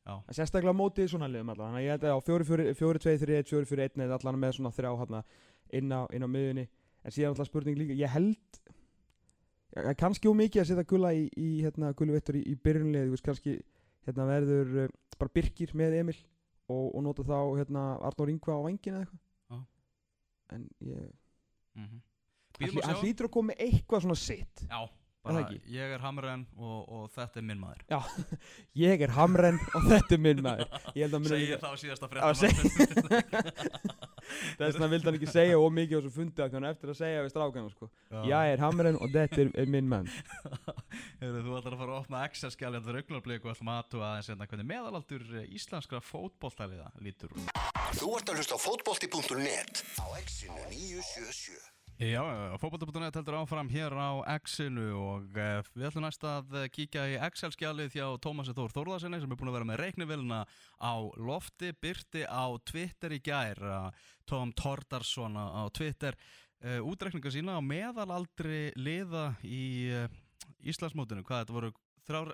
Já. 0.09 0.17
Sérstaklega 0.35 0.75
á 0.75 0.81
móti 0.81 1.05
svona 1.07 1.29
liðum 1.31 1.53
allan 1.53 1.69
Þannig 1.69 1.79
að 1.79 1.85
ég 1.85 1.95
held 1.95 2.03
að 2.03 2.11
já, 2.11 2.17
4-2-3-1, 2.27 3.49
4-4-1 3.53 4.03
eða 4.03 4.17
allan 4.19 4.39
með 4.41 4.55
svona 4.57 4.71
þrjá 4.75 4.91
hérna 4.99 5.21
inn 5.79 5.95
á, 5.95 6.01
inn 6.15 6.25
á 6.25 6.29
miðunni 6.33 6.65
En 7.03 7.13
síðan 7.13 7.35
alltaf 7.35 7.49
spurning 7.51 7.77
líka 7.77 7.97
Ég 7.99 8.13
held 8.15 8.59
ja, 9.75 9.93
kannski 9.99 10.31
úr 10.31 10.39
mikið 10.39 10.63
að 10.63 10.71
setja 10.71 10.87
gulla 10.89 11.13
í, 11.13 11.27
í 11.37 11.49
hérna, 11.61 11.91
gullu 11.95 12.15
vittur 12.15 12.39
í, 12.39 12.43
í 12.47 12.55
byrjunlið 12.57 13.15
kannski 13.23 13.59
hérna 14.07 14.25
verður 14.31 14.73
uh, 14.87 14.89
bara 15.19 15.35
Birkir 15.35 15.75
með 15.77 15.99
Emil 15.99 16.17
og, 16.69 16.85
og 16.95 17.03
nota 17.05 17.25
þá 17.25 17.37
hérna 17.59 17.85
Arnór 18.09 18.31
Ingva 18.33 18.57
á 18.57 18.61
vangin 18.65 18.95
eða 18.95 19.01
eitthvað. 19.05 19.25
Já. 19.49 19.59
en 20.55 20.69
ég 20.85 21.09
mm 21.75 21.99
að 22.59 22.87
hann 22.89 23.01
hlýtur 23.03 23.29
að 23.29 23.33
koma 23.33 23.53
með 23.53 23.61
eitthvað 23.65 24.01
svona 24.03 24.19
sitt. 24.19 24.63
Já, 24.67 24.79
bara 25.25 25.43
ekki? 25.43 25.59
ég 25.75 25.95
er 25.95 26.03
Hamren 26.03 26.45
og, 26.57 26.77
og 26.87 27.09
þetta 27.15 27.41
er 27.41 27.47
minn 27.49 27.61
maður 27.61 27.81
ég 28.85 29.03
er 29.05 29.15
Hamren 29.17 29.59
og 29.73 29.87
þetta 29.89 30.15
er 30.15 30.23
minn 30.25 30.43
maður 30.45 30.67
ég 30.95 31.01
held 31.05 31.17
að 31.17 31.23
muni 31.25 31.33
Segir 31.35 31.63
þá 31.63 31.69
síðasta 31.83 32.09
Já, 32.09 32.11
frétta 32.13 33.39
þess 34.59 34.75
vegna 34.75 34.89
vildi 34.91 35.09
hann 35.09 35.17
ekki 35.17 35.31
segja 35.31 35.59
ómikið 35.59 35.95
á 35.95 35.99
þessu 35.99 36.13
fundi 36.13 36.43
að 36.43 36.57
hann 36.57 36.69
eftir 36.69 36.93
að 36.93 36.99
segja 36.99 37.23
við 37.25 37.31
strákana 37.33 37.71
sko. 37.73 37.89
ég 38.29 38.53
er 38.53 38.63
Hamren 38.63 38.99
og 38.99 39.13
þetta 39.13 39.43
er, 39.45 39.51
er 39.63 39.71
minn 39.71 39.89
mann 39.89 40.09
Heyrðu, 41.21 41.41
Þú 41.45 41.55
ætlar 41.57 41.75
að 41.75 41.81
fara 41.81 41.95
að 41.95 41.97
opna 42.03 42.21
Excel-skjali 42.27 42.79
þetta 42.79 43.01
augnarblík 43.01 43.45
og 43.45 43.53
ætlum 43.53 43.71
að 43.73 43.81
aðtúa 43.83 44.05
aðeins 44.09 44.29
hérna 44.31 44.47
hvernig 44.51 44.69
meðalaldur 44.69 45.25
eh, 45.41 45.49
íslenskra 45.57 46.01
fótboltaliða 46.03 46.91
lítur. 47.03 47.33
Þú 47.99 48.13
ert 48.19 48.31
að 48.31 48.39
hlusta 48.39 48.59
á 48.59 48.59
fótbolti.net 48.63 49.83
á 49.99 50.05
exinu 50.21 50.63
977. 50.71 51.78
Já, 51.99 52.23
fótbolti.net 52.55 53.17
heldur 53.19 53.35
áfram 53.41 53.67
hér 53.67 53.91
á 53.91 54.23
X-inu 54.39 54.85
og 54.95 55.33
uh, 55.35 55.57
við 55.75 55.87
ætlum 55.89 56.05
næst 56.05 56.21
að 56.23 56.53
eh, 56.55 56.67
kíkja 56.71 57.01
í 57.11 57.17
Excel-skjalið 57.27 57.97
hjá 57.97 58.05
Tómasi 58.23 58.53
Þór 58.55 58.71
Þórðarsinni 58.71 59.17
sem 59.19 59.33
er 59.35 59.39
búin 59.41 59.51
að 59.51 59.57
vera 59.57 59.67
með 59.67 59.81
reiknivilna 59.81 60.37
á 60.79 60.95
lofti, 61.19 61.73
byrti 61.75 62.23
á 62.23 62.55
Twitter 62.63 63.17
í 63.17 63.19
gær, 63.19 63.59
uh, 63.59 64.07
Tom 64.23 64.55
Tordarsson 64.55 65.35
á 65.35 65.67
Twitter, 65.75 66.15
útreikninga 66.87 67.33
sína 67.35 67.59
á 67.59 67.61
meðalaldri 67.67 68.69
liða 68.79 69.33
í 69.43 69.91
Íslandsmótinu, 70.71 71.25
hvað 71.27 71.43
þetta 71.43 71.57
voru 71.57 71.73
þrjár, 72.07 72.31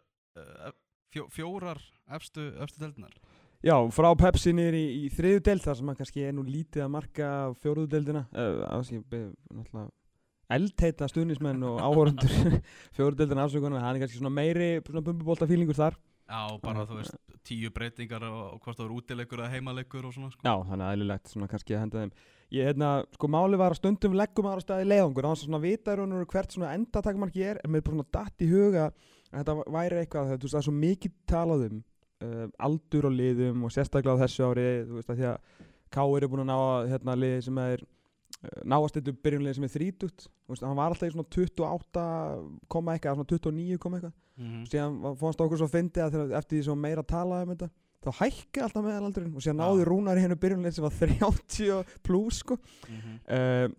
fjó, 1.09 1.25
fjórar 1.33 1.81
efstu, 2.13 2.51
efstu 2.61 2.85
deldinar? 2.85 3.17
Já, 3.65 3.75
frá 3.89 4.11
Pepsi 4.13 4.51
niður 4.53 4.75
í, 4.77 4.85
í 5.05 5.05
þriðu 5.09 5.39
deild 5.47 5.63
þar 5.63 5.77
sem 5.79 5.87
hann 5.89 5.97
kannski 5.97 6.21
er 6.21 6.33
nú 6.37 6.43
lítið 6.45 6.83
að 6.85 6.89
marka 6.93 7.29
fjóruðu 7.63 7.87
deildina. 7.95 8.27
Uh, 8.29 8.61
náttúrulega 8.69 9.87
eldheita 10.53 11.07
stuðnismenn 11.09 11.63
og 11.65 11.79
áhorundur 11.81 12.59
fjóruðu 12.95 13.23
deildina 13.23 13.47
afsökunar 13.47 13.81
hann 13.81 13.97
er 13.97 14.03
kannski 14.03 14.19
svona 14.19 14.35
meiri 14.35 14.67
bumbubólta 14.85 15.47
fílingur 15.49 15.77
þar. 15.79 15.97
Já, 16.25 16.41
bara 16.61 16.85
þú 16.89 16.99
veist, 16.99 17.17
tíu 17.45 17.69
breytingar 17.73 18.23
og, 18.25 18.59
hvort 18.61 18.77
það 18.77 18.83
voru 18.85 18.99
útileikur 19.01 19.41
eða 19.41 19.49
heimaleikur 19.53 20.05
og 20.09 20.13
svona 20.13 20.29
sko. 20.33 20.45
Já, 20.45 20.53
þannig 20.69 20.85
að 20.85 20.93
eðlilegt 20.95 21.33
svona 21.33 21.49
kannski 21.49 21.75
að 21.75 21.83
henda 21.83 22.03
þeim. 22.03 22.13
Ég, 22.53 22.69
hérna, 22.69 22.91
sko 23.17 23.29
máli 23.33 23.59
var 23.61 23.73
að 23.73 23.81
stundum 23.81 24.17
leggum 24.17 24.49
aðra 24.49 24.65
staði 24.65 24.87
leiðangur 24.91 25.29
þess 25.31 25.45
að 25.45 25.49
svona 25.49 25.63
vita 25.65 25.93
í 25.93 25.99
raun 25.99 26.13
og 26.13 26.21
veru 26.21 26.31
hvert 26.33 26.53
svona 26.53 26.71
endatakmarki 26.77 27.45
er 27.45 27.61
en 27.61 27.73
mér 27.73 27.81
er 27.81 27.85
bara 27.89 27.97
svona 27.97 28.13
datt 28.17 28.45
í 28.45 28.49
huga 28.49 28.87
að 28.89 29.37
þetta 29.39 29.57
væri 29.77 30.01
eitthvað, 30.01 30.33
þú 30.33 30.45
veist, 30.45 30.55
það 30.55 30.61
er 30.61 30.67
svo 30.69 30.75
mikið 30.85 31.15
talað 31.29 31.67
um 31.69 31.83
uh, 32.25 32.45
aldur 32.67 33.09
og 33.09 33.15
liðum 33.15 33.63
og 33.67 33.73
sérstaklega 33.75 34.17
á 34.17 34.21
þessu 34.25 34.47
ári, 34.49 34.67
þú 34.89 34.97
veist, 34.99 35.11
að 35.13 35.21
því 35.21 35.29
að 35.31 35.63
Káir 35.95 36.25
er 36.25 36.31
búin 36.31 36.43
að 36.43 36.49
ná 36.49 36.57
að 36.57 36.89
hérna 36.91 37.15
liði 37.21 37.41
sem 37.45 37.59
er 37.63 37.83
uh, 37.85 38.59
náast 38.73 38.97
þetta 38.97 39.13
byrjunliði 39.27 39.55
sem 39.59 39.67
er 39.69 39.73
veist, 40.51 40.65
hann 40.65 40.75
var 40.79 40.91
alltaf 40.91 41.07
í 41.07 41.13
svona 41.13 41.29
28 41.37 42.05
koma 42.75 42.95
eitthvað, 42.95 43.19
svona 43.21 43.31
29 43.31 43.79
koma 43.85 43.99
eitthvað. 43.99 44.15
Mm 44.35 44.65
síðan 44.67 44.99
var- 45.01 45.15
fannst 45.15 45.41
okkur 45.45 45.57
svo 45.61 45.67
fyndi 45.71 46.01
að 46.03 46.33
eftir 46.35 46.57
því 46.57 46.63
sem 46.65 46.81
meira 46.81 47.01
að 47.05 47.11
tala 47.13 47.43
um 47.45 47.53
þetta 47.53 47.69
þá 48.05 48.11
hækki 48.19 48.61
alltaf 48.61 48.83
meðalaldurinn 48.85 49.35
og 49.35 49.41
síðan 49.45 49.61
náði 49.63 49.85
Rúnar 49.87 50.19
í 50.19 50.25
hennu 50.25 50.35
byrjunleik 50.41 50.75
sem 50.75 50.83
var 50.83 50.93
30 50.99 51.95
pluss 52.03 52.41
sko. 52.43 52.57
-hmm. 52.57 53.15
uh, 53.31 53.69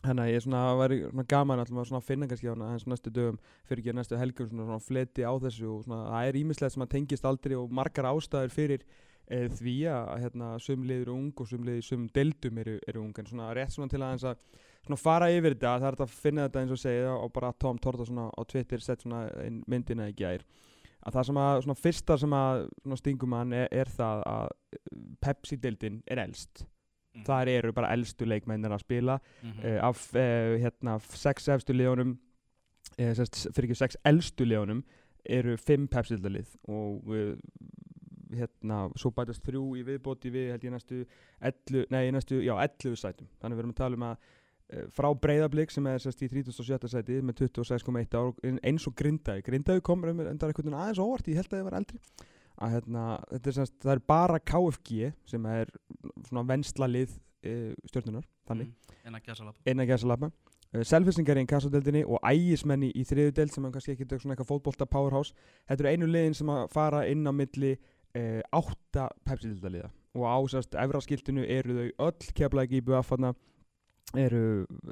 Þannig 0.00 0.24
að 0.24 0.30
ég 0.32 0.42
svona 0.46 0.60
væri 0.80 0.96
svona 1.02 1.26
gaman 1.28 1.60
alltaf 1.60 1.90
að 1.92 2.06
finna 2.06 2.26
kannski 2.28 2.48
á 2.48 2.56
hans 2.56 2.86
næstu 2.88 3.10
dögum 3.12 3.36
fyrir 3.68 3.82
ekki 3.82 3.92
næstu 3.98 4.16
helgum 4.16 4.48
svona, 4.48 4.64
svona 4.70 4.84
fleti 4.86 5.26
á 5.28 5.32
þessu 5.42 5.68
og 5.68 5.82
svona 5.84 6.06
það 6.06 6.28
er 6.28 6.38
ímislegt 6.40 6.74
sem 6.74 6.84
að 6.86 6.92
tengist 6.94 7.28
aldrei 7.28 7.54
og 7.58 7.74
margar 7.76 8.08
ástæður 8.08 8.54
fyrir 8.54 8.86
e, 9.28 9.42
því 9.58 9.74
að 9.92 10.08
hérna 10.22 10.48
sum 10.64 10.88
liður 10.88 11.04
eru 11.04 11.18
ung 11.18 11.44
og 11.44 11.52
sum 11.52 11.68
liður 11.68 11.84
sum 11.90 12.08
deildum 12.16 12.62
eru, 12.64 12.78
eru 12.88 13.04
ung. 13.04 13.12
En 13.12 13.28
svona 13.28 13.50
rétt 13.58 13.76
svona 13.76 13.92
til 13.92 14.00
aðeins 14.00 14.26
að 14.32 14.40
svona 14.86 15.00
fara 15.04 15.30
yfir 15.36 15.58
þetta 15.58 15.76
það 15.76 15.86
er 15.90 15.90
hægt 15.90 16.06
að 16.06 16.18
finna 16.24 16.48
þetta 16.48 16.64
eins 16.64 16.74
og 16.78 16.82
segja 16.86 17.14
og 17.18 17.36
bara 17.36 17.52
Tom 17.60 17.84
Torta 17.84 18.08
svona 18.08 18.30
á 18.32 18.40
Twitter 18.48 18.80
sett 18.80 19.04
svona 19.04 19.26
myndina 19.68 20.08
í 20.08 20.16
gær. 20.16 20.48
Að 21.04 21.16
það 21.18 21.28
sem 21.28 21.44
að 21.44 21.62
svona 21.66 21.82
fyrsta 21.84 22.20
sem 22.24 22.40
að 22.40 22.66
svona 22.80 23.02
stingum 23.04 23.36
hann 23.36 23.56
er, 23.56 23.68
er 23.68 23.92
það 24.00 24.28
að 24.32 24.52
Pepsi 25.20 25.60
deildin 25.60 26.00
er 26.08 26.24
elst 26.24 26.64
Mhm. 27.14 27.24
þar 27.26 27.48
eru 27.48 27.72
bara 27.72 27.92
elstu 27.94 28.24
leikmennir 28.26 28.70
að 28.70 28.84
spila 28.84 29.18
mm 29.42 29.58
uh, 29.64 29.78
af 29.88 30.02
uh, 30.14 30.56
hérna 30.62 30.98
sex 31.02 31.48
efstu 31.48 31.72
liðunum 31.74 32.12
uh, 32.98 33.12
sest, 33.14 33.48
fyrir 33.52 33.70
ekki 33.70 33.78
sex 33.82 33.96
elstu 34.04 34.44
liðunum 34.46 34.84
eru 35.26 35.56
fimm 35.60 35.88
pepsildalið 35.88 36.54
og 36.68 37.10
hérna 38.30 38.84
svo 38.98 39.10
bætast 39.14 39.42
þrjú 39.44 39.62
í 39.80 39.82
viðbóti 39.86 40.30
við 40.32 40.52
held 40.54 40.64
ég 40.68 40.72
næstu 40.76 41.00
11, 41.42 41.88
nei 41.90 42.04
í 42.08 42.12
næstu, 42.14 42.38
já 42.46 42.54
11 42.62 42.94
sætum 43.00 43.26
þannig 43.42 43.58
við 43.58 43.64
erum 43.64 43.74
að 43.74 43.80
tala 43.82 43.98
um 43.98 44.06
að 44.12 44.28
frá 44.94 45.08
breyðablík 45.18 45.72
sem 45.74 45.86
er 45.90 45.98
sest, 45.98 46.20
í 46.22 46.28
37. 46.30 46.86
sæti 46.92 47.16
með 47.26 47.40
26,1 47.42 48.14
ár 48.14 48.28
ein- 48.46 48.60
eins 48.70 48.86
og 48.86 48.94
grindaði, 48.94 49.42
grindaði 49.42 49.82
komur 49.82 50.12
um 50.12 50.20
endar 50.22 50.52
einhvern 50.52 50.68
veginn 50.70 50.78
aðeins 50.78 51.00
óvart, 51.02 51.26
ég 51.26 51.40
held 51.40 51.50
að 51.50 51.58
ég 51.58 51.66
var 51.66 51.78
eldri 51.80 51.98
að 52.60 52.76
hérna, 52.76 53.04
þetta 53.30 53.50
er 53.50 53.56
semst, 53.56 53.76
það 53.82 53.94
er 53.94 54.04
bara 54.12 54.38
KFG 54.52 55.10
sem 55.32 55.50
er 55.50 55.72
svona 56.28 56.44
venslalið 56.48 57.16
uh, 57.16 57.72
stjórnunar, 57.88 58.26
þannig. 58.48 58.72
En 59.08 59.16
að 59.16 59.28
gæsa 59.30 59.46
lappa 59.46 59.72
innan 59.72 59.88
gæsa 59.88 60.10
lappa 60.10 60.28
uh, 60.30 60.82
Selfissingar 60.86 61.40
í 61.40 61.46
kassadeldinni 61.50 62.02
og 62.06 62.20
ægismenni 62.26 62.90
í 62.94 63.04
þriðu 63.08 63.36
deld 63.38 63.54
sem 63.54 63.66
er 63.66 63.74
kannski 63.76 63.94
ekki 63.96 64.08
svona 64.12 64.36
eitthvað 64.36 64.50
fótbolta 64.52 64.88
powerhouse. 64.90 65.34
Þetta 65.68 65.86
eru 65.86 65.94
einu 65.94 66.10
liðin 66.10 66.36
sem 66.36 66.52
að 66.52 66.66
fara 66.74 67.06
inn 67.10 67.24
á 67.26 67.32
milli 67.32 67.74
uh, 67.76 68.40
átta 68.60 69.08
pepsi-deldaliða 69.28 69.90
og 70.18 70.26
á 70.26 70.38
sérst 70.50 70.74
efraskiltinu 70.74 71.44
eru 71.46 71.76
þau 71.76 72.08
öll 72.08 72.32
keflaði 72.34 72.80
í 72.80 72.84
BF 72.86 73.12
þarna. 73.14 73.34
Eru 74.18 74.44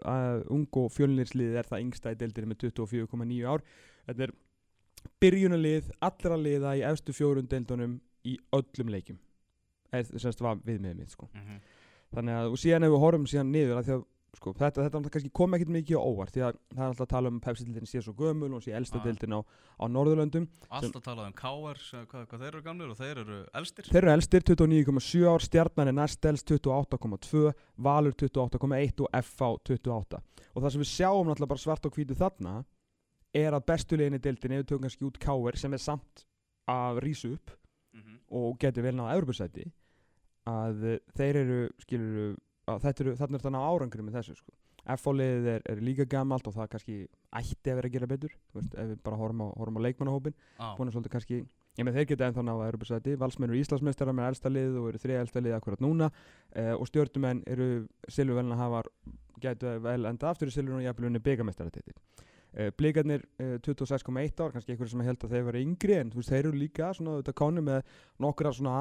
uh, 0.06 0.44
ung 0.54 0.68
og 0.78 0.92
fjölnirsliðið 0.94 1.56
er 1.58 1.66
það 1.66 1.84
yngsta 1.86 2.12
í 2.14 2.18
deldinni 2.20 2.52
með 2.52 2.68
24,9 2.68 3.48
ár. 3.50 3.64
Þetta 4.06 4.28
er 4.28 4.34
byrjunarlið 5.22 5.90
allra 6.00 6.36
liða 6.36 6.76
í 6.78 6.84
efstu 6.90 7.14
fjórun 7.16 7.48
deildunum 7.50 7.98
í 8.26 8.36
öllum 8.52 8.92
leikjum. 8.92 9.18
Er 9.92 10.04
sérst 10.04 10.42
var 10.44 10.60
viðmiðið 10.64 10.96
mitt 10.98 11.14
sko. 11.14 11.28
Mm 11.32 11.40
-hmm. 11.40 11.60
þannig 12.14 12.34
að 12.34 12.52
og 12.52 12.58
síðan 12.58 12.84
ef 12.84 12.92
við 12.92 13.04
horfum 13.04 13.26
síðan 13.26 13.52
niður 13.52 13.78
að 13.78 13.92
að 13.96 14.06
sko, 14.38 14.52
þetta, 14.56 14.84
þetta 14.86 15.10
kannski 15.12 15.30
kom 15.34 15.56
ekkert 15.56 15.72
mikið 15.72 15.98
á 15.98 16.02
óvart 16.04 16.34
því 16.34 16.42
að 16.46 16.58
það 16.74 16.82
er 16.82 16.88
alltaf 16.88 17.04
að 17.04 17.10
tala 17.12 17.32
um 17.32 17.40
Pepsi-dildin 17.42 17.88
sé 17.88 18.02
svo 18.04 18.14
gömul 18.18 18.50
og 18.54 18.62
sé 18.64 18.74
elsta 18.76 19.00
Já. 19.00 19.04
dildin 19.06 19.36
á, 19.38 19.40
á 19.42 19.84
Norðurlöndum. 19.88 20.46
Alltaf 20.68 21.04
talað 21.04 21.30
um 21.30 21.36
KR, 21.38 21.82
hvað, 22.10 22.24
hvað 22.30 22.44
þeir 22.44 22.48
eru 22.52 22.62
gamlir 22.62 22.92
og 22.92 23.00
þeir 23.00 23.22
eru 23.24 23.38
elstir. 23.60 23.88
Þeir 23.88 24.02
eru 24.02 24.14
elstir 24.14 24.46
29,7 24.50 25.26
ár 25.32 25.46
stjarnan 25.46 25.92
er 25.92 25.98
næst 25.98 26.30
elst 26.30 26.52
28,2 26.54 27.52
Valur 27.88 28.16
28,1 28.22 29.04
og 29.06 29.20
FH 29.22 29.52
28 29.72 30.22
og 30.54 30.62
það 30.62 30.72
sem 30.74 30.82
við 30.84 30.92
sjáum 30.92 31.28
náttúrulega 31.28 31.54
bara 31.54 31.64
svart 31.64 31.88
og 31.88 31.96
hvítu 31.96 32.18
þarna 32.18 32.54
er 33.34 33.54
að 33.56 33.66
bestu 33.68 33.98
liðinni 33.98 34.20
dildin 34.22 34.56
ef 34.56 34.62
við 34.62 34.68
tökum 34.70 34.86
kannski 34.86 35.08
út 35.08 35.18
KR 35.22 35.58
sem 35.60 35.74
er 35.76 35.82
samt 35.82 36.24
að 36.68 37.02
rísa 37.04 37.32
upp 37.32 37.50
mm 37.94 38.00
-hmm. 38.00 38.18
og 38.28 38.58
getur 38.58 38.82
vel 38.82 38.96
náða 38.96 39.16
Evropasæti 39.16 39.72
að 40.48 40.84
eh, 40.84 40.98
þeir 41.16 41.36
eru 41.36 41.60
skilur 41.78 42.36
að 42.68 42.80
þetta 42.84 43.04
eru, 43.04 43.16
þarna 43.16 43.36
er 43.36 43.42
þetta 43.42 43.54
ná 43.54 43.60
árangri 43.64 44.02
með 44.02 44.18
þessu 44.18 44.34
sko. 44.36 44.52
F-fáliðið 44.88 45.46
er, 45.52 45.62
er 45.68 45.80
líka 45.84 46.04
gamalt 46.08 46.46
og 46.46 46.54
það 46.54 46.68
kannski 46.72 47.08
ætti 47.36 47.70
að 47.70 47.78
vera 47.78 47.88
að 47.88 47.92
gera 47.92 48.06
betur 48.06 48.34
veist, 48.54 48.74
ef 48.74 48.86
við 48.88 49.02
bara 49.04 49.16
horfum 49.20 49.42
á, 49.44 49.46
horfum 49.60 49.80
á 49.80 49.84
leikmannahópin 49.84 50.36
ah. 50.56 50.76
búin 50.78 50.88
að 50.88 50.96
svolítið 50.96 51.12
kannski 51.12 51.40
ég 51.78 51.86
með 51.86 51.98
þeir 51.98 52.06
geta 52.08 52.28
ennþá 52.28 52.44
náða 52.46 52.68
Evropasæti 52.72 53.16
valsmenn 53.20 53.50
eru 53.50 53.60
Íslandsmeistara 53.60 54.14
með 54.16 54.30
elsta 54.30 54.52
lið 54.52 54.78
og 54.80 54.88
eru 54.88 55.02
þrija 55.02 55.24
elsta 55.26 55.42
lið 55.44 55.56
akkurat 55.58 55.84
núna 55.84 56.08
uh, 56.08 56.74
og 56.78 56.88
stjórnumenn 56.88 57.42
eru 57.46 57.68
silfurvelna 58.08 58.56
hafar 58.56 58.88
gætu 59.42 59.76
vel 59.84 60.08
enda 60.08 60.32
aftur 60.32 60.48
í 60.48 60.54
silfur 60.54 60.80
og 60.80 60.86
jafnvel 60.86 61.10
unni 61.10 61.22
byggamestaratitil 61.22 61.94
Blikarnir 62.78 63.22
uh, 63.38 63.56
26,1 63.60 64.40
ár, 64.40 64.52
kannski 64.54 64.72
einhverju 64.72 64.94
sem 64.94 65.02
held 65.04 65.24
að 65.24 65.34
þeir 65.34 65.44
vera 65.50 65.60
yngri 65.60 65.96
en 65.98 66.12
veist, 66.14 66.30
þeir 66.32 66.46
eru 66.46 66.54
líka 66.56 66.88
svona 66.96 67.18
þetta 67.20 67.34
konu 67.36 67.64
með 67.64 67.92
nokkra 68.24 68.52
svona 68.56 68.78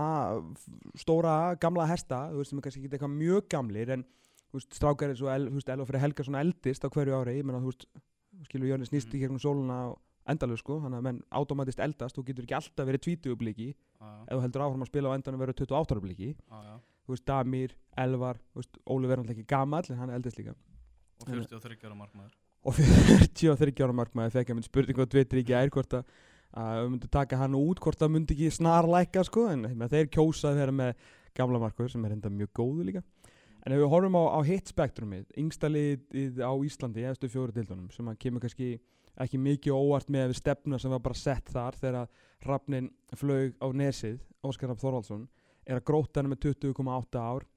stóra 0.97 1.33
gamla 1.61 1.87
hesta, 1.89 2.27
þú 2.31 2.41
veist, 2.41 2.53
sem 2.53 2.61
er 2.61 2.67
kannski 2.67 2.83
ekki 2.83 2.95
eitthvað 2.95 3.17
mjög 3.17 3.49
gamlir 3.51 3.91
en 3.97 4.05
þú 4.47 4.61
veist, 4.61 4.77
strákar 4.79 5.11
er 5.11 5.19
svo, 5.19 5.29
el, 5.33 5.49
þú 5.51 5.59
veist, 5.59 5.71
Elva 5.75 5.87
fyrir 5.89 6.05
Helga 6.05 6.27
svona 6.27 6.43
eldist 6.45 6.87
á 6.87 6.89
hverju 6.89 7.19
ári, 7.19 7.35
ég 7.41 7.47
menna, 7.47 7.61
þú 7.63 7.73
veist, 7.73 7.87
skilur 8.47 8.71
Jóni 8.71 8.87
snýst 8.87 9.13
í 9.13 9.21
gegnum 9.21 9.43
sóluna 9.43 9.81
og 9.91 9.99
endalög, 10.31 10.59
sko, 10.63 10.79
þannig 10.83 11.01
að 11.01 11.05
menn 11.09 11.21
automatist 11.39 11.83
eldast, 11.83 12.17
þú 12.17 12.25
getur 12.31 12.47
ekki 12.47 12.57
alltaf 12.57 12.87
verið 12.87 13.05
20 13.11 13.37
bliki, 13.39 13.69
ah, 13.99 14.23
ef 14.25 14.33
þú 14.33 14.41
heldur 14.45 14.65
áfram 14.65 14.83
að 14.83 14.91
spila 14.91 15.11
á 15.11 15.15
endanum 15.19 15.43
verið 15.43 15.61
28 15.63 15.95
ára 15.95 16.03
bliki, 16.03 16.33
ah, 16.51 16.65
já. 16.65 16.73
þú 17.07 17.15
veist, 17.15 17.27
Damir, 17.27 17.77
Elvar, 18.03 18.41
Óli 18.57 19.11
verður 19.11 19.23
náttúrulega 19.23 19.37
ekki 19.37 19.47
gamall, 19.53 19.87
en 19.87 20.01
hann 20.01 20.17
eldist 20.17 20.39
líka. 20.39 20.57
Og 21.23 21.31
43 21.31 21.87
ára 21.87 21.95
markmaður 21.95 22.35
og 22.65 22.79
43 22.79 23.83
ára 23.83 23.95
markmaður 23.95 24.39
fekk 24.39 24.53
ég 24.53 24.57
mynd 24.57 24.69
spurningu 24.69 25.05
á 25.05 25.11
Twitter 25.11 25.41
í 25.41 25.45
gær 25.47 25.71
hvort 25.73 25.99
að 25.99 26.09
að 26.57 26.81
við 26.81 26.91
myndum 26.93 27.11
taka 27.11 27.39
hann 27.41 27.55
út 27.57 27.81
hvort 27.83 27.99
það 27.99 28.13
myndi 28.13 28.35
ekki 28.35 28.57
snarlækka 28.57 29.23
sko 29.27 29.47
en 29.51 29.65
þeir 29.91 30.09
kjósa 30.13 30.51
að 30.51 30.61
vera 30.61 30.75
með 30.75 31.07
gamla 31.37 31.61
markmaður 31.61 31.93
sem 31.93 32.05
er 32.07 32.15
enda 32.15 32.31
mjög 32.33 32.51
góðu 32.57 32.85
líka. 32.87 33.03
En 33.65 33.75
ef 33.75 33.81
við 33.81 33.91
horfum 33.91 34.15
á, 34.15 34.23
á 34.31 34.39
hit 34.47 34.71
spektrumið 34.71 35.25
yngsta 35.37 35.69
liðið 35.69 36.39
á 36.39 36.53
Íslandi 36.65 37.03
í 37.03 37.09
efstu 37.09 37.29
fjóru 37.29 37.53
dildunum 37.53 37.91
sem 37.93 38.07
að 38.07 38.19
kemur 38.23 38.43
kannski 38.45 38.77
ekki 39.17 39.41
mikið 39.41 39.75
óvart 39.75 40.09
með 40.13 40.31
við 40.31 40.39
stefna 40.39 40.79
sem 40.79 40.93
var 40.93 41.03
bara 41.03 41.17
sett 41.17 41.51
þar 41.51 41.77
þegar 41.81 42.09
Hrafnin 42.45 42.89
flög 43.17 43.57
á 43.59 43.67
nesið 43.73 44.21
Óskar 44.45 44.71
Rapp 44.71 44.81
Þorvaldsson 44.81 45.27
er 45.67 45.81
að 45.81 45.87
grótan 45.89 46.27
er 46.27 46.31
með 46.31 46.43
20,8 46.47 47.19
ár 47.19 47.47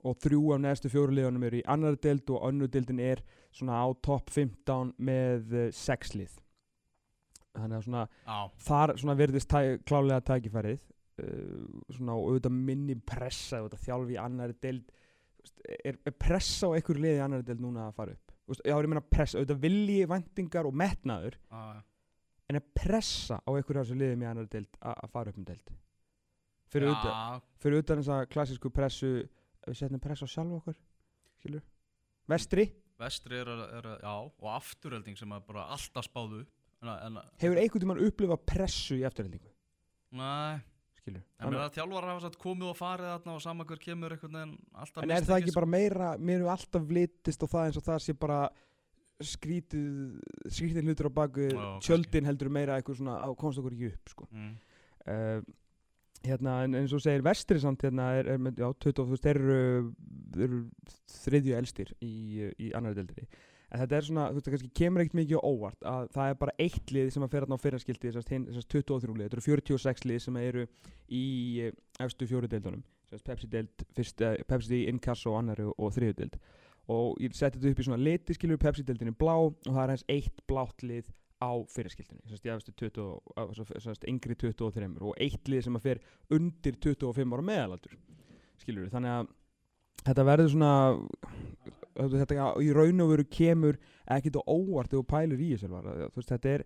og 0.00 0.16
þrjú 0.24 0.54
af 0.56 0.62
neðstu 0.64 0.90
fjóru 0.90 1.14
liðunum 1.14 1.44
eru 1.46 1.60
í 1.60 1.66
annar 1.68 1.98
deild 2.00 2.32
og 2.32 2.48
önnur 2.48 2.72
deildin 2.72 3.02
er 3.04 3.20
svona 3.54 3.80
á 3.82 3.86
topp 4.04 4.30
15 4.34 4.94
með 5.02 5.56
6 5.76 6.14
lið. 6.18 6.38
Þannig 7.56 7.80
að 7.80 7.84
svona 7.88 8.04
Já, 8.06 8.38
þar 8.66 8.94
svona 9.02 9.18
verðist 9.18 9.50
tæ, 9.50 9.60
klálega 9.88 10.22
tækifærið 10.28 10.78
uh, 10.78 11.82
svona 11.96 12.16
og 12.16 12.28
auðvitað 12.30 12.56
minni 12.70 12.96
pressa 12.96 13.60
auðvitað 13.60 13.84
þjálfi 13.88 14.16
í 14.16 14.20
annari 14.22 14.56
deild. 14.62 14.96
Er, 15.82 15.98
er 16.06 16.14
pressa 16.14 16.70
á 16.70 16.74
einhverju 16.76 17.02
liði 17.02 17.18
í 17.18 17.24
annari 17.24 17.46
deild 17.48 17.64
núna 17.64 17.88
að 17.88 17.96
fara 17.98 18.14
upp? 18.14 18.34
Þú 18.44 18.54
veist, 18.54 18.64
já, 18.66 18.74
ég 18.76 18.90
meina 18.90 19.04
pressa, 19.06 19.38
auðvitað 19.40 19.62
vilji, 19.64 20.00
væntingar 20.10 20.68
og 20.68 20.76
metnaður 20.76 21.36
já, 21.38 21.60
en 22.50 22.58
er 22.58 22.64
pressa 22.74 23.38
á 23.42 23.50
einhverju 23.50 23.82
þessu 23.82 23.98
liðum 23.98 24.24
í 24.24 24.28
annari 24.30 24.50
deild 24.52 24.80
að 24.82 25.12
fara 25.12 25.32
upp 25.32 25.40
um 25.40 25.46
deild? 25.48 25.74
Fyrir 26.70 26.92
utan, 26.92 27.10
já, 27.10 27.42
fyrir 27.62 27.82
utan 27.82 28.02
þessa 28.02 28.20
klassísku 28.30 28.70
pressu 28.74 29.12
við 29.66 29.78
setjum 29.78 30.02
pressu 30.02 30.26
á 30.26 30.30
sjálf 30.30 30.58
okkur 30.60 30.76
skilur 31.40 31.64
vestri, 32.30 32.66
vestri 33.00 33.38
er 33.40 33.50
að, 33.52 33.62
er 33.78 33.88
já, 33.98 34.14
og 34.14 34.50
afturhelding 34.54 35.18
sem 35.18 35.36
er 35.36 35.46
bara 35.46 35.68
alltaf 35.74 36.06
spáðu 36.08 36.42
upp. 36.44 36.56
En, 36.80 36.90
en, 36.94 37.22
hefur 37.42 37.60
einhvern 37.60 37.84
tímann 37.84 38.02
upplifað 38.06 38.44
pressu 38.48 38.96
í 38.96 39.02
eftirhendingu 39.04 39.50
Nei, 40.16 40.56
skilur. 40.96 41.22
En 41.38 41.52
mér 41.52 41.66
að 41.66 41.76
þjálfar 41.76 42.06
hafa 42.08 42.22
satt 42.24 42.38
komið 42.40 42.70
og 42.70 42.78
farið 42.78 43.10
þarna 43.12 43.34
og 43.36 43.44
saman 43.44 43.68
hver 43.68 43.82
kemur 43.82 44.14
einhvern 44.16 44.38
veginn 44.38 44.56
alltaf 44.72 45.04
En 45.04 45.12
er 45.14 45.28
það 45.28 45.42
ekki 45.42 45.54
bara 45.58 45.70
meira, 45.74 46.08
mér 46.16 46.40
hefur 46.40 46.54
alltaf 46.54 46.94
litist 46.96 47.44
á 47.44 47.46
það 47.52 47.66
eins 47.66 47.78
og 47.80 47.86
það 47.86 48.02
sé 48.06 48.16
bara 48.24 48.40
skrítið, 49.20 50.80
hlutur 50.80 51.10
á 51.12 51.18
baku 51.20 51.48
tjöldin 51.84 52.28
heldur 52.28 52.48
meira 52.52 52.78
eitthvað 52.78 53.02
svona, 53.02 53.18
á, 53.20 53.28
komst 53.36 53.60
okkur 53.60 53.76
ekki 53.76 53.90
upp 53.92 54.12
sko. 54.14 54.28
mm, 54.32 54.54
uh, 55.12 55.42
hérna, 56.26 56.58
en 56.64 56.76
eins 56.80 56.92
og 56.96 57.02
segir 57.04 57.24
vestri 57.24 57.60
samt 57.62 57.84
hérna 57.86 58.10
er, 58.18 58.34
er 58.34 58.50
já, 58.52 58.68
20, 58.72 58.96
þú 58.98 59.06
veist, 59.12 59.24
þeir 59.24 59.40
eru, 59.40 59.60
þeir 60.34 60.48
eru 60.48 60.60
þriðju 61.20 61.56
elstir 61.60 61.94
í, 62.04 62.12
í 62.60 62.74
annari 62.76 63.00
deildri 63.00 63.28
en 63.70 63.82
þetta 63.84 63.96
er 63.96 64.06
svona, 64.06 64.28
þú 64.30 64.36
veist, 64.38 64.46
það 64.46 64.54
kannski 64.56 64.70
kemur 64.80 65.02
ekkert 65.04 65.18
mikið 65.20 65.42
óvart 65.46 65.84
að 65.86 66.08
það 66.14 66.30
er 66.30 66.38
bara 66.40 66.54
eitt 66.64 66.94
lið 66.94 67.10
sem 67.14 67.26
að 67.26 67.34
fer 67.34 67.44
þarna 67.44 67.58
á 67.58 67.64
fyrraskildi, 67.64 68.08
þessast, 68.08 68.32
hinn, 68.34 68.46
þessast 68.48 68.72
23 68.74 69.14
lið, 69.14 69.28
þetta 69.28 69.38
eru 69.38 69.46
46 69.46 70.08
lið 70.10 70.24
sem 70.24 70.38
eru 70.40 70.64
í 71.06 71.26
eh, 71.66 71.76
efstu 72.02 72.26
fjóru 72.30 72.50
deildunum. 72.50 72.82
Pepsi 73.26 73.48
deild, 73.50 73.84
fyrst, 73.94 74.22
eh, 74.22 74.42
Pepsi 74.46 74.84
Inkasso, 74.90 75.34
annari 75.38 75.66
og, 75.70 75.88
þriðju 75.94 76.18
deild. 76.18 76.36
Og 76.90 77.22
ég 77.22 77.34
seti 77.38 77.58
þetta 77.58 77.70
upp 77.70 77.82
í 77.82 77.86
svona 77.86 78.02
liti 78.02 78.34
skilur 78.34 78.60
Pepsi 78.62 78.84
deildinni 78.86 79.14
blá 79.18 79.36
og 79.38 79.58
það 79.62 79.82
er 79.84 79.94
hans 79.94 80.06
eitt 80.10 80.42
blátt 80.50 80.82
lið 80.82 81.10
á 81.40 81.50
fyrirskildinni 81.72 82.22
þessast 82.26 82.46
í 82.46 82.52
efstu 82.54 82.72
20, 82.76 83.00
og- 83.00 83.32
á- 83.40 83.48
svo- 83.56 83.68
þessast 83.70 84.04
yngri 84.08 84.36
23 84.36 85.00
og 85.00 85.14
eitt 85.18 85.48
lið 85.48 85.64
sem 85.64 85.76
að 85.78 85.86
fer 85.88 86.00
undir 86.30 86.76
25 86.76 87.32
ára 87.36 87.46
meðalaldur 87.50 87.96
skilur 88.60 88.84
við, 88.86 88.92
þannig 88.92 89.14
að 89.16 89.28
þetta 90.04 90.24
verður 90.28 90.50
svona 90.52 90.72
þetta, 92.00 92.46
í 92.64 92.70
raun 92.76 93.02
og 93.04 93.10
veru 93.14 93.24
kemur 93.28 93.78
ekkit 94.10 94.38
á 94.40 94.42
óvart 94.48 94.92
þú 94.92 95.02
pælir 95.08 95.40
í 95.42 95.50
þessu 95.56 96.24
þetta 96.28 96.54
er 96.54 96.64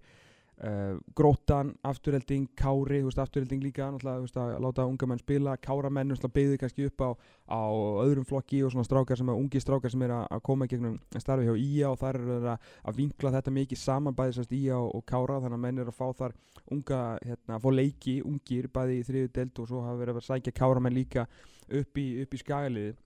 uh, 0.63 0.99
grótan, 1.17 1.73
afturhelding, 1.87 2.47
kári 2.59 3.01
veist, 3.05 3.19
afturhelding 3.19 3.63
líka, 3.65 3.91
veist, 3.99 4.37
að 4.39 4.57
láta 4.63 4.87
unga 4.89 5.09
menn 5.11 5.23
spila, 5.23 5.57
káramenn 5.57 6.15
byggði 6.35 6.59
kannski 6.61 6.89
upp 6.89 7.05
á, 7.05 7.11
á 7.51 7.63
öðrum 8.05 8.27
flokki 8.29 8.63
og 8.65 8.73
svona 8.75 8.87
strákar 8.87 9.19
sem 9.21 9.31
er, 9.31 9.39
ungi 9.39 9.63
strákar 9.63 9.93
sem 9.93 10.05
er 10.07 10.15
að, 10.17 10.27
koma 10.47 10.69
gegnum 10.71 10.99
starfi 11.19 11.49
hjá 11.49 11.55
IA 11.59 11.91
og 11.91 11.99
þar 12.01 12.21
þeir 12.25 12.49
að, 12.55 12.69
að 12.85 13.01
vinkla 13.01 13.35
þetta 13.37 13.57
mikið 13.59 13.83
saman 13.83 14.19
bæði 14.19 14.37
sérst 14.39 14.55
IA 14.57 14.79
og, 14.79 14.93
og 14.99 15.07
kára 15.09 15.41
þannig 15.43 15.59
að 15.59 15.65
menn 15.67 15.83
er 15.83 15.91
að 15.93 15.99
fá 15.99 16.07
þar 16.21 16.37
unga, 16.75 17.01
hérna, 17.25 17.57
að 17.57 17.65
fá 17.65 17.71
leiki, 17.75 18.19
ungir 18.25 18.71
bæði 18.75 19.01
í 19.01 19.09
þriðu 19.09 19.33
deild 19.39 19.65
og 19.65 19.71
svo 19.71 19.83
hafa 19.85 20.01
verið 20.03 20.21
að 20.21 20.29
sækja 20.29 20.57
káramenn 20.57 20.97
líka 20.97 21.27
upp 21.69 21.99
í, 22.01 22.07
upp 22.25 22.35
í 22.35 22.41
skagaliði 22.41 22.93
eh, 22.93 23.03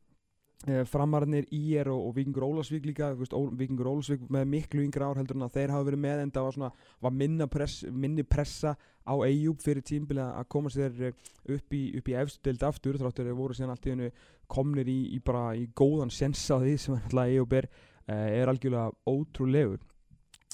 framarnir 0.66 1.46
IR 1.54 1.86
og, 1.92 2.08
og 2.08 2.14
Víkingur 2.16 2.42
Ólasvík 2.42 2.86
líka 2.88 3.12
Víkingur 3.14 3.92
Ólasvík 3.92 4.24
með 4.28 4.48
miklu 4.50 4.82
yngra 4.82 5.06
ár 5.06 5.20
heldur 5.20 5.38
en 5.38 5.46
að 5.46 5.54
þeir 5.54 5.70
hafa 5.70 5.86
verið 5.86 6.00
með 6.02 6.22
en 6.22 6.32
það 6.34 6.46
var, 6.48 6.56
svona, 6.56 6.70
var 7.06 7.48
press, 7.48 7.84
minni 7.86 8.24
pressa 8.26 8.74
á 9.06 9.14
Eyjúb 9.24 9.62
fyrir 9.62 9.84
tímbil 9.86 10.18
að 10.20 10.48
koma 10.50 10.70
sér 10.70 10.96
eh, 11.00 11.12
upp 11.54 11.74
í, 11.74 11.82
upp 11.96 12.08
í 12.10 12.16
efstu 12.18 12.42
deild 12.44 12.64
aftur 12.66 12.98
þráttur 12.98 13.28
þeir 13.28 13.38
voru 13.38 13.54
síðan 13.54 13.70
allt 13.72 13.86
í 13.86 13.92
hennu 13.94 14.10
komnir 14.50 14.90
í, 14.90 14.98
í 15.14 15.20
bara 15.24 15.54
í 15.54 15.68
góðan 15.78 16.10
sens 16.12 16.42
á 16.50 16.58
því 16.58 16.74
sem 16.76 16.98
alltaf 16.98 17.22
Eyjúb 17.22 17.54
er, 17.60 17.68
eh, 18.08 18.26
er 18.40 18.50
algjörlega 18.50 18.90
ótrúlegur. 19.08 19.78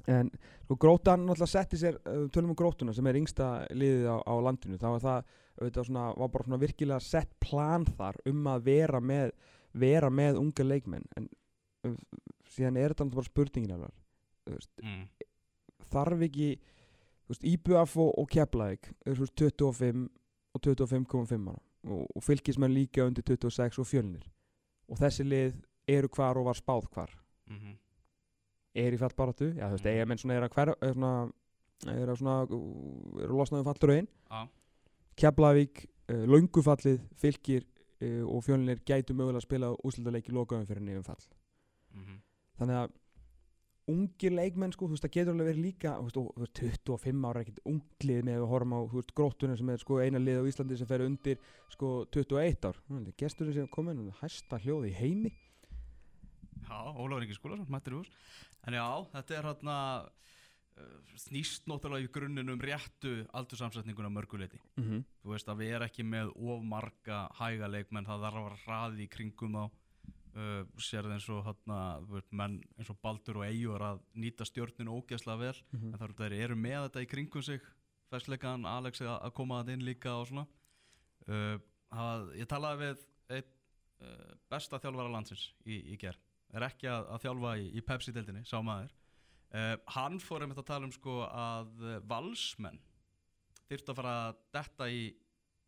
En 0.05 0.28
sko 0.66 0.76
grótan 0.76 1.24
náttúrulega 1.24 1.48
setti 1.48 1.80
sér 1.80 1.96
tölum 2.28 2.52
um 2.52 2.59
grótuna 2.59 2.92
sem 2.92 3.07
er 3.09 3.16
yngsta 3.16 3.48
liðið 3.72 4.11
á, 4.12 4.16
á 4.20 4.34
landinu. 4.44 4.76
Þá 4.76 4.88
var 4.92 5.05
það 5.07 5.32
auðvitað 5.55 5.88
svona, 5.88 6.07
var 6.18 6.30
bara 6.34 6.46
svona 6.48 6.61
virkilega 6.61 7.00
sett 7.00 7.34
plan 7.40 7.86
þar 7.88 8.18
um 8.28 8.48
að 8.52 8.66
vera 8.68 9.00
með 9.00 9.32
vera 9.75 10.11
með 10.11 10.39
unga 10.41 10.64
leikmenn 10.66 11.05
en 11.18 11.29
uh, 11.87 11.95
síðan 12.55 12.77
er 12.81 12.95
þetta 12.95 13.09
bara 13.14 13.27
spurningin 13.29 13.75
veist, 14.59 14.70
mm, 14.83 15.05
þarf 15.91 16.22
ekki 16.29 16.49
IBF 17.49 17.97
og, 17.97 18.11
og 18.20 18.29
Keflavík 18.31 18.91
er 19.07 19.16
þú 19.16 19.25
veist 19.25 19.41
25 19.41 20.09
og 20.55 20.61
25,5 20.62 21.49
ára 21.51 21.61
og, 21.85 22.05
og 22.16 22.22
fylgismenn 22.25 22.72
líka 22.75 23.05
undir 23.05 23.25
26 23.27 23.79
og 23.83 23.87
fjölnir. 23.89 24.22
Og 24.89 24.97
þessi 25.01 25.25
lið 25.27 25.57
eru 25.89 26.09
hvar 26.12 26.39
og 26.41 26.47
var 26.47 26.57
spáð 26.57 26.87
hvar. 26.95 27.11
Mhm, 27.51 27.75
er 28.75 28.95
í 28.97 28.99
fallbaráttu 29.01 29.51
já 29.57 29.66
þú 29.68 29.75
veist, 29.77 29.85
Mhm. 29.85 29.95
eigamenn 29.99 30.18
svona 30.22 30.35
er 30.39 30.47
að 30.49 30.55
hver 30.55 30.75
er 30.81 30.95
svona, 30.95 31.33
er 31.89 32.09
að 32.09 32.16
svona 32.20 32.37
er 32.45 33.29
að 33.29 33.35
losna 33.37 33.59
um 33.61 33.64
fallröðin 33.68 34.09
Já. 34.31 34.49
Keflavík, 35.16 35.85
uh, 36.11 36.25
Laungufallið 36.27 37.01
fylgir 37.20 37.64
uh, 38.05 38.26
og 38.28 38.44
fjölnir 38.46 38.82
gætu 38.86 39.16
mögulega 39.16 39.40
að 39.42 39.48
spila 39.48 39.72
úslitaleiki 39.84 40.34
lokaðum 40.34 40.68
fyrir 40.68 40.84
nefnum 40.84 41.09
fall. 41.09 41.24
Mhm. 41.94 42.20
þannig 42.59 42.76
að 42.82 42.92
ungir 43.90 44.32
leikmenn 44.32 44.72
sko, 44.72 44.86
þú 44.88 44.96
veist, 44.96 45.05
það 45.05 45.14
getur 45.16 45.34
alveg 45.34 45.48
verið 45.50 45.64
líka 45.66 45.92
veist, 46.00 46.16
og, 46.16 46.30
veist, 46.40 46.61
25 46.62 47.26
ára 47.28 47.40
er 47.40 47.44
ekkert 47.44 47.64
unglið 47.68 48.20
með 48.24 48.38
að 48.40 48.50
horfum 48.52 48.74
á, 48.74 48.80
þú 48.88 49.00
veist, 49.00 49.14
gróttunum 49.18 49.59
sem 49.61 49.72
er 49.74 49.82
sko 49.82 49.98
eina 50.00 50.22
lið 50.22 50.40
á 50.40 50.48
Íslandi 50.48 50.78
sem 50.80 50.88
fer 50.88 51.05
undir 51.05 51.42
sko 51.74 51.90
21 52.14 52.68
ár, 52.70 52.80
gesturinn 53.20 53.57
sem 53.59 53.68
komin 53.74 54.07
hæsta 54.22 54.61
hljóði 54.62 54.92
í 54.94 54.98
heimi. 54.98 55.34
Já, 56.64 56.78
Ólafur 56.96 57.26
Ingi 57.26 57.36
Skúlason, 57.36 57.68
mættir 57.68 57.98
hús. 57.98 58.09
En 58.64 58.76
já, 58.78 58.86
þetta 59.12 59.36
er 59.36 59.48
hérna 59.50 59.76
snýst 61.20 61.68
náttúrulega 61.70 62.09
í 62.09 62.11
grunninn 62.12 62.51
um 62.51 62.61
réttu 62.61 63.12
aldursamsetninguna 63.39 64.11
mörguleiti 64.11 64.59
mm 64.77 64.85
-hmm. 64.85 65.05
Þú 65.22 65.31
veist 65.31 65.49
að 65.49 65.61
við 65.61 65.75
erum 65.75 65.87
ekki 65.87 66.05
með 66.05 66.33
of 66.35 66.62
marga 66.62 67.29
hæga 67.39 67.68
leikmenn, 67.68 68.07
það 68.07 68.25
þarf 68.25 68.53
að 68.53 68.59
hraði 68.64 69.03
í 69.05 69.09
kringum 69.09 69.53
þá. 69.53 69.70
Uh, 70.35 70.66
Sérð 70.79 71.12
eins 71.12 71.29
og 71.29 71.45
þú 71.47 72.11
veist, 72.11 72.33
menn 72.33 72.61
eins 72.79 72.91
og 72.91 72.99
Baldur 73.01 73.37
og 73.37 73.45
Eyjur 73.45 73.81
að 73.81 74.01
nýta 74.14 74.45
stjórninu 74.45 74.91
ógeðslega 74.91 75.39
vel. 75.39 75.62
Mhm. 75.72 75.95
En 75.95 75.99
þar 75.99 76.33
eru 76.33 76.57
með 76.57 76.89
þetta 76.89 77.03
í 77.03 77.07
kringum 77.07 77.43
sig 77.43 77.61
Fæsleikan, 78.11 78.66
Alex 78.66 79.01
er 79.01 79.07
að 79.07 79.33
koma 79.33 79.62
það 79.62 79.72
inn 79.72 79.85
líka 79.85 80.11
og 80.11 80.27
svona. 80.27 80.47
Uh, 81.29 81.59
að, 81.91 82.35
Ég 82.37 82.47
talaði 82.47 82.79
við 82.79 83.07
einn 83.31 83.51
uh, 84.03 84.35
besta 84.51 84.79
þjálfara 84.79 85.12
landsins 85.12 85.53
í, 85.64 85.95
í 85.95 85.97
ger 85.97 86.18
Er 86.55 86.62
ekki 86.62 86.87
að, 86.87 87.09
að 87.09 87.22
þjálfa 87.25 87.57
í, 87.59 87.70
í 87.79 87.81
Pepsi-deildinni, 87.81 88.45
sá 88.45 88.61
maður 88.62 88.93
uh, 89.55 89.76
Hann 89.96 90.18
fór 90.22 90.42
einmitt 90.44 90.59
að 90.62 90.68
tala 90.72 90.88
um 90.88 90.92
sko 90.94 91.20
að 91.28 91.70
uh, 91.82 91.98
valsmenn 92.11 92.80
þyrftu 93.70 93.94
að 93.94 93.98
fara 94.00 94.14
að 94.28 94.40
detta 94.59 94.88
í 94.92 95.02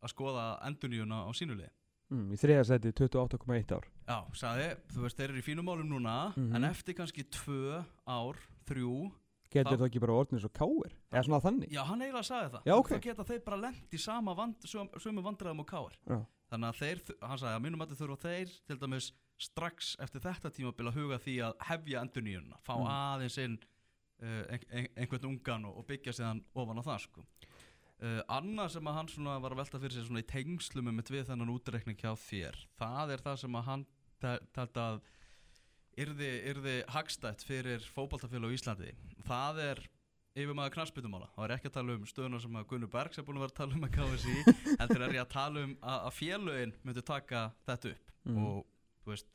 að 0.05 0.11
skoða 0.13 0.47
enduníuna 0.67 1.23
á 1.25 1.31
sínuleg 1.33 1.71
mm, 2.13 2.27
í 2.35 2.37
þriða 2.39 2.65
seti 2.69 2.91
28,1 2.93 3.73
ár 3.77 3.87
Já, 4.07 4.17
sagði, 4.37 4.67
þú 4.93 5.01
veist, 5.07 5.17
þeir 5.17 5.31
eru 5.33 5.41
í 5.41 5.47
fínum 5.47 5.65
málum 5.67 5.89
núna 5.89 6.17
Mhm. 6.37 6.55
en 6.55 6.63
eftir 6.69 6.95
kannski 6.95 7.25
tvö 7.33 7.81
ár, 8.07 8.37
þrjú 8.69 9.11
getur 9.49 9.71
Það- 9.73 9.79
það 9.81 9.87
ekki 9.89 9.99
bara 10.03 10.13
orðnið 10.21 10.41
svo 10.43 10.49
káir 10.53 10.93
eða 11.11 11.23
svona 11.25 11.41
þannig 11.43 11.71
Já, 11.73 11.83
hann 11.87 12.01
eiginlega 12.01 12.27
sagði 12.29 12.51
það 12.53 12.65
Já, 12.69 12.73
ok. 12.77 12.89
Þá 12.93 13.01
geta 13.07 13.23
þeir 13.31 13.43
bara 13.45 13.57
lent 13.65 13.93
í 13.95 13.99
sama 13.99 14.33
vand, 14.35 14.55
söm, 14.67 14.89
sömu 14.99 15.23
vandræðum 15.25 15.59
og 15.63 15.67
káir 15.71 15.95
Já. 16.07 16.19
Þannig 16.51 16.67
að 16.69 16.77
þeir, 16.79 16.99
hann 17.27 17.37
sagði 17.41 17.55
að 17.57 17.63
mínum 17.65 17.81
að 17.83 17.95
þurfa 17.99 18.17
þeir 18.23 18.51
til 18.67 18.77
dæmis 18.79 19.07
strax 19.37 19.95
eftir 19.99 20.21
þetta 20.23 20.49
tímabil 20.55 20.87
að 20.87 20.95
huga 21.01 21.17
því 21.19 21.33
að 21.47 21.57
hefja 21.67 22.01
enduníuna 22.05 22.57
fá 22.63 22.75
Mm. 22.77 22.87
aðeins 22.87 23.37
inn 23.43 23.57
einhvern 24.97 25.27
ungan 25.31 25.65
og, 25.69 25.77
og 25.81 25.87
byggja 25.91 26.13
síðan 26.17 26.43
ofan 26.57 26.79
á 26.81 26.83
það 26.87 27.03
sko. 27.05 27.25
uh, 28.01 28.21
Annað 28.37 28.71
sem 28.77 28.87
að 28.89 28.97
hann 29.01 29.29
var 29.43 29.53
að 29.55 29.61
velta 29.63 29.81
fyrir 29.83 30.05
svona 30.07 30.23
í 30.23 30.27
tengslum 30.31 30.89
með 30.89 31.11
við 31.13 31.27
þennan 31.29 31.53
útreikning 31.53 31.99
hjá 32.01 32.13
þér 32.27 32.57
það 32.79 33.13
er 33.17 33.25
það 33.27 33.37
sem 33.43 33.59
að 33.59 33.67
hann 33.69 33.85
tælt 34.57 34.77
að 34.81 35.01
yrði, 35.97 36.31
yrði 36.51 36.75
hagstætt 36.93 37.45
fyrir 37.45 37.85
fótballtafélag 37.93 38.49
á 38.49 38.55
Íslandi 38.57 38.91
það 39.27 39.61
er 39.67 39.83
yfir 40.37 40.53
maður 40.57 40.75
knarsbytumála 40.75 41.29
þá 41.33 41.39
er 41.47 41.53
ekki 41.55 41.69
að 41.71 41.75
tala 41.79 41.93
um 41.97 42.03
stöðuna 42.09 42.39
sem 42.41 42.57
að 42.59 42.67
Gunnar 42.69 42.91
Bergs 42.93 43.17
er 43.17 43.25
búin 43.25 43.39
að 43.39 43.45
vera 43.47 43.53
að 43.53 43.59
tala 43.61 43.77
um 43.77 43.85
að 43.87 43.95
KSI 43.95 44.35
heldur 44.81 45.05
er 45.07 45.15
ég 45.17 45.23
að 45.23 45.31
tala 45.33 45.63
um 45.65 45.71
að, 45.81 45.99
að 46.09 46.13
félögin 46.19 46.73
myndi 46.85 47.05
taka 47.05 47.47
þetta 47.69 47.93
upp 47.95 48.03
Mhm. 48.27 48.43
og 48.43 48.65
þú 49.05 49.11
veist 49.13 49.29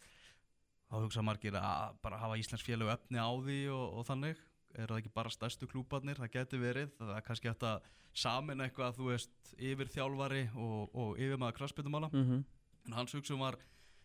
þá 0.92 0.94
hugsa 1.00 1.22
margir 1.24 1.54
að 1.56 1.94
bara 2.04 2.18
hafa 2.20 2.34
Íslands 2.36 2.64
félög 2.66 2.90
efni 2.92 3.16
á 3.16 3.30
því 3.40 3.54
og, 3.72 3.84
og 3.96 4.04
þannig 4.04 4.42
er 4.78 4.86
það 4.88 4.98
ekki 5.02 5.12
bara 5.14 5.30
stærstu 5.30 5.66
klúbarnir, 5.70 6.16
það 6.20 6.30
geti 6.36 6.58
verið, 6.62 6.92
það 6.98 7.16
er 7.16 7.26
kannski 7.26 7.48
hægt 7.50 7.62
að 7.68 7.82
samin 8.14 8.60
eitthvað, 8.60 8.96
þú 8.98 9.08
veist, 9.10 9.52
yfir 9.58 9.88
þjálfari 9.88 10.42
og, 10.54 10.90
og 10.94 11.18
yfir 11.18 11.38
maður 11.40 11.58
krassbyttumála. 11.60 12.10
Mhm. 12.12 12.44
En 12.86 12.92
hans 12.98 13.12
hugsun 13.14 13.38
var 13.38 13.56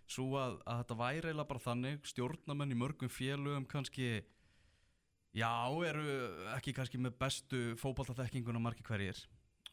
svo 0.07 0.29
að, 0.39 0.59
að 0.69 0.83
þetta 0.83 0.95
væri 1.01 1.21
eiginlega 1.27 1.47
bara 1.49 1.59
þannig, 1.65 2.03
stjórnamenn 2.07 2.71
í 2.71 2.77
mörgum 2.79 3.09
félögum 3.11 3.65
kannski, 3.67 4.21
já, 5.35 5.49
eru 5.89 6.05
ekki 6.55 6.73
kannski 6.77 6.97
með 7.01 7.17
bestu 7.19 7.59
fótballtaþekkinguna 7.81 8.61
margir 8.61 8.85
hverjir. 8.87 9.19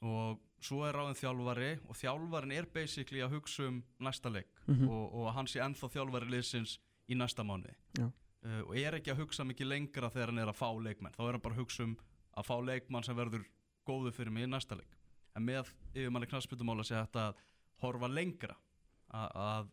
Og 0.05 0.41
svo 0.65 0.83
er 0.89 0.97
ráðin 0.97 1.17
þjálfari 1.21 1.69
og 1.89 1.97
þjálfarin 1.97 2.53
er 2.57 2.67
basically 2.75 3.23
að 3.25 3.37
hugsa 3.39 3.69
um 3.71 3.83
næsta 4.03 4.33
leik 4.33 4.51
Mhm. 4.67 4.89
og, 4.89 5.15
og 5.15 5.33
hann 5.37 5.47
sé 5.47 5.61
ennþá 5.63 5.89
þjálfari 5.93 6.29
liðsins 6.33 6.79
í 7.09 7.15
næsta 7.15 7.45
mánuði. 7.45 7.75
Já. 7.99 8.11
Uh, 8.45 8.61
og 8.67 8.75
er 8.77 8.99
ekki 8.99 9.13
að 9.15 9.23
hugsa 9.23 9.47
mikið 9.49 9.71
lengra 9.71 10.11
þegar 10.13 10.33
hann 10.33 10.43
er 10.43 10.51
að 10.53 10.59
fá 10.59 10.69
leikmenn. 10.77 11.15
Þá 11.17 11.23
er 11.25 11.33
hann 11.33 11.45
bara 11.45 11.57
að 11.57 11.63
hugsa 11.63 11.87
um 11.87 11.95
að 12.35 12.49
fá 12.51 12.57
leikmann 12.61 13.07
sem 13.07 13.17
verður 13.17 13.47
góður 13.89 14.17
fyrir 14.17 14.35
mig 14.35 14.45
í 14.45 14.51
næsta 14.51 14.77
leik. 14.77 14.99
En 15.35 15.47
með 15.47 15.71
yfirmanni 15.95 16.29
knastbyttumála 16.31 16.85
sé 16.87 16.99
þetta 16.99 17.31
að 17.31 17.41
horfa 17.85 18.11
lengra 18.11 18.57
að, 19.15 19.31
að, 19.47 19.71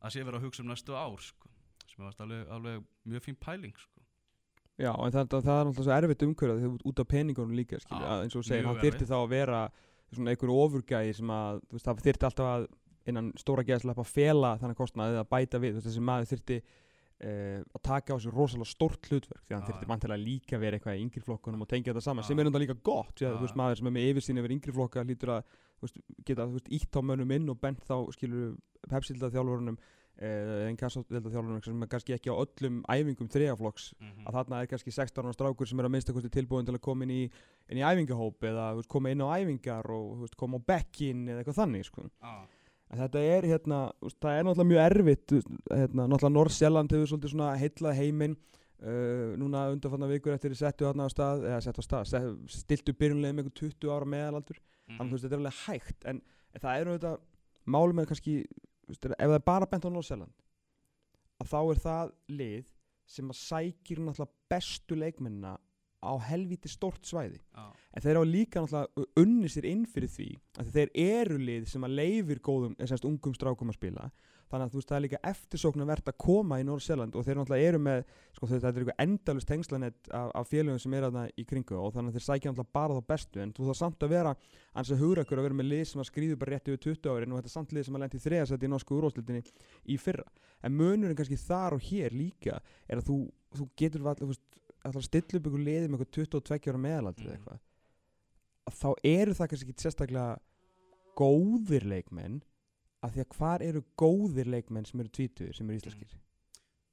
að 0.00 0.14
sé 0.14 0.24
verið 0.26 0.40
að 0.40 0.46
hugsa 0.48 0.64
um 0.64 0.70
næstu 0.70 0.96
ár 0.96 1.24
sko. 1.24 1.50
sem 1.90 2.04
er 2.06 2.20
alveg, 2.24 2.44
alveg 2.56 2.84
mjög 3.10 3.24
fín 3.24 3.38
pæling 3.40 3.78
sko. 3.78 4.04
Já, 4.80 4.92
en 4.94 5.12
það, 5.12 5.26
það, 5.32 5.42
það 5.44 5.54
er 5.54 5.66
náttúrulega 5.68 5.86
svo 5.86 5.96
erfitt 5.96 6.22
umhverfað 6.24 6.60
þegar 6.62 6.84
út 6.90 7.00
af 7.02 7.08
peningunum 7.10 7.56
líka, 7.56 7.80
skilja, 7.82 8.04
Já, 8.06 8.22
eins 8.24 8.36
og 8.36 8.44
þú 8.44 8.48
segir, 8.48 8.68
hann 8.68 8.78
erfitt. 8.80 9.08
þá 9.10 9.16
að 9.18 9.32
vera 9.34 9.58
svona 10.10 10.32
einhver 10.32 10.52
ofurgæði 10.54 11.16
sem 11.18 11.32
að, 11.34 11.58
þú 11.66 11.76
veist, 11.76 11.88
það 11.88 12.04
þyrfti 12.06 12.28
alltaf 12.28 12.52
að 12.52 12.68
innan 13.10 13.28
stóra 13.40 13.64
geðslepa 13.66 14.04
að 14.04 14.12
fela 14.14 14.54
þannig 14.60 14.78
kostnað 14.78 15.16
eða 15.16 15.26
bæta 15.28 15.60
við, 15.60 15.76
þú 15.76 15.84
þessi 15.84 16.04
maður 16.06 16.30
þyrfti 16.30 16.58
uh, 17.20 17.60
að 17.76 17.82
taka 17.86 18.16
á 18.16 18.22
sig 18.22 18.34
rosalega 18.34 18.70
stórt 18.70 19.10
hlutverk 19.10 19.44
því 19.44 19.56
að 19.56 19.60
hann 19.60 19.84
já. 19.84 19.90
vantilega 19.92 20.24
líka 20.24 20.56
að 20.56 20.64
vera 20.64 20.78
eitthvað 20.78 20.98
í 20.98 21.04
yngri 21.04 21.24
flokkunum 21.26 21.64
og 21.64 21.70
tengja 21.70 21.92
þetta 21.92 22.06
saman, 22.08 22.26
sem 22.26 22.40
er 22.40 22.50
enda 22.50 22.62
líka 22.62 22.76
gott, 22.76 23.14
því 23.18 23.28
að, 23.28 23.38
þú 23.38 23.46
veist, 23.46 23.60
maður 23.60 23.80
sem 23.80 23.90
er 23.90 23.96
með 23.96 24.10
yfirsýn 24.10 24.42
yfir 24.42 24.56
yngri 24.56 24.76
flokka 24.76 25.06
hlýtur 25.06 25.34
að, 25.36 25.54
veist, 25.84 26.02
geta, 26.28 26.48
veist, 26.50 26.74
ítt 26.80 26.98
á 26.98 27.00
mönnum 27.04 27.34
inn 27.36 27.48
og 27.52 27.60
bent 27.62 27.82
þá, 27.88 27.96
skilur, 28.16 28.52
pepsilda 28.88 29.32
þjálfurunum 29.32 29.80
eða 30.20 30.56
en 30.68 30.76
þjálfurunum 30.76 31.62
sem 31.64 31.84
er 31.84 31.88
kannski 31.88 32.12
ekki 32.12 32.28
á 32.28 32.36
öllum 32.36 32.82
æfingum 32.92 33.30
þriðaflokks 33.32 33.86
mm 33.96 34.26
að 34.28 34.36
þarna 34.36 34.58
er 34.60 34.68
kannski 34.68 34.92
16 34.92 35.24
ára 35.24 35.32
strákur 35.32 35.68
sem 35.68 35.80
er 35.80 35.88
að 35.88 35.92
minnsta 35.94 36.12
kosti 36.12 36.28
tilbúin 36.28 36.66
til 36.68 36.74
að 36.76 36.82
koma 36.84 37.06
inn 37.06 37.14
í, 37.14 37.22
inn 37.72 37.80
í 37.80 37.84
æfingahóp 37.86 38.44
eða 38.44 38.66
veist, 38.76 38.88
koma 38.92 39.10
inn 39.10 39.24
á 39.24 39.32
æfingar 39.32 39.88
og 39.90 40.28
koma 40.36 40.60
á 40.60 40.66
bekkin 40.66 41.24
eða 41.24 41.40
eitthvað 41.40 41.60
þannig 41.62 41.88
sko. 41.88 42.04
ah. 42.20 42.44
En 42.90 43.02
þetta 43.04 43.22
er 43.22 43.46
hérna, 43.52 43.80
það 44.18 44.36
er 44.36 44.46
náttúrulega 44.46 44.70
mjög 44.70 44.84
erfitt 44.84 45.34
hérna, 45.34 46.06
náttúrulega 46.06 46.34
Norr-Sjelland 46.36 46.94
hefur 46.94 47.10
svolítið 47.12 47.34
svona 47.34 47.50
heitlað 47.60 47.98
heiminn 48.00 48.34
uh, 48.34 49.30
núna 49.40 49.68
undanfanna 49.74 50.10
vikur 50.10 50.34
eftir 50.34 50.56
að 50.56 50.62
settu 50.64 50.88
þarna 50.88 51.06
á 51.06 51.10
stað 51.14 51.46
eða 51.52 51.62
settu 51.66 51.84
á 51.84 51.86
stað, 51.86 52.28
stiltu 52.50 52.96
byrjunlega 52.96 53.36
með 53.36 53.46
einhver 53.46 53.56
20 53.62 53.94
ára 53.94 54.10
meðalaldur. 54.16 54.60
Þannig 54.90 55.06
að 55.06 55.14
veist, 55.14 55.24
þetta 55.26 55.36
er 55.36 55.42
alveg 55.44 55.60
hægt 55.68 56.06
en, 56.10 56.22
en 56.50 56.64
það 56.64 56.80
er 56.80 56.90
auðvitað, 56.90 57.24
málum 57.70 58.02
er 58.02 58.10
kannski 58.10 58.36
ef 58.90 59.02
það 59.06 59.36
er 59.38 59.46
bara 59.46 59.70
bent 59.70 59.86
á 59.86 59.90
Norr-Sjelland 59.94 60.46
að 61.40 61.50
þá 61.52 61.60
er 61.60 61.82
það 61.84 62.14
lið 62.40 62.72
sem 63.10 63.30
að 63.30 63.38
sækir 63.40 64.00
náttúrulega 64.02 64.50
bestu 64.50 64.98
leikmennina 64.98 65.54
á 66.00 66.12
helvíti 66.30 66.70
stórt 66.70 67.06
svæði. 67.06 67.40
Ah. 67.54 67.70
en 67.94 68.02
þeir 68.02 68.20
hafa 68.20 68.30
líka 68.30 68.62
náttúrulega 68.62 69.06
unni 69.22 69.48
sér 69.50 69.66
inn 69.68 69.86
fyrir 69.86 70.10
því 70.10 70.28
að 70.62 70.74
þeir 70.74 70.90
eru 71.04 71.38
lið 71.38 71.70
sem 71.70 71.86
að 71.86 71.96
leifir 72.00 72.40
góðum, 72.40 72.76
eða 72.78 72.92
semst 72.92 73.08
ungum 73.08 73.34
strákum 73.34 73.72
að 73.72 73.80
spila. 73.80 74.10
Þannig 74.50 74.66
að 74.66 74.72
þú 74.72 74.80
veist 74.80 74.88
það 74.90 74.96
er 74.96 75.02
líka 75.04 75.18
eftirsóknarvert 75.30 76.08
að 76.10 76.16
koma 76.18 76.56
í 76.58 76.64
Norr-Sjöland 76.66 77.14
og 77.14 77.22
þeir 77.26 77.36
náttúrulega 77.38 77.68
eru 77.70 77.80
með 77.86 78.00
sko 78.34 78.48
þetta 78.50 78.66
er 78.66 78.80
eitthvað 78.80 79.02
endalust 79.04 79.48
tengslanett 79.50 80.10
af, 80.10 80.32
af 80.40 80.48
félögum 80.50 80.80
sem 80.82 80.96
er 80.98 81.06
aðna 81.06 81.22
í 81.38 81.44
kringu 81.46 81.76
og 81.78 81.92
þannig 81.94 82.10
að 82.10 82.18
þeir 82.18 82.24
sækja 82.26 82.50
náttúrulega 82.50 82.74
bara 82.74 82.96
þá 82.96 83.06
bestu. 83.12 83.42
En 83.44 83.52
þú 83.54 83.68
þarf 83.68 83.78
samt 83.78 84.02
að 84.02 84.14
vera 84.16 84.34
hans 84.74 84.90
að 84.90 85.04
hugra 85.04 85.22
ykkur 85.22 85.42
að 85.42 85.46
vera 85.46 85.58
með 85.60 85.70
lið 85.70 85.84
sem 85.92 86.02
að 86.02 86.08
skrýðu 86.10 86.40
bara 86.40 86.56
rétt 86.56 86.72
yfir 86.72 86.82
20 86.88 87.14
árin 87.14 87.30
og 87.30 87.38
þetta 87.38 87.50
er 87.52 87.54
samt 87.54 87.74
lið 87.76 87.86
sem 87.86 87.98
að 87.98 88.04
lendi 88.04 88.18
í 88.18 88.24
þriðasætti 88.26 88.66
í 88.66 88.72
norsku 88.74 88.98
úrváðslutinni 88.98 89.44
í 89.86 90.00
fyrra. 90.02 90.26
En 90.66 90.74
munurinn 90.74 91.18
kannski 91.18 91.38
þar 91.38 91.78
og 91.78 91.86
hér 91.86 92.16
líka 92.16 92.58
er 92.90 92.98
að 92.98 93.06
þú, 93.06 93.20
þú 93.54 93.68
getur 93.78 94.02
vall, 94.08 94.18
þú 94.18 94.32
veist, 94.32 94.59
að 94.88 95.02
stilla 95.06 95.38
upp 95.40 95.46
ykkur 95.50 95.64
liði 95.66 95.88
með 95.92 96.00
eitthvað 96.00 96.14
22 96.16 96.70
ára 96.72 96.80
meðalaldri 96.86 97.26
Mhm. 97.26 97.32
mm. 97.32 97.36
eitthvað 97.36 97.60
að 98.70 98.78
þá 98.80 98.88
eru 99.10 99.34
það 99.34 99.48
kannski 99.50 99.68
ekki 99.74 99.82
sérstaklega 99.84 100.38
góðir 101.20 101.84
leikmenn 101.90 102.40
af 103.02 103.14
því 103.14 103.22
að 103.24 103.36
hvar 103.36 103.62
eru 103.64 103.80
góðir 103.98 104.46
leikmenn 104.52 104.86
sem 104.86 105.00
eru 105.00 105.08
tvítuðir, 105.16 105.54
sem 105.56 105.68
eru 105.70 105.78
íslenskir 105.80 106.18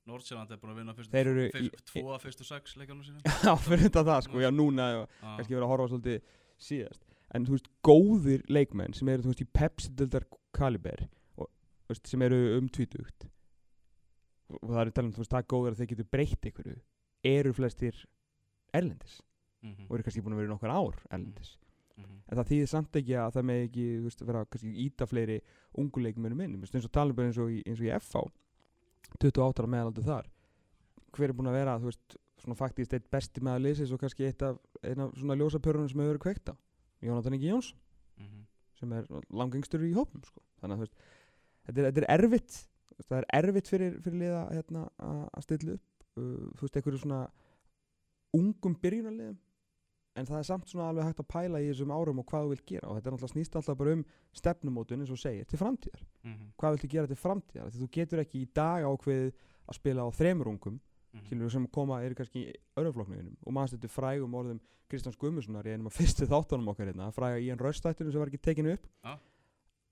Nordsjælland 0.07 0.51
er 0.55 0.59
búin 0.61 0.71
að 0.71 0.77
vinna 0.79 0.93
fyrstu, 0.95 1.17
eru 1.19 1.49
fyrst, 1.51 1.65
í- 1.67 2.01
tvo 2.01 2.13
af 2.15 2.21
fyrstu 2.23 2.45
sex 2.47 2.77
leikarnum 2.79 3.03
síðan 3.03 3.25
já, 3.47 3.53
fyrir 3.59 3.83
þetta 3.89 4.03
það 4.07 4.21
sko, 4.29 4.39
já 4.39 4.49
núna 4.55 4.85
já, 4.93 4.99
ah. 5.03 5.33
kannski 5.35 5.57
verið 5.57 5.65
að 5.67 5.71
horfa 5.73 5.87
svolítið 5.91 6.21
síðast 6.67 7.01
en 7.35 7.45
þú 7.45 7.57
veist, 7.57 7.67
góðir 7.83 8.45
leikmenn 8.55 8.95
sem 8.95 9.09
eru, 9.11 9.25
þú 9.25 9.33
veist, 9.33 9.43
í 9.43 9.49
Pepsi-dildar 9.59 10.25
kaliber 10.55 11.03
og, 11.37 11.49
veist, 11.91 12.07
sem 12.07 12.23
eru 12.23 12.39
um 12.55 12.69
tvítugt 12.71 13.27
og 14.47 14.69
það 14.71 14.81
eru 14.85 14.95
talað 14.95 15.09
um, 15.09 15.15
þú 15.17 15.23
veist, 15.25 15.33
það 15.35 15.49
góður 15.51 15.75
að 15.75 15.81
þeir 15.81 15.91
getur 15.91 16.09
breytt 16.15 16.47
ykkur 16.53 16.71
eru 17.27 17.53
flestir 17.53 18.03
erlendis 18.73 19.21
mm 19.61 19.71
-hmm. 19.71 19.87
og 19.89 19.95
eru 19.95 20.03
kannski 20.03 20.21
búin 20.21 20.35
að 20.35 20.41
vera 20.41 20.49
í 20.49 20.53
nokkur 20.53 20.73
ár 20.73 20.99
erlendis 21.11 21.57
mm 21.97 22.03
-hmm. 22.03 22.19
en 22.27 22.37
það 22.37 22.49
þýðir 22.51 22.69
samt 22.73 22.95
ekki 22.95 23.15
að 23.15 23.33
það 23.35 23.47
með 23.49 23.63
ekki 23.67 23.85
veist, 24.05 24.21
vera 24.25 24.45
kannski 24.45 24.73
íta 24.85 25.05
fleiri 25.05 25.41
unguleikmennum 25.73 26.41
inn 26.41 26.61
eins 26.61 26.85
og 26.85 26.91
talum 26.91 27.15
bara 27.15 27.27
eins 27.27 27.37
og 27.37 27.49
í, 27.49 27.61
í 27.65 27.99
FH 27.99 28.25
28 29.19 29.63
ára 29.63 29.67
meðaldur 29.67 30.03
þar 30.03 30.29
hver 31.11 31.29
er 31.29 31.33
búin 31.33 31.49
að 31.49 31.59
vera 31.59 31.79
þú 31.79 31.89
veist, 31.91 32.17
svona 32.37 32.55
faktist 32.55 32.93
eitt 32.93 33.09
besti 33.09 33.41
meðal 33.41 33.63
liðsins 33.65 33.91
og 33.91 33.99
kannski 33.99 34.25
eitt 34.25 34.41
af, 34.41 34.57
einn 34.83 34.99
af 34.99 35.13
svona 35.17 35.35
ljósapörunum 35.35 35.89
sem 35.89 35.99
hefur 35.99 36.13
verið 36.13 36.25
kveikt 36.25 36.49
á 36.51 36.55
Jónatan 37.01 37.33
Ingi 37.33 37.49
Jónsson 37.51 37.77
Mhm. 38.17 38.45
sem 38.79 38.93
er 38.93 39.05
langengstur 39.29 39.83
í 39.85 39.93
hópum 39.93 40.23
sko. 40.25 40.41
þannig 40.61 40.73
að 40.73 40.77
þú 40.77 40.85
veist, 40.85 40.97
þetta 41.67 41.79
er, 41.79 41.91
þetta 41.91 42.01
er 42.01 42.13
erfitt 42.17 42.67
það 43.07 43.17
er 43.17 43.27
erfitt 43.39 43.67
fyrir, 43.67 44.01
fyrir 44.01 44.19
liða 44.23 44.41
hérna, 44.51 44.89
að 44.97 45.29
að 45.37 45.45
stilla 45.45 45.73
upp 45.77 45.96
uh, 46.17 46.47
þú 46.57 46.65
veist, 46.65 46.79
einhverju 46.81 47.01
svona 47.03 47.21
ungum 48.37 48.75
byrjunarliðum. 48.81 49.37
En 50.17 50.25
það 50.25 50.39
er 50.41 50.47
samt 50.49 50.71
svona 50.71 50.87
alveg 50.89 51.05
hægt 51.11 51.19
að 51.21 51.27
pæla 51.29 51.59
í 51.61 51.67
þessum 51.69 51.91
árum 51.93 52.19
og 52.23 52.25
hvað 52.31 52.47
þú 52.47 52.49
vilt 52.55 52.65
gera. 52.65 52.87
Og 52.89 52.95
þetta 52.97 53.09
er 53.09 53.13
náttúrulega 53.13 53.33
snýst 53.35 53.57
alltaf 53.59 53.77
bara 53.77 53.93
um 53.93 54.03
stefnumótun 54.33 55.03
eins 55.03 55.11
og 55.13 55.19
segir, 55.21 55.45
til 55.45 55.59
framtíðar. 55.61 56.01
Mhm. 56.25 56.47
hvað 56.57 56.73
viltu 56.77 56.89
gera 56.89 57.07
til 57.07 57.19
framtíðar, 57.21 57.69
því 57.71 57.81
þú 57.83 57.89
getur 57.93 58.19
ekki 58.23 58.41
í 58.41 58.47
dag 58.53 58.83
ákveðið 58.83 59.31
að 59.69 59.75
spila 59.77 60.01
á 60.01 60.09
þremur 60.11 60.47
ungum 60.53 60.79
Mhm. 61.13 61.23
skilur 61.25 61.49
sem 61.51 61.67
koma, 61.67 62.01
eru 62.03 62.15
kannski 62.15 62.41
í 62.49 62.53
örnflokknuðinum 62.77 63.37
og 63.45 63.53
maður 63.53 63.69
stættu 63.77 63.87
frægum 63.89 64.33
orðum 64.35 64.59
Kristjáns 64.89 65.17
Gummussonar 65.17 65.63
í 65.65 65.71
einum 65.73 65.87
af 65.87 65.93
fyrstu 65.95 66.27
þáttunum 66.27 66.67
okkar 66.73 66.87
hérna, 66.91 67.11
fræga 67.13 67.39
í 67.39 67.49
en 67.51 67.57
röstættunum 67.57 68.11
sem 68.11 68.19
var 68.19 68.27
ekki 68.27 68.41
tekinu 68.41 68.73
upp. 68.73 68.87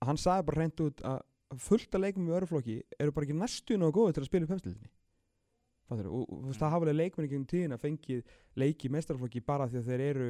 Að 0.02 0.08
hann 0.10 0.18
sagði 0.18 0.46
bara 0.46 0.60
reynd 0.62 0.82
út 0.82 1.02
að 1.02 1.22
fullt 1.58 1.92
að 1.96 2.02
leikum 2.02 2.28
í 2.28 2.36
örnflokki 2.36 2.84
eru 3.00 3.12
bara 3.12 3.26
ekki 3.26 3.38
næstu 3.40 3.78
pepsildinni 5.90 6.14
og, 6.22 6.30
og, 6.30 6.46
veist, 6.50 6.60
það 6.60 6.68
Mm. 6.70 6.76
hafa 6.76 6.86
alveg 6.86 7.00
leikmenn 7.02 7.28
ekki 7.30 7.40
um 7.42 7.46
tíðin 7.54 7.76
að 7.78 7.84
fengið 7.86 8.24
leiki 8.56 8.88
í 8.90 8.92
meistarflokki 8.96 9.46
bara 9.46 9.68
því 9.68 9.82
að 9.82 9.90
þeir 9.92 10.02
eru 10.10 10.30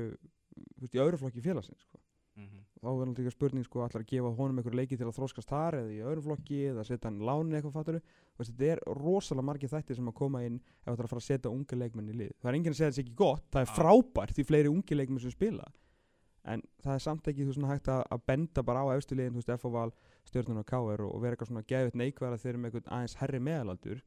veist, 0.82 0.95
í 0.95 0.99
örnflokki 1.03 1.41
félagsins 1.45 1.82
sko. 1.86 1.99
Mhm. 2.36 2.64
þá 2.84 2.88
er 2.91 3.06
náttúrulega 3.08 3.32
spurning 3.32 3.64
sko, 3.64 3.80
allar 3.80 4.01
að 4.03 4.08
gefa 4.12 4.30
honum 4.36 4.58
einhver 4.60 4.76
leiki 4.76 4.97
til 4.99 5.08
að 5.08 5.16
þróskast 5.16 5.47
þar 5.47 5.78
eða 5.80 5.91
í 5.95 6.01
öðrum 6.03 6.24
flokki 6.26 6.58
eða 6.68 6.84
setja 6.84 7.08
hann 7.08 7.20
lánin 7.24 7.56
eitthvað 7.56 7.72
fatturu 7.78 8.01
veist, 8.38 8.51
þetta 8.51 8.68
er 8.74 8.82
rosalega 8.99 9.45
margir 9.47 9.72
þættir 9.72 9.95
sem 9.95 10.10
að 10.12 10.14
koma 10.20 10.41
inn 10.43 10.58
ef 10.60 10.89
þetta 10.91 10.99
er 10.99 11.08
að 11.08 11.14
fara 11.14 11.24
að 11.24 11.30
setja 11.30 11.49
unga 11.56 11.80
leikmenn 11.80 12.10
í 12.12 12.18
lið 12.20 12.34
það 12.43 12.49
er 12.51 12.58
enginn 12.60 12.76
að 12.76 12.80
segja 12.82 12.91
sé 12.97 13.01
ekki 13.06 13.16
gott, 13.16 13.45
það 13.56 13.62
er 13.64 13.72
Já. 13.72 13.76
frábært 13.80 14.36
því 14.36 14.45
fleiri 14.51 14.68
ungi 14.76 14.95
leikmenn 14.99 15.24
sem 15.24 15.32
spila 15.32 15.64
en 16.43 16.62
það 16.84 16.93
er 16.93 16.99
samt 17.08 17.24
ekki 17.32 17.47
þú 17.47 17.53
svona 17.56 17.72
hægt 17.72 17.88
að, 17.88 18.03
að 18.12 18.26
benda 18.28 18.64
bara 18.68 18.84
á 18.84 18.88
efstu 18.99 19.16
liðin, 19.16 19.34
þú 19.34 19.39
veist, 19.45 19.62
FOVAL, 19.64 19.91
Stjörnun 20.28 20.60
og 20.60 20.66
KR 20.68 21.01
og, 21.08 21.16
og 21.16 21.22
vera 21.24 21.34
eitthvað 21.38 21.47
svona 21.53 21.64
geðvitt 21.72 21.95
neikvæða 22.03 22.38
þeir 22.43 22.51
eru 22.51 22.60
með 22.60 22.76
eitthvað 22.76 22.91
aðeins 22.99 23.16
herri 23.24 23.39
meðalaldur 23.39 24.03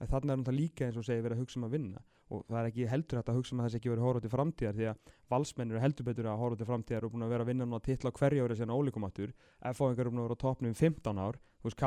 en 0.00 0.10
þarna 0.10 0.32
er 0.34 0.40
náttúrulega 0.40 0.60
líka 0.60 0.86
eins 0.86 0.98
og 1.00 1.06
segir 1.06 1.24
verið 1.24 1.38
að 1.38 1.42
hugsa 1.44 1.58
um 1.60 1.66
að 1.66 1.74
vinna. 1.76 2.00
Og 2.26 2.42
það 2.48 2.58
er 2.58 2.68
ekki 2.72 2.86
heldur 2.90 3.18
hægt 3.20 3.28
að 3.30 3.36
hugsa 3.38 3.52
um 3.54 3.60
að 3.60 3.66
þessi 3.68 3.78
ekki 3.78 3.90
verið 3.92 4.06
horfa 4.06 4.20
til 4.24 4.32
framtíðar 4.32 4.74
því 4.76 4.86
að 4.90 4.96
valsmenn 5.30 5.70
eru 5.70 5.82
heldur 5.84 6.06
betur 6.08 6.26
að 6.26 6.40
horfa 6.40 6.58
til 6.58 6.66
framtíðar 6.66 7.06
og 7.06 7.12
búin 7.12 7.26
að 7.26 7.32
vera 7.34 7.46
að 7.46 7.50
vinna 7.52 7.68
núna 7.68 7.82
titla 7.86 8.10
á 8.10 8.16
hverju 8.18 8.46
ári 8.46 8.56
síðan 8.58 8.74
ólíkumattur 8.74 9.30
F-fáingar 9.70 10.02
eru 10.02 10.10
búin 10.10 10.22
að 10.24 10.26
vera 10.26 10.36
á 10.36 10.42
topnum 10.42 10.74
í 10.74 10.80
15 10.80 11.22
ár 11.22 11.38
þú 11.62 11.70
veist, 11.70 11.78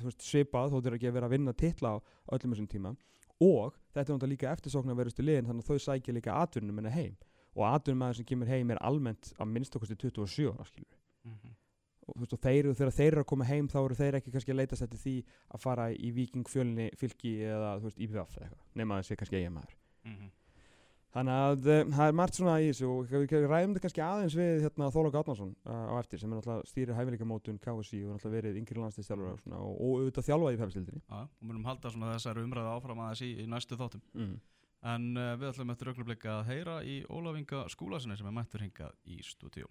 veist, 0.00 0.24
svipað 0.24 0.72
þó 0.72 0.80
þeir 0.80 0.96
ekki 0.96 1.10
að 1.10 1.16
vera 1.18 1.28
að 1.28 1.34
vinna 1.36 1.52
titla 1.52 1.88
á 1.92 1.98
öllum 2.32 2.52
þessum 2.54 2.70
tíma. 2.72 2.96
Og 3.40 3.76
þetta 3.92 4.00
er 4.00 4.16
náttúrulega 4.16 4.32
líka 4.32 4.52
eftirsóknar 4.52 4.96
verustu 4.96 5.24
liðin 5.24 5.48
þannig 5.48 5.64
að 5.64 5.68
þau 5.68 5.78
sækja 5.86 6.16
líka 6.16 6.36
atvinnum 6.40 6.76
minna 6.76 6.92
heim. 6.92 7.16
Og 7.56 7.62
atvinnum 7.68 8.08
og, 12.10 12.16
þú 12.18 12.24
veist, 12.26 12.34
og 12.36 12.42
þeir, 12.44 12.70
þegar 12.80 12.96
þeir 12.98 13.12
eru 13.12 13.22
að 13.24 13.30
koma 13.32 13.46
heim 13.48 13.70
þá 13.70 13.78
eru 13.84 13.96
þeir 14.02 14.18
ekki 14.20 14.34
kannski 14.34 14.54
að 14.54 14.60
leitast 14.60 14.86
eftir 14.88 15.00
því 15.04 15.14
að 15.54 15.64
fara 15.64 15.88
í 15.94 16.10
Viking 16.18 16.50
fjölni 16.50 16.90
fylki 17.00 17.36
eða 17.46 17.72
þú 17.78 17.88
veist 17.88 18.04
IBF 18.06 18.36
eða 18.36 18.50
eitthvað 18.50 18.82
nema 18.82 18.98
að 18.98 19.02
það 19.04 19.08
sé 19.12 19.20
kannski 19.22 19.40
eiginmaður 19.40 19.76
Mhm. 20.00 20.28
þannig 21.12 21.38
að 21.44 21.66
uh, 21.68 21.80
það 21.96 22.06
er 22.08 22.14
margt 22.16 22.36
svona 22.38 22.52
í 22.62 22.68
þessu 22.70 22.86
og 22.88 23.10
við 23.10 23.32
ræðum 23.50 23.72
þetta 23.74 23.82
kannski 23.84 24.02
aðeins 24.06 24.36
við 24.38 24.62
hérna, 24.64 24.86
Þóla 24.94 25.10
Gatnarsson 25.16 25.50
uh, 25.66 25.88
á 25.90 25.94
eftir 25.98 26.22
sem 26.22 26.30
er 26.30 26.38
náttúrulega 26.38 26.70
stýrir 26.70 26.96
hæfileikamótun 26.96 27.58
KSI 27.60 28.00
og 28.06 28.14
náttúrulega 28.14 28.36
verið 28.36 28.60
yngri 28.62 28.78
landslistjálfur 28.80 29.32
og, 29.34 29.42
og, 29.50 29.74
og 29.74 29.96
auðvitað 29.98 30.28
þjálfaði 30.30 30.56
í 30.56 30.60
pepsildinni 30.62 31.02
Já, 31.02 31.20
og 31.26 31.44
munum 31.50 31.66
halda 31.66 31.92
svona 31.92 32.14
þessari 32.14 32.46
umræðu 32.46 32.72
áfram 32.76 33.02
aðeins 33.04 33.24
í, 33.26 33.30
í 33.42 33.46
næstu 33.50 33.76
þáttum 33.80 34.06
mm. 34.14 34.32
En 34.94 35.10
uh, 35.12 35.34
við 35.36 35.50
ætlum 35.50 35.74
eftir 35.74 35.90
augnablik 35.92 36.22
að 36.32 36.46
heyra 36.54 36.78
í 36.88 36.94
Ólafinga 37.12 37.66
skúlasinni 37.68 38.16
sem 38.16 38.30
er 38.30 38.32
mættur 38.38 38.62
hingað 38.64 38.94
í 39.04 39.18
stúdíu 39.26 39.66